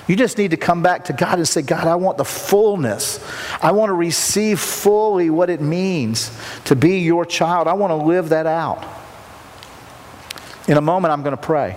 You 0.06 0.16
just 0.16 0.36
need 0.36 0.50
to 0.50 0.56
come 0.56 0.82
back 0.82 1.06
to 1.06 1.12
God 1.12 1.38
and 1.38 1.48
say, 1.48 1.62
God, 1.62 1.86
I 1.86 1.94
want 1.94 2.18
the 2.18 2.24
fullness. 2.24 3.24
I 3.62 3.72
want 3.72 3.88
to 3.88 3.94
receive 3.94 4.60
fully 4.60 5.30
what 5.30 5.48
it 5.48 5.60
means 5.60 6.30
to 6.64 6.76
be 6.76 6.98
your 6.98 7.24
child. 7.24 7.68
I 7.68 7.72
want 7.72 7.90
to 7.90 7.96
live 7.96 8.28
that 8.28 8.46
out. 8.46 8.84
In 10.68 10.76
a 10.76 10.82
moment, 10.82 11.12
I'm 11.12 11.22
going 11.22 11.36
to 11.36 11.42
pray. 11.42 11.76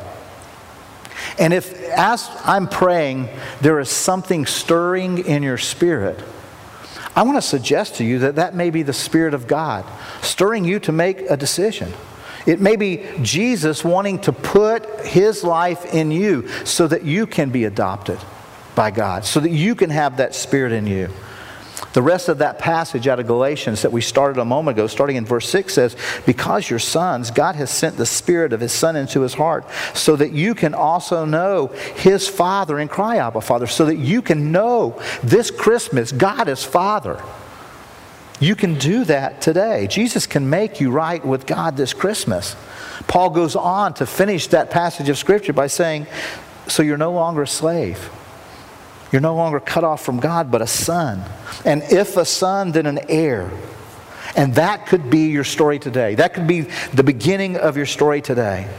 And 1.40 1.54
if, 1.54 1.74
as 1.90 2.30
I'm 2.44 2.68
praying, 2.68 3.30
there 3.62 3.80
is 3.80 3.90
something 3.90 4.46
stirring 4.46 5.20
in 5.20 5.44
your 5.44 5.58
spirit, 5.58 6.22
I 7.16 7.24
want 7.24 7.38
to 7.38 7.42
suggest 7.42 7.96
to 7.96 8.04
you 8.04 8.20
that 8.20 8.36
that 8.36 8.54
may 8.54 8.70
be 8.70 8.84
the 8.84 8.94
Spirit 8.94 9.34
of 9.34 9.48
God 9.48 9.86
stirring 10.22 10.66
you 10.66 10.80
to 10.82 10.92
make 10.92 11.22
a 11.22 11.36
decision. 11.36 11.92
It 12.48 12.62
may 12.62 12.78
be 12.78 13.06
Jesus 13.22 13.84
wanting 13.84 14.20
to 14.22 14.32
put 14.32 15.02
his 15.02 15.44
life 15.44 15.94
in 15.94 16.12
you 16.12 16.48
so 16.64 16.88
that 16.88 17.04
you 17.04 17.28
can 17.28 17.52
be 17.52 17.66
adopted 17.66 18.18
by 18.74 18.90
God, 18.90 19.26
so 19.26 19.42
that 19.42 19.52
you 19.52 19.76
can 19.76 19.90
have 19.90 20.18
that 20.18 20.34
Spirit 20.34 20.72
in 20.72 20.88
you. 20.88 21.10
The 21.94 22.02
rest 22.02 22.30
of 22.30 22.38
that 22.38 22.58
passage 22.60 23.08
out 23.08 23.20
of 23.20 23.28
Galatians 23.28 23.82
that 23.82 23.92
we 23.92 24.02
started 24.02 24.40
a 24.40 24.46
moment 24.46 24.78
ago, 24.78 24.88
starting 24.88 25.16
in 25.16 25.26
verse 25.26 25.50
6, 25.50 25.74
says, 25.74 25.96
Because 26.26 26.70
you're 26.70 26.80
sons, 26.80 27.32
God 27.32 27.56
has 27.56 27.70
sent 27.70 27.98
the 27.98 28.06
Spirit 28.06 28.54
of 28.54 28.62
His 28.62 28.72
Son 28.72 28.96
into 28.96 29.22
His 29.22 29.34
heart, 29.34 29.66
so 29.94 30.16
that 30.16 30.32
you 30.32 30.56
can 30.56 30.74
also 30.74 31.26
know 31.26 31.68
His 31.96 32.28
Father 32.28 32.80
and 32.80 32.90
cry, 32.90 33.18
Abba, 33.18 33.42
Father, 33.42 33.68
so 33.68 33.86
that 33.86 33.98
you 33.98 34.22
can 34.22 34.52
know 34.52 35.02
this 35.24 35.52
Christmas, 35.52 36.12
God 36.12 36.48
is 36.48 36.64
Father. 36.64 37.22
You 38.40 38.56
can 38.56 38.76
do 38.76 39.04
that 39.06 39.42
today. 39.42 39.88
Jesus 39.88 40.28
can 40.28 40.50
make 40.50 40.80
you 40.80 40.92
right 40.92 41.26
with 41.26 41.48
God 41.48 41.76
this 41.76 41.94
Christmas. 41.94 42.56
Paul 43.08 43.32
goes 43.32 43.56
on 43.56 43.96
to 43.96 44.06
finish 44.06 44.48
that 44.48 44.70
passage 44.70 45.10
of 45.10 45.18
Scripture 45.18 45.54
by 45.54 45.68
saying, 45.68 46.06
So 46.68 46.84
you're 46.84 46.98
no 46.98 47.12
longer 47.12 47.44
a 47.44 47.48
slave. 47.48 48.12
You're 49.12 49.22
no 49.22 49.36
longer 49.36 49.60
cut 49.60 49.84
off 49.84 50.04
from 50.04 50.20
God, 50.20 50.52
but 50.52 50.62
a 50.62 50.68
son. 50.68 51.24
And 51.66 51.82
if 51.84 52.18
a 52.18 52.26
son, 52.26 52.74
then 52.74 52.86
an 52.86 53.00
heir. 53.10 53.50
And 54.36 54.54
that 54.56 54.86
could 54.86 55.10
be 55.10 55.30
your 55.30 55.46
story 55.46 55.80
today. 55.80 56.16
That 56.16 56.34
could 56.34 56.46
be 56.46 56.62
the 56.94 57.04
beginning 57.04 57.58
of 57.58 57.78
your 57.78 57.86
story 57.86 58.22
today. 58.22 58.70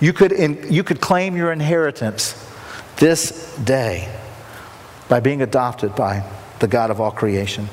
You 0.00 0.12
could, 0.12 0.32
in, 0.32 0.72
you 0.72 0.84
could 0.84 1.00
claim 1.00 1.36
your 1.36 1.52
inheritance 1.52 2.34
this 2.96 3.54
day 3.56 4.08
by 5.08 5.20
being 5.20 5.42
adopted 5.42 5.94
by 5.96 6.24
the 6.60 6.68
God 6.68 6.90
of 6.90 7.00
all 7.00 7.10
creation. 7.10 7.68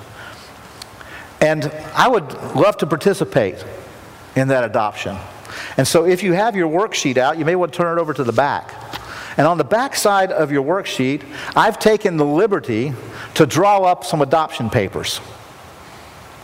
And 1.42 1.66
I 1.94 2.08
would 2.08 2.34
love 2.56 2.78
to 2.78 2.88
participate 2.88 3.64
in 4.36 4.48
that 4.50 4.64
adoption. 4.64 5.18
And 5.78 5.88
so 5.88 6.06
if 6.06 6.24
you 6.24 6.34
have 6.34 6.56
your 6.56 6.70
worksheet 6.70 7.18
out, 7.18 7.38
you 7.38 7.46
may 7.46 7.56
want 7.56 7.74
to 7.74 7.78
turn 7.78 7.98
it 7.98 8.02
over 8.02 8.14
to 8.14 8.24
the 8.24 8.34
back. 8.34 8.74
And 9.38 9.46
on 9.46 9.58
the 9.58 9.64
back 9.66 9.96
side 9.96 10.32
of 10.32 10.52
your 10.52 10.64
worksheet, 10.64 11.24
I've 11.56 11.78
taken 11.78 12.18
the 12.18 12.26
liberty 12.26 12.94
to 13.34 13.46
draw 13.46 13.84
up 13.84 14.06
some 14.06 14.22
adoption 14.22 14.70
papers. 14.70 15.20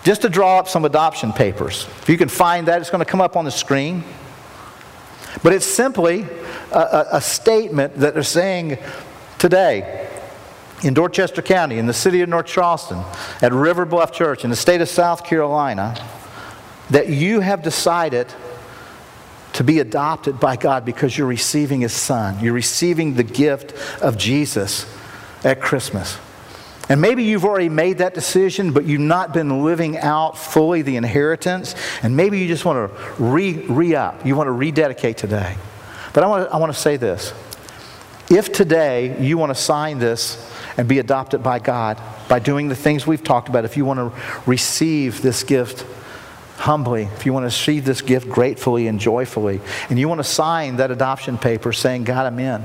Just 0.03 0.23
to 0.23 0.29
draw 0.29 0.59
up 0.59 0.67
some 0.67 0.83
adoption 0.83 1.31
papers. 1.31 1.87
If 2.01 2.09
you 2.09 2.17
can 2.17 2.27
find 2.27 2.67
that, 2.67 2.81
it's 2.81 2.89
going 2.89 3.03
to 3.03 3.09
come 3.09 3.21
up 3.21 3.37
on 3.37 3.45
the 3.45 3.51
screen. 3.51 4.03
But 5.43 5.53
it's 5.53 5.65
simply 5.65 6.25
a, 6.71 6.79
a, 6.79 7.07
a 7.13 7.21
statement 7.21 7.95
that 7.97 8.13
they're 8.13 8.23
saying 8.23 8.77
today 9.37 10.09
in 10.83 10.93
Dorchester 10.93 11.41
County, 11.41 11.77
in 11.77 11.85
the 11.85 11.93
city 11.93 12.21
of 12.21 12.29
North 12.29 12.47
Charleston, 12.47 13.03
at 13.41 13.53
River 13.53 13.85
Bluff 13.85 14.11
Church, 14.11 14.43
in 14.43 14.49
the 14.49 14.55
state 14.55 14.81
of 14.81 14.89
South 14.89 15.23
Carolina, 15.23 15.95
that 16.89 17.09
you 17.09 17.39
have 17.39 17.61
decided 17.61 18.27
to 19.53 19.63
be 19.63 19.79
adopted 19.79 20.39
by 20.39 20.55
God 20.55 20.85
because 20.85 21.17
you're 21.17 21.27
receiving 21.27 21.81
His 21.81 21.93
Son. 21.93 22.39
You're 22.39 22.53
receiving 22.53 23.15
the 23.15 23.23
gift 23.23 23.73
of 24.01 24.17
Jesus 24.17 24.85
at 25.43 25.61
Christmas. 25.61 26.17
And 26.89 26.99
maybe 26.99 27.23
you've 27.23 27.45
already 27.45 27.69
made 27.69 27.99
that 27.99 28.13
decision, 28.13 28.73
but 28.73 28.85
you've 28.85 29.01
not 29.01 29.33
been 29.33 29.63
living 29.63 29.97
out 29.97 30.37
fully 30.37 30.81
the 30.81 30.97
inheritance. 30.97 31.75
And 32.03 32.17
maybe 32.17 32.39
you 32.39 32.47
just 32.47 32.65
want 32.65 32.91
to 32.91 33.23
re, 33.23 33.95
up. 33.95 34.25
You 34.25 34.35
want 34.35 34.47
to 34.47 34.51
rededicate 34.51 35.17
today. 35.17 35.55
But 36.13 36.23
I 36.23 36.27
want 36.27 36.49
to, 36.49 36.53
I 36.53 36.57
want 36.57 36.73
to 36.73 36.77
say 36.77 36.97
this. 36.97 37.33
If 38.29 38.51
today 38.51 39.21
you 39.21 39.37
want 39.37 39.51
to 39.51 39.61
sign 39.61 39.99
this 39.99 40.50
and 40.81 40.89
be 40.89 40.97
adopted 40.97 41.43
by 41.43 41.59
God 41.59 42.01
by 42.27 42.39
doing 42.39 42.67
the 42.67 42.75
things 42.75 43.05
we've 43.05 43.23
talked 43.23 43.49
about, 43.49 43.65
if 43.65 43.77
you 43.77 43.85
want 43.85 43.99
to 43.99 44.41
receive 44.47 45.21
this 45.21 45.43
gift 45.43 45.85
humbly, 46.57 47.03
if 47.03 47.23
you 47.23 47.33
want 47.33 47.43
to 47.43 47.49
receive 47.49 47.85
this 47.85 48.01
gift 48.01 48.27
gratefully 48.27 48.87
and 48.87 48.99
joyfully, 48.99 49.61
and 49.91 49.99
you 49.99 50.09
want 50.09 50.17
to 50.17 50.23
sign 50.23 50.77
that 50.77 50.89
adoption 50.89 51.37
paper 51.37 51.71
saying, 51.71 52.03
God, 52.03 52.25
I'm 52.25 52.39
in, 52.39 52.63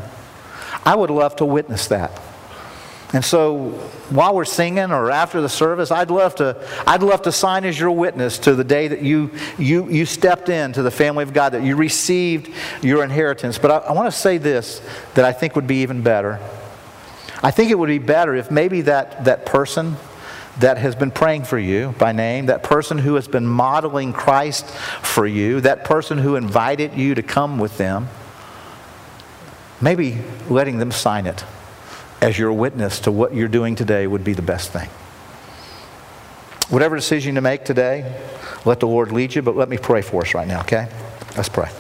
I 0.83 0.95
would 0.95 1.11
love 1.11 1.37
to 1.37 1.45
witness 1.45 1.89
that. 1.89 2.11
And 3.13 3.23
so 3.23 3.73
while 4.09 4.35
we're 4.35 4.47
singing 4.47 4.93
or 4.93 5.11
after 5.11 5.43
the 5.43 5.49
service, 5.51 5.91
I'd 5.91 6.11
love 6.11 6.37
to, 6.37 6.57
I'd 6.87 7.03
love 7.03 7.21
to 7.23 7.33
sign 7.33 7.67
as 7.67 7.79
your 7.79 7.91
witness 7.91 8.39
to 8.39 8.55
the 8.55 8.65
day 8.65 8.89
that 8.89 9.03
you, 9.03 9.31
you, 9.59 9.91
you 9.91 10.07
stepped 10.07 10.49
into 10.49 10.83
the 10.83 10.91
family 10.91 11.23
of 11.23 11.35
God, 11.35 11.51
that 11.51 11.63
you 11.63 11.77
received 11.77 12.51
your 12.81 13.05
inheritance. 13.05 13.59
But 13.59 13.71
I, 13.71 13.77
I 13.77 13.93
want 13.93 14.11
to 14.11 14.19
say 14.19 14.39
this 14.39 14.81
that 15.13 15.27
I 15.27 15.33
think 15.33 15.55
would 15.55 15.67
be 15.67 15.83
even 15.83 16.01
better. 16.01 16.41
I 17.43 17.51
think 17.51 17.71
it 17.71 17.79
would 17.79 17.89
be 17.89 17.99
better 17.99 18.35
if 18.35 18.51
maybe 18.51 18.83
that, 18.83 19.25
that 19.25 19.47
person 19.47 19.97
that 20.59 20.79
has 20.79 20.95
been 20.95 21.11
praying 21.11 21.45
for 21.45 21.59
you 21.59 21.95
by 21.99 22.13
name, 22.13 22.47
that 22.47 22.63
person 22.63 22.99
who 22.99 23.15
has 23.17 23.29
been 23.29 23.47
modeling 23.47 24.13
Christ 24.13 24.67
for 25.03 25.27
you, 25.27 25.61
that 25.61 25.85
person 25.85 26.19
who 26.19 26.37
invited 26.37 26.95
you 26.95 27.15
to 27.15 27.23
come 27.23 27.59
with 27.59 27.77
them, 27.77 28.09
maybe 29.81 30.19
letting 30.49 30.79
them 30.79 30.91
sign 30.91 31.27
it 31.27 31.45
as 32.23 32.39
your 32.39 32.53
witness 32.53 33.01
to 33.01 33.13
what 33.13 33.35
you're 33.35 33.49
doing 33.49 33.75
today 33.75 34.07
would 34.07 34.25
be 34.25 34.33
the 34.33 34.43
best 34.43 34.73
thing. 34.73 34.89
Whatever 36.71 36.97
decision 36.97 37.35
you 37.35 37.41
make 37.43 37.65
today, 37.65 38.21
let 38.65 38.81
the 38.81 38.89
Lord 38.89 39.13
lead 39.13 39.35
you, 39.35 39.43
but 39.43 39.57
let 39.57 39.69
me 39.69 39.77
pray 39.77 40.03
for 40.03 40.23
us 40.23 40.35
right 40.35 40.49
now, 40.49 40.61
okay? 40.61 40.89
Let's 41.37 41.51
pray. 41.51 41.71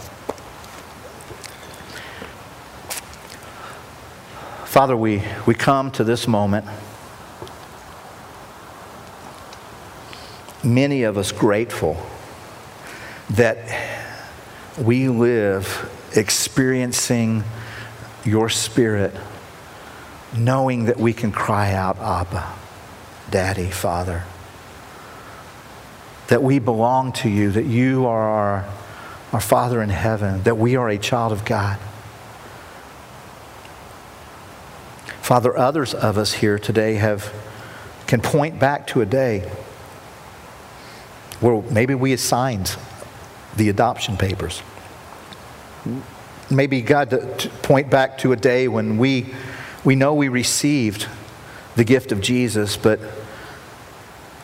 Father, 4.76 4.94
we, 4.94 5.22
we 5.46 5.54
come 5.54 5.90
to 5.92 6.04
this 6.04 6.28
moment. 6.28 6.66
many 10.62 11.04
of 11.04 11.16
us 11.16 11.32
grateful 11.32 11.96
that 13.30 13.56
we 14.78 15.08
live 15.08 15.90
experiencing 16.14 17.42
your 18.22 18.50
spirit, 18.50 19.14
knowing 20.36 20.84
that 20.84 20.98
we 20.98 21.14
can 21.14 21.32
cry 21.32 21.72
out, 21.72 21.96
Abba, 21.98 22.52
Daddy, 23.30 23.70
Father. 23.70 24.24
That 26.28 26.42
we 26.42 26.58
belong 26.58 27.12
to 27.12 27.30
you, 27.30 27.50
that 27.52 27.64
you 27.64 28.04
are 28.04 28.28
our, 28.28 28.74
our 29.32 29.40
Father 29.40 29.80
in 29.80 29.88
heaven, 29.88 30.42
that 30.42 30.58
we 30.58 30.76
are 30.76 30.90
a 30.90 30.98
child 30.98 31.32
of 31.32 31.46
God. 31.46 31.78
Father, 35.26 35.58
others 35.58 35.92
of 35.92 36.18
us 36.18 36.34
here 36.34 36.56
today 36.56 36.94
have 36.94 37.34
can 38.06 38.20
point 38.20 38.60
back 38.60 38.86
to 38.86 39.00
a 39.00 39.04
day 39.04 39.40
where 41.40 41.62
maybe 41.62 41.96
we 41.96 42.12
assigned 42.12 42.76
the 43.56 43.68
adoption 43.68 44.16
papers. 44.16 44.62
Maybe 46.48 46.80
God 46.80 47.10
to 47.10 47.50
point 47.62 47.90
back 47.90 48.18
to 48.18 48.30
a 48.30 48.36
day 48.36 48.68
when 48.68 48.98
we, 48.98 49.34
we 49.84 49.96
know 49.96 50.14
we 50.14 50.28
received 50.28 51.08
the 51.74 51.82
gift 51.82 52.12
of 52.12 52.20
Jesus, 52.20 52.76
but 52.76 53.00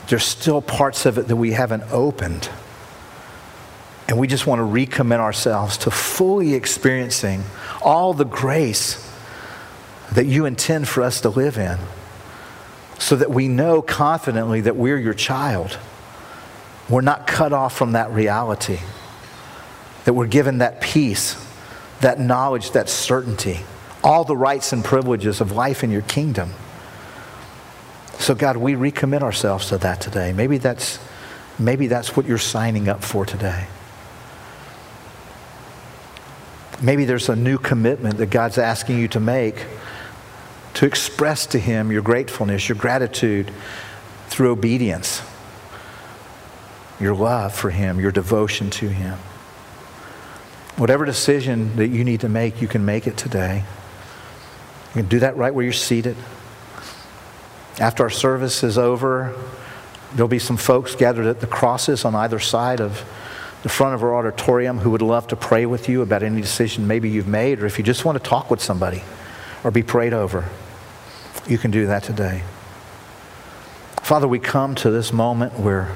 there's 0.09 0.25
still 0.25 0.61
parts 0.61 1.07
of 1.07 1.17
it 1.17 1.29
that 1.29 1.37
we 1.37 1.53
haven't 1.53 1.85
opened. 1.93 2.51
And 4.09 4.19
we 4.19 4.27
just 4.27 4.49
want 4.49 4.59
to 4.59 4.65
recommit 4.65 5.21
ourselves 5.21 5.77
to 5.79 5.93
fully 5.93 6.55
experiencing 6.55 7.45
all 7.83 8.15
the 8.15 8.25
grace 8.25 9.12
that 10.15 10.27
you 10.27 10.45
intend 10.45 10.89
for 10.89 11.03
us 11.03 11.23
to 11.23 11.29
live 11.29 11.57
in 11.57 11.79
so 12.99 13.17
that 13.17 13.31
we 13.31 13.49
know 13.49 13.83
confidently 13.83 14.61
that 14.61 14.77
we're 14.77 14.99
your 14.99 15.15
child. 15.15 15.79
We're 16.89 17.01
not 17.01 17.27
cut 17.27 17.53
off 17.53 17.77
from 17.77 17.93
that 17.93 18.11
reality, 18.11 18.79
that 20.05 20.13
we're 20.13 20.27
given 20.27 20.59
that 20.59 20.81
peace, 20.81 21.37
that 22.01 22.21
knowledge, 22.21 22.73
that 22.73 22.89
certainty, 22.89 23.61
all 24.05 24.25
the 24.25 24.37
rights 24.37 24.73
and 24.73 24.85
privileges 24.85 25.41
of 25.41 25.53
life 25.53 25.83
in 25.83 25.91
your 25.91 26.03
kingdom. 26.03 26.53
So, 28.19 28.35
God, 28.35 28.57
we 28.57 28.75
recommit 28.75 29.23
ourselves 29.23 29.69
to 29.69 29.79
that 29.79 30.01
today. 30.01 30.33
Maybe 30.33 30.59
that's, 30.59 30.99
maybe 31.59 31.87
that's 31.87 32.17
what 32.17 32.27
you're 32.27 32.39
signing 32.39 32.89
up 32.89 33.03
for 33.03 33.25
today. 33.25 33.67
Maybe 36.81 37.05
there's 37.05 37.29
a 37.29 37.37
new 37.37 37.59
commitment 37.59 38.19
that 38.19 38.31
God's 38.31 38.59
asking 38.59 38.99
you 38.99 39.09
to 39.09 39.21
make 39.21 39.57
to 40.75 40.87
express 40.87 41.47
to 41.47 41.59
Him 41.59 41.93
your 41.93 42.03
gratefulness, 42.03 42.69
your 42.69 42.77
gratitude 42.77 43.51
through 44.29 44.51
obedience, 44.53 45.23
your 46.99 47.15
love 47.15 47.55
for 47.55 47.71
Him, 47.71 48.01
your 48.01 48.13
devotion 48.13 48.71
to 48.71 48.89
Him. 48.89 49.19
Whatever 50.77 51.05
decision 51.05 51.77
that 51.77 51.89
you 51.89 52.05
need 52.05 52.21
to 52.21 52.29
make, 52.29 52.63
you 52.63 52.69
can 52.69 52.85
make 52.85 53.07
it 53.07 53.17
today. 53.17 53.65
You 54.95 55.03
can 55.03 55.09
do 55.09 55.19
that 55.21 55.37
right 55.37 55.55
where 55.55 55.65
you're 55.65 55.73
seated. 55.73 56.17
After 57.79 58.03
our 58.05 58.11
service 58.11 58.63
is 58.63 58.79
over, 58.79 59.35
there'll 60.15 60.29
be 60.29 60.39
some 60.39 60.57
folks 60.57 60.95
gathered 60.95 61.27
at 61.27 61.41
the 61.41 61.47
crosses 61.47 62.05
on 62.05 62.15
either 62.15 62.39
side 62.39 62.81
of 62.81 63.05
the 63.63 63.69
front 63.69 63.95
of 63.95 64.03
our 64.03 64.15
auditorium 64.15 64.79
who 64.79 64.91
would 64.91 65.03
love 65.03 65.27
to 65.29 65.37
pray 65.37 65.67
with 65.67 65.89
you 65.89 66.03
about 66.03 66.23
any 66.23 66.41
decision 66.41 66.87
maybe 66.87 67.09
you've 67.09 67.29
made, 67.29 67.63
or 67.63 67.67
if 67.67 67.79
you 67.79 67.85
just 67.85 68.05
want 68.05 68.23
to 68.23 68.29
talk 68.29 68.51
with 68.51 68.61
somebody 68.61 69.03
or 69.63 69.71
be 69.71 69.83
prayed 69.83 70.13
over, 70.13 70.49
you 71.47 71.59
can 71.59 71.71
do 71.71 71.87
that 71.87 72.03
today. 72.03 72.43
Father, 74.03 74.29
we 74.29 74.39
come 74.39 74.75
to 74.77 74.91
this 74.91 75.13
moment 75.13 75.59
where 75.59 75.95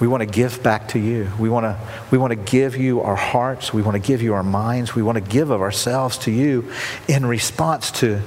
we 0.00 0.08
want 0.08 0.20
to 0.20 0.26
give 0.26 0.62
back 0.62 0.88
to 0.88 0.98
you. 0.98 1.30
We 1.38 1.48
want 1.48 1.64
to, 1.64 1.78
we 2.10 2.18
want 2.18 2.32
to 2.32 2.36
give 2.36 2.76
you 2.76 3.02
our 3.02 3.14
hearts. 3.14 3.72
We 3.72 3.82
want 3.82 3.94
to 3.94 4.06
give 4.06 4.20
you 4.20 4.34
our 4.34 4.42
minds. 4.42 4.94
We 4.94 5.02
want 5.02 5.16
to 5.16 5.20
give 5.20 5.50
of 5.50 5.60
ourselves 5.60 6.18
to 6.18 6.32
you 6.32 6.72
in 7.06 7.24
response 7.24 7.90
to, 7.92 8.20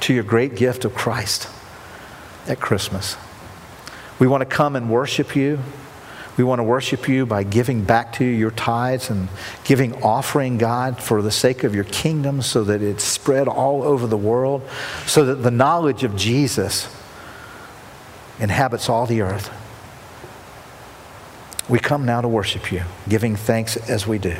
to 0.00 0.14
your 0.14 0.22
great 0.22 0.54
gift 0.54 0.84
of 0.84 0.94
Christ 0.94 1.48
at 2.46 2.60
Christmas. 2.60 3.16
We 4.18 4.28
want 4.28 4.42
to 4.42 4.46
come 4.46 4.76
and 4.76 4.88
worship 4.88 5.34
you. 5.34 5.58
We 6.36 6.44
want 6.44 6.58
to 6.58 6.64
worship 6.64 7.08
you 7.08 7.24
by 7.24 7.44
giving 7.44 7.84
back 7.84 8.12
to 8.14 8.24
you 8.24 8.30
your 8.30 8.50
tithes 8.50 9.08
and 9.08 9.28
giving 9.64 10.02
offering, 10.02 10.58
God, 10.58 11.00
for 11.00 11.22
the 11.22 11.30
sake 11.30 11.64
of 11.64 11.74
your 11.74 11.84
kingdom 11.84 12.42
so 12.42 12.62
that 12.64 12.82
it's 12.82 13.04
spread 13.04 13.48
all 13.48 13.82
over 13.82 14.06
the 14.06 14.18
world, 14.18 14.62
so 15.06 15.24
that 15.24 15.36
the 15.36 15.50
knowledge 15.50 16.04
of 16.04 16.14
Jesus 16.14 16.94
inhabits 18.38 18.88
all 18.88 19.06
the 19.06 19.22
earth. 19.22 19.50
We 21.68 21.78
come 21.78 22.04
now 22.04 22.20
to 22.20 22.28
worship 22.28 22.70
you, 22.70 22.82
giving 23.08 23.34
thanks 23.34 23.76
as 23.88 24.06
we 24.06 24.18
do. 24.18 24.36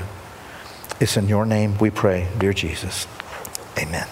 It's 1.01 1.17
in 1.17 1.29
your 1.29 1.47
name 1.47 1.79
we 1.79 1.91
pray, 1.91 2.29
dear 2.39 2.53
Jesus. 2.53 3.07
Amen. 3.79 4.07